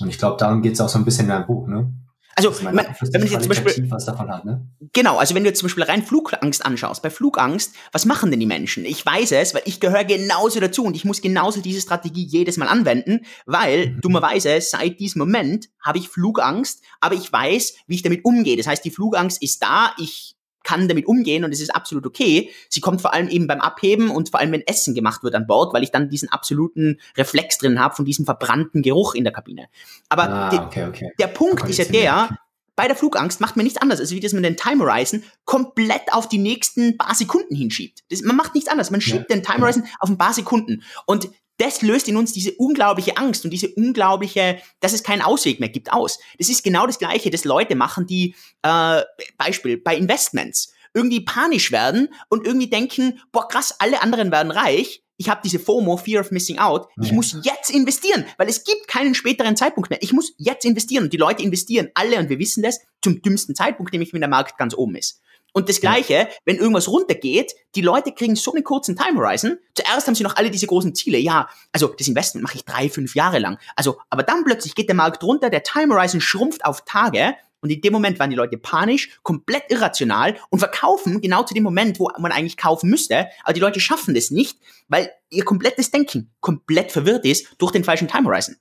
Und 0.00 0.08
ich 0.08 0.18
glaube, 0.18 0.36
darum 0.38 0.62
geht 0.62 0.74
es 0.74 0.80
auch 0.80 0.88
so 0.88 0.98
ein 0.98 1.04
bisschen 1.04 1.24
in 1.24 1.30
deinem 1.30 1.46
Buch. 1.46 1.66
Ne? 1.66 1.92
Also, 2.36 2.50
man, 2.62 2.76
wenn 2.76 3.20
man 3.20 3.30
jetzt 3.30 3.42
zum 3.42 3.48
Beispiel, 3.48 3.90
was 3.90 4.04
davon 4.06 4.28
hat, 4.28 4.44
ne? 4.44 4.66
Genau, 4.92 5.18
also 5.18 5.34
wenn 5.34 5.44
du 5.44 5.50
jetzt 5.50 5.60
zum 5.60 5.66
Beispiel 5.66 5.84
rein 5.84 6.02
Flugangst 6.02 6.64
anschaust, 6.64 7.02
bei 7.02 7.10
Flugangst, 7.10 7.74
was 7.92 8.04
machen 8.04 8.30
denn 8.30 8.40
die 8.40 8.46
Menschen? 8.46 8.84
Ich 8.84 9.04
weiß 9.04 9.32
es, 9.32 9.54
weil 9.54 9.62
ich 9.64 9.80
gehöre 9.80 10.04
genauso 10.04 10.60
dazu 10.60 10.84
und 10.84 10.96
ich 10.96 11.04
muss 11.04 11.22
genauso 11.22 11.60
diese 11.60 11.80
Strategie 11.80 12.24
jedes 12.24 12.56
Mal 12.56 12.68
anwenden, 12.68 13.20
weil 13.46 13.90
mhm. 13.90 14.00
dummerweise 14.00 14.60
seit 14.60 15.00
diesem 15.00 15.20
Moment 15.20 15.68
habe 15.82 15.98
ich 15.98 16.08
Flugangst, 16.08 16.82
aber 17.00 17.14
ich 17.14 17.32
weiß, 17.32 17.74
wie 17.86 17.94
ich 17.94 18.02
damit 18.02 18.24
umgehe. 18.24 18.56
Das 18.56 18.66
heißt, 18.66 18.84
die 18.84 18.90
Flugangst 18.90 19.42
ist 19.42 19.62
da, 19.62 19.94
ich 19.98 20.36
kann 20.64 20.88
damit 20.88 21.06
umgehen 21.06 21.44
und 21.44 21.52
es 21.52 21.60
ist 21.60 21.74
absolut 21.74 22.06
okay. 22.06 22.50
Sie 22.68 22.80
kommt 22.80 23.00
vor 23.00 23.14
allem 23.14 23.28
eben 23.28 23.46
beim 23.46 23.60
Abheben 23.60 24.10
und 24.10 24.30
vor 24.30 24.40
allem, 24.40 24.50
wenn 24.52 24.66
Essen 24.66 24.94
gemacht 24.94 25.22
wird 25.22 25.34
an 25.34 25.46
Bord, 25.46 25.72
weil 25.72 25.84
ich 25.84 25.92
dann 25.92 26.08
diesen 26.08 26.28
absoluten 26.30 26.98
Reflex 27.16 27.58
drin 27.58 27.78
habe 27.78 27.94
von 27.94 28.04
diesem 28.04 28.24
verbrannten 28.24 28.82
Geruch 28.82 29.14
in 29.14 29.24
der 29.24 29.32
Kabine. 29.32 29.66
Aber 30.08 30.28
ah, 30.28 30.66
okay, 30.66 30.86
okay. 30.88 31.12
der 31.20 31.28
Punkt 31.28 31.68
ist 31.68 31.78
ja 31.78 31.84
der, 31.84 32.38
bei 32.76 32.88
der 32.88 32.96
Flugangst 32.96 33.40
macht 33.40 33.56
man 33.56 33.64
nichts 33.64 33.80
anderes, 33.80 34.00
als 34.00 34.10
wie 34.10 34.20
dass 34.20 34.32
man 34.32 34.42
den 34.42 34.56
Time 34.56 34.82
Horizon 34.84 35.22
komplett 35.44 36.12
auf 36.12 36.28
die 36.28 36.38
nächsten 36.38 36.96
paar 36.96 37.14
Sekunden 37.14 37.54
hinschiebt. 37.54 38.02
Das, 38.10 38.22
man 38.22 38.36
macht 38.36 38.54
nichts 38.54 38.68
anderes. 38.68 38.90
Man 38.90 39.00
schiebt 39.00 39.30
ja, 39.30 39.36
den 39.36 39.42
Time 39.42 39.60
Horizon 39.60 39.84
auf 40.00 40.08
ein 40.08 40.18
paar 40.18 40.32
Sekunden. 40.32 40.82
Und 41.06 41.28
das 41.58 41.82
löst 41.82 42.08
in 42.08 42.16
uns 42.16 42.32
diese 42.32 42.52
unglaubliche 42.52 43.16
Angst 43.16 43.44
und 43.44 43.50
diese 43.50 43.68
unglaubliche, 43.68 44.58
dass 44.80 44.92
es 44.92 45.02
keinen 45.02 45.22
Ausweg 45.22 45.60
mehr 45.60 45.68
gibt, 45.68 45.92
aus. 45.92 46.18
Das 46.38 46.48
ist 46.48 46.64
genau 46.64 46.86
das 46.86 46.98
Gleiche, 46.98 47.30
das 47.30 47.44
Leute 47.44 47.76
machen, 47.76 48.06
die, 48.06 48.34
äh, 48.62 49.02
Beispiel, 49.38 49.78
bei 49.78 49.96
Investments 49.96 50.72
irgendwie 50.94 51.20
panisch 51.20 51.72
werden 51.72 52.08
und 52.28 52.46
irgendwie 52.46 52.70
denken, 52.70 53.20
boah 53.32 53.48
krass, 53.48 53.74
alle 53.78 54.00
anderen 54.00 54.30
werden 54.30 54.52
reich. 54.52 55.02
Ich 55.16 55.28
habe 55.28 55.40
diese 55.44 55.58
FOMO, 55.60 55.96
Fear 55.96 56.22
of 56.22 56.30
Missing 56.30 56.58
Out. 56.58 56.88
Ich 57.00 57.08
ja. 57.08 57.14
muss 57.14 57.36
jetzt 57.42 57.70
investieren, 57.70 58.24
weil 58.36 58.48
es 58.48 58.64
gibt 58.64 58.88
keinen 58.88 59.14
späteren 59.14 59.56
Zeitpunkt 59.56 59.90
mehr. 59.90 60.02
Ich 60.02 60.12
muss 60.12 60.34
jetzt 60.38 60.64
investieren 60.64 61.04
und 61.04 61.12
die 61.12 61.18
Leute 61.18 61.42
investieren 61.42 61.88
alle 61.94 62.18
und 62.18 62.30
wir 62.30 62.38
wissen 62.38 62.62
das 62.62 62.80
zum 63.02 63.22
dümmsten 63.22 63.54
Zeitpunkt, 63.54 63.92
nämlich 63.92 64.12
wenn 64.12 64.20
der 64.20 64.30
Markt 64.30 64.56
ganz 64.58 64.74
oben 64.74 64.96
ist. 64.96 65.20
Und 65.56 65.68
das 65.68 65.80
Gleiche, 65.80 66.28
wenn 66.44 66.56
irgendwas 66.56 66.88
runtergeht, 66.88 67.54
die 67.76 67.80
Leute 67.80 68.10
kriegen 68.10 68.34
so 68.34 68.52
einen 68.52 68.64
kurzen 68.64 68.96
Time 68.96 69.20
Horizon. 69.20 69.56
Zuerst 69.76 70.08
haben 70.08 70.16
sie 70.16 70.24
noch 70.24 70.34
alle 70.34 70.50
diese 70.50 70.66
großen 70.66 70.96
Ziele. 70.96 71.16
Ja, 71.16 71.48
also 71.70 71.94
das 71.96 72.08
Investment 72.08 72.42
mache 72.42 72.56
ich 72.56 72.64
drei, 72.64 72.90
fünf 72.90 73.14
Jahre 73.14 73.38
lang. 73.38 73.58
Also, 73.76 74.00
aber 74.10 74.24
dann 74.24 74.44
plötzlich 74.44 74.74
geht 74.74 74.88
der 74.88 74.96
Markt 74.96 75.22
runter, 75.22 75.50
der 75.50 75.62
Time 75.62 75.94
Horizon 75.94 76.20
schrumpft 76.20 76.64
auf 76.64 76.84
Tage. 76.84 77.36
Und 77.60 77.70
in 77.70 77.80
dem 77.80 77.92
Moment 77.92 78.18
waren 78.18 78.30
die 78.30 78.36
Leute 78.36 78.58
panisch, 78.58 79.20
komplett 79.22 79.70
irrational 79.70 80.36
und 80.50 80.58
verkaufen 80.58 81.20
genau 81.20 81.44
zu 81.44 81.54
dem 81.54 81.62
Moment, 81.62 82.00
wo 82.00 82.10
man 82.18 82.32
eigentlich 82.32 82.56
kaufen 82.56 82.90
müsste. 82.90 83.28
Aber 83.44 83.52
die 83.52 83.60
Leute 83.60 83.78
schaffen 83.78 84.12
das 84.12 84.32
nicht, 84.32 84.58
weil 84.88 85.10
ihr 85.30 85.44
komplettes 85.44 85.92
Denken 85.92 86.32
komplett 86.40 86.90
verwirrt 86.90 87.24
ist 87.24 87.54
durch 87.58 87.70
den 87.70 87.84
falschen 87.84 88.08
Time 88.08 88.24
Horizon. 88.24 88.56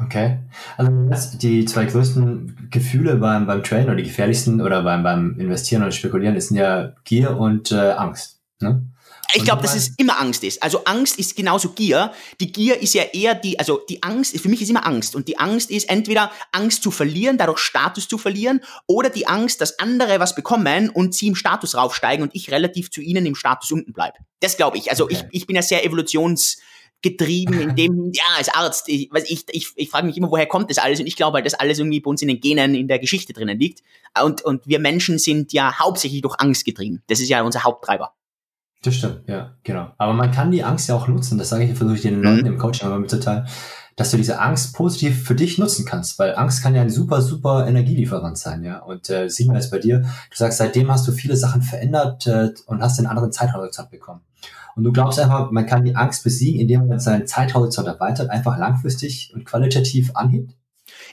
Okay. 0.00 0.38
Also 0.76 1.38
die 1.38 1.64
zwei 1.64 1.84
größten 1.84 2.68
Gefühle 2.70 3.16
beim, 3.16 3.46
beim 3.46 3.62
Traden 3.62 3.86
oder 3.86 3.96
die 3.96 4.04
gefährlichsten 4.04 4.60
oder 4.60 4.82
beim, 4.82 5.02
beim 5.02 5.38
Investieren 5.38 5.82
oder 5.82 5.92
Spekulieren 5.92 6.40
sind 6.40 6.56
ja 6.56 6.94
Gier 7.04 7.36
und 7.36 7.72
äh, 7.72 7.92
Angst. 7.92 8.40
Ne? 8.60 8.86
Ich 9.34 9.44
glaube, 9.44 9.62
dass 9.62 9.74
es 9.74 9.94
immer 9.96 10.20
Angst 10.20 10.44
ist. 10.44 10.62
Also 10.62 10.84
Angst 10.84 11.18
ist 11.18 11.36
genauso 11.36 11.70
Gier. 11.70 12.12
Die 12.40 12.52
Gier 12.52 12.80
ist 12.82 12.92
ja 12.94 13.04
eher 13.04 13.34
die, 13.34 13.58
also 13.58 13.80
die 13.88 14.02
Angst, 14.02 14.38
für 14.38 14.48
mich 14.48 14.60
ist 14.60 14.68
immer 14.68 14.86
Angst. 14.86 15.14
Und 15.14 15.28
die 15.28 15.38
Angst 15.38 15.70
ist 15.70 15.88
entweder 15.88 16.30
Angst 16.52 16.82
zu 16.82 16.90
verlieren, 16.90 17.38
dadurch 17.38 17.58
Status 17.58 18.08
zu 18.08 18.18
verlieren, 18.18 18.60
oder 18.86 19.08
die 19.08 19.26
Angst, 19.26 19.60
dass 19.60 19.78
andere 19.78 20.20
was 20.20 20.34
bekommen 20.34 20.90
und 20.90 21.14
sie 21.14 21.28
im 21.28 21.34
Status 21.34 21.74
raufsteigen 21.74 22.22
und 22.22 22.34
ich 22.34 22.50
relativ 22.50 22.90
zu 22.90 23.00
ihnen 23.00 23.24
im 23.24 23.34
Status 23.34 23.72
unten 23.72 23.92
bleibe. 23.92 24.18
Das 24.40 24.56
glaube 24.56 24.76
ich. 24.76 24.90
Also 24.90 25.04
okay. 25.04 25.24
ich, 25.30 25.40
ich 25.40 25.46
bin 25.46 25.56
ja 25.56 25.62
sehr 25.62 25.84
evolutions 25.84 26.58
getrieben 27.02 27.60
in 27.60 27.76
dem, 27.76 28.12
ja, 28.14 28.22
als 28.36 28.48
Arzt, 28.48 28.88
ich, 28.88 29.10
ich, 29.12 29.44
ich, 29.50 29.68
ich 29.74 29.90
frage 29.90 30.06
mich 30.06 30.16
immer, 30.16 30.30
woher 30.30 30.46
kommt 30.46 30.70
das 30.70 30.78
alles? 30.78 31.00
Und 31.00 31.06
ich 31.06 31.16
glaube 31.16 31.36
halt, 31.36 31.46
dass 31.46 31.54
alles 31.54 31.78
irgendwie 31.78 32.00
bei 32.00 32.08
uns 32.08 32.22
in 32.22 32.28
den 32.28 32.40
Genen, 32.40 32.74
in 32.74 32.88
der 32.88 32.98
Geschichte 32.98 33.32
drinnen 33.32 33.58
liegt. 33.58 33.82
Und, 34.22 34.42
und 34.42 34.66
wir 34.66 34.78
Menschen 34.78 35.18
sind 35.18 35.52
ja 35.52 35.78
hauptsächlich 35.78 36.22
durch 36.22 36.36
Angst 36.38 36.64
getrieben. 36.64 37.02
Das 37.08 37.20
ist 37.20 37.28
ja 37.28 37.42
unser 37.42 37.64
Haupttreiber. 37.64 38.14
Das 38.82 38.96
stimmt, 38.96 39.28
ja, 39.28 39.54
genau. 39.62 39.92
Aber 39.96 40.12
man 40.12 40.32
kann 40.32 40.50
die 40.50 40.64
Angst 40.64 40.88
ja 40.88 40.96
auch 40.96 41.06
nutzen. 41.06 41.38
Das 41.38 41.50
sage 41.50 41.64
ich, 41.64 41.74
versuche 41.74 41.96
ich 41.96 42.02
den 42.02 42.18
mhm. 42.18 42.24
Leuten 42.24 42.46
im 42.46 42.58
Coaching 42.58 42.88
aber 42.88 42.98
mitzuteilen, 42.98 43.46
dass 43.94 44.10
du 44.10 44.16
diese 44.16 44.40
Angst 44.40 44.74
positiv 44.74 45.24
für 45.24 45.36
dich 45.36 45.58
nutzen 45.58 45.84
kannst, 45.84 46.18
weil 46.18 46.34
Angst 46.34 46.62
kann 46.62 46.74
ja 46.74 46.82
ein 46.82 46.90
super, 46.90 47.22
super 47.22 47.66
Energielieferant 47.68 48.38
sein, 48.38 48.64
ja. 48.64 48.80
Und 48.80 49.08
äh, 49.08 49.28
sehen 49.28 49.48
wir 49.48 49.54
jetzt 49.54 49.70
bei 49.70 49.78
dir, 49.78 50.00
du 50.00 50.36
sagst, 50.36 50.58
seitdem 50.58 50.90
hast 50.90 51.06
du 51.06 51.12
viele 51.12 51.36
Sachen 51.36 51.62
verändert 51.62 52.26
äh, 52.26 52.50
und 52.66 52.82
hast 52.82 52.98
den 52.98 53.06
anderen 53.06 53.30
Zeithorizont 53.30 53.90
bekommen. 53.90 54.22
Und 54.74 54.84
du 54.84 54.92
glaubst 54.92 55.18
einfach, 55.20 55.50
man 55.50 55.66
kann 55.66 55.84
die 55.84 55.96
Angst 55.96 56.24
besiegen, 56.24 56.60
indem 56.60 56.88
man 56.88 57.00
seinen 57.00 57.26
Zeithorizont 57.26 57.86
erweitert, 57.88 58.30
einfach 58.30 58.58
langfristig 58.58 59.32
und 59.34 59.44
qualitativ 59.44 60.12
anhebt? 60.14 60.54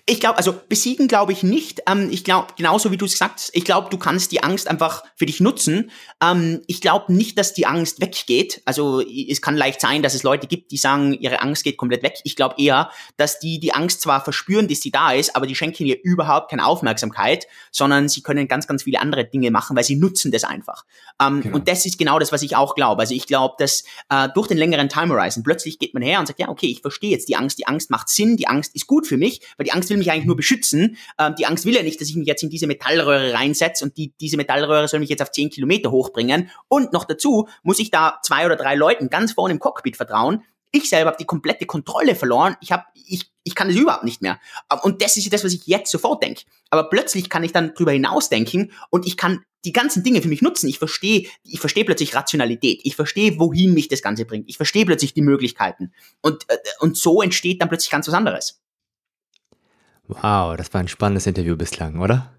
Ich 0.06 0.20
glaube, 0.20 0.38
also 0.38 0.54
besiegen 0.68 1.08
glaube 1.08 1.32
ich 1.32 1.44
nicht. 1.44 1.82
Ähm, 1.88 2.10
ich 2.12 2.24
glaube, 2.24 2.54
genauso 2.58 2.92
wie 2.92 2.98
du 2.98 3.06
es 3.06 3.14
gesagt 3.14 3.36
hast, 3.36 3.56
ich 3.56 3.66
glaube, 3.66 3.90
du 3.90 3.98
kannst 3.98 4.32
die 4.32 4.44
Angst 4.44 4.68
einfach 4.68 5.04
für 5.16 5.26
dich 5.26 5.40
nutzen. 5.40 5.92
Ähm, 6.24 6.62
ich 6.68 6.82
glaube 6.82 7.14
nicht, 7.14 7.38
dass 7.38 7.54
die 7.54 7.66
Angst 7.66 8.02
weggeht. 8.02 8.62
Also 8.66 9.02
es 9.02 9.42
kann 9.42 9.56
leicht 9.56 9.82
sein, 9.82 10.02
dass 10.04 10.14
es 10.14 10.24
Leute 10.24 10.48
gibt, 10.48 10.72
die 10.72 10.78
sagen, 10.78 11.14
ihre 11.14 11.42
Angst 11.42 11.64
geht 11.64 11.78
komplett 11.78 12.04
weg. 12.04 12.20
Ich 12.24 12.36
glaube 12.36 12.56
eher, 12.58 12.90
dass 13.18 13.40
die 13.40 13.60
die 13.60 13.74
Angst 13.74 14.02
zwar 14.02 14.24
verspüren, 14.24 14.68
dass 14.68 14.82
sie 14.82 14.92
da 14.92 15.12
ist, 15.12 15.36
aber 15.36 15.48
die 15.48 15.56
schenken 15.56 15.86
ihr 15.86 15.98
überhaupt 16.04 16.50
keine 16.50 16.66
Aufmerksamkeit, 16.66 17.48
sondern 17.72 18.10
sie 18.10 18.22
können 18.22 18.48
ganz, 18.48 18.68
ganz 18.68 18.84
viele 18.84 19.02
andere 19.02 19.26
Dinge 19.26 19.52
machen, 19.52 19.76
weil 19.76 19.84
sie 19.84 19.96
nutzen 19.96 20.32
das 20.32 20.44
einfach. 20.44 20.86
Ähm, 21.22 21.42
genau. 21.42 21.58
Und 21.58 21.68
das 21.68 21.86
ist 21.86 21.98
genau 21.98 22.20
das, 22.20 22.32
was 22.32 22.42
ich 22.42 22.56
auch 22.56 22.76
glaube. 22.76 23.02
Also 23.02 23.14
ich 23.14 23.28
glaube, 23.28 23.56
dass 23.60 23.84
äh, 24.10 24.30
durch 24.34 24.48
den 24.48 24.58
längeren 24.58 24.90
Time 24.90 25.14
Horizon 25.14 25.44
plötzlich 25.44 25.80
geht 25.80 25.94
man 25.94 26.04
her 26.04 26.20
und 26.20 26.28
sagt, 26.28 26.40
ja, 26.40 26.50
okay, 26.50 26.68
ich 26.68 26.82
verstehe 26.82 27.12
jetzt 27.12 27.30
die 27.30 27.36
Angst. 27.36 27.60
Die 27.60 27.68
Angst 27.68 27.90
macht 27.90 28.10
Sinn, 28.10 28.38
die 28.38 28.48
Angst 28.48 28.76
ist 28.76 28.88
gut 28.88 29.08
für 29.08 29.18
mich, 29.18 29.42
weil 29.58 29.66
die 29.66 29.72
Angst 29.72 29.88
Will 29.89 29.97
mich 29.97 30.12
eigentlich 30.12 30.25
nur 30.25 30.36
beschützen. 30.36 30.97
Ähm, 31.17 31.36
die 31.38 31.45
Angst 31.45 31.65
will 31.65 31.75
ja 31.75 31.84
nicht, 31.84 31.99
dass 31.99 32.10
ich 32.10 32.15
mich 32.15 32.28
jetzt 32.28 32.43
in 32.43 32.49
diese 32.49 32.67
Metallröhre 32.67 33.34
reinsetze 33.34 33.84
und 33.84 33.97
die, 33.97 34.13
diese 34.19 34.38
Metallröhre 34.38 34.88
soll 34.88 34.99
mich 34.99 35.10
jetzt 35.10 35.21
auf 35.21 35.32
10 35.32 35.49
Kilometer 35.49 35.91
hochbringen. 35.91 36.49
Und 36.67 36.93
noch 36.93 37.06
dazu 37.06 37.47
muss 37.63 37.80
ich 37.80 37.91
da 37.91 38.19
zwei 38.23 38.45
oder 38.45 38.56
drei 38.56 38.75
Leuten 38.75 39.10
ganz 39.10 39.34
vorne 39.34 39.54
im 39.54 39.60
Cockpit 39.60 39.97
vertrauen. 39.97 40.43
Ich 40.71 40.89
selber 40.89 41.10
habe 41.10 41.17
die 41.19 41.25
komplette 41.25 41.65
Kontrolle 41.65 42.15
verloren. 42.15 42.56
Ich 42.62 42.71
habe, 42.71 42.84
ich, 42.93 43.32
ich 43.43 43.56
kann 43.56 43.69
das 43.69 43.78
überhaupt 43.78 44.04
nicht 44.04 44.21
mehr. 44.21 44.39
Ähm, 44.71 44.80
und 44.84 45.02
das 45.02 45.17
ist 45.17 45.32
das, 45.34 45.43
was 45.43 45.54
ich 45.54 45.65
jetzt 45.65 45.91
sofort 45.91 46.23
denke. 46.23 46.43
Aber 46.69 46.89
plötzlich 46.89 47.30
kann 47.30 47.43
ich 47.43 47.52
dann 47.52 47.73
drüber 47.73 47.91
hinausdenken 47.91 48.71
und 48.89 49.08
ich 49.08 49.17
kann 49.17 49.43
die 49.65 49.73
ganzen 49.73 50.04
Dinge 50.04 50.21
für 50.21 50.30
mich 50.30 50.41
nutzen. 50.41 50.69
Ich 50.69 50.80
verstehe, 50.80 51.28
ich 51.43 51.60
verstehe 51.60 51.86
plötzlich 51.86 52.15
Rationalität. 52.15 52.82
Ich 52.84 52.95
verstehe, 52.95 53.39
wohin 53.39 53.73
mich 53.73 53.88
das 53.88 54.02
Ganze 54.02 54.25
bringt. 54.25 54.47
Ich 54.47 54.58
verstehe 54.58 54.86
plötzlich 54.86 55.13
die 55.13 55.21
Möglichkeiten. 55.21 55.91
Und, 56.21 56.49
äh, 56.49 56.58
und 56.80 56.97
so 56.97 57.21
entsteht 57.21 57.62
dann 57.62 57.69
plötzlich 57.69 57.91
ganz 57.91 58.08
was 58.08 58.13
anderes. 58.13 58.62
Wow, 60.10 60.58
das 60.58 60.74
war 60.74 60.82
ein 60.82 60.88
spannendes 60.88 61.28
Interview 61.28 61.56
bislang, 61.56 62.00
oder? 62.00 62.34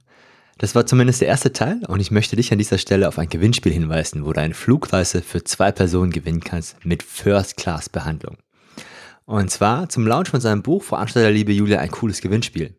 Das 0.59 0.75
war 0.75 0.87
zumindest 0.87 1.21
der 1.21 1.29
erste 1.29 1.53
Teil 1.53 1.81
und 1.87 2.01
ich 2.01 2.11
möchte 2.11 2.35
dich 2.35 2.51
an 2.51 2.59
dieser 2.59 2.79
Stelle 2.79 3.07
auf 3.07 3.17
ein 3.17 3.29
Gewinnspiel 3.29 3.73
hinweisen, 3.73 4.27
wo 4.27 4.33
du 4.33 4.41
eine 4.41 4.55
Flugreise 4.55 5.23
für 5.23 5.45
zwei 5.45 5.71
Personen 5.71 6.11
gewinnen 6.11 6.41
kannst 6.41 6.85
mit 6.85 7.05
First-Class-Behandlung. 7.05 8.39
Und 9.25 9.53
zwar 9.53 9.89
zum 9.89 10.05
Launch 10.05 10.31
von 10.31 10.41
seinem 10.41 10.63
Buch 10.63 10.83
Veranstalter 10.83 11.31
Liebe 11.31 11.53
Julia 11.53 11.79
ein 11.79 11.93
cooles 11.93 12.21
Gewinnspiel. 12.21 12.75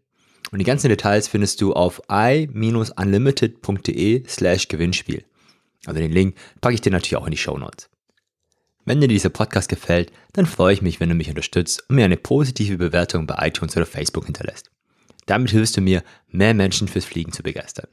Und 0.51 0.59
die 0.59 0.65
ganzen 0.65 0.89
Details 0.89 1.29
findest 1.29 1.61
du 1.61 1.71
auf 1.71 2.01
i-unlimited.de 2.11 4.27
slash 4.27 4.67
Gewinnspiel. 4.67 5.23
Also 5.85 6.01
den 6.01 6.11
Link 6.11 6.35
packe 6.59 6.75
ich 6.75 6.81
dir 6.81 6.91
natürlich 6.91 7.15
auch 7.15 7.27
in 7.27 7.31
die 7.31 7.37
Show 7.37 7.57
Notes. 7.57 7.89
Wenn 8.83 8.99
dir 8.99 9.07
dieser 9.07 9.29
Podcast 9.29 9.69
gefällt, 9.69 10.11
dann 10.33 10.45
freue 10.45 10.73
ich 10.73 10.81
mich, 10.81 10.99
wenn 10.99 11.07
du 11.07 11.15
mich 11.15 11.29
unterstützt 11.29 11.85
und 11.87 11.95
mir 11.95 12.03
eine 12.03 12.17
positive 12.17 12.77
Bewertung 12.77 13.25
bei 13.25 13.47
iTunes 13.47 13.77
oder 13.77 13.85
Facebook 13.85 14.25
hinterlässt. 14.25 14.69
Damit 15.25 15.51
hilfst 15.51 15.77
du 15.77 15.81
mir, 15.81 16.03
mehr 16.27 16.53
Menschen 16.53 16.87
fürs 16.87 17.05
Fliegen 17.05 17.31
zu 17.31 17.43
begeistern. 17.43 17.87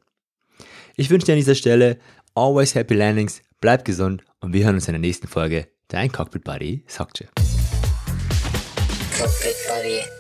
Ich 0.97 1.11
wünsche 1.11 1.27
dir 1.27 1.33
an 1.33 1.39
dieser 1.39 1.55
Stelle 1.55 1.99
always 2.35 2.75
happy 2.75 2.95
landings, 2.95 3.43
bleib 3.61 3.85
gesund 3.85 4.25
und 4.41 4.53
wir 4.53 4.65
hören 4.65 4.75
uns 4.75 4.89
in 4.89 4.95
der 4.95 5.01
nächsten 5.01 5.29
Folge 5.29 5.69
Dein 5.89 6.13
Cockpit 6.13 6.45
Buddy 6.45 6.85
dir. 7.13 7.29
Cockpit 9.17 9.57
Buddy. 9.69 10.18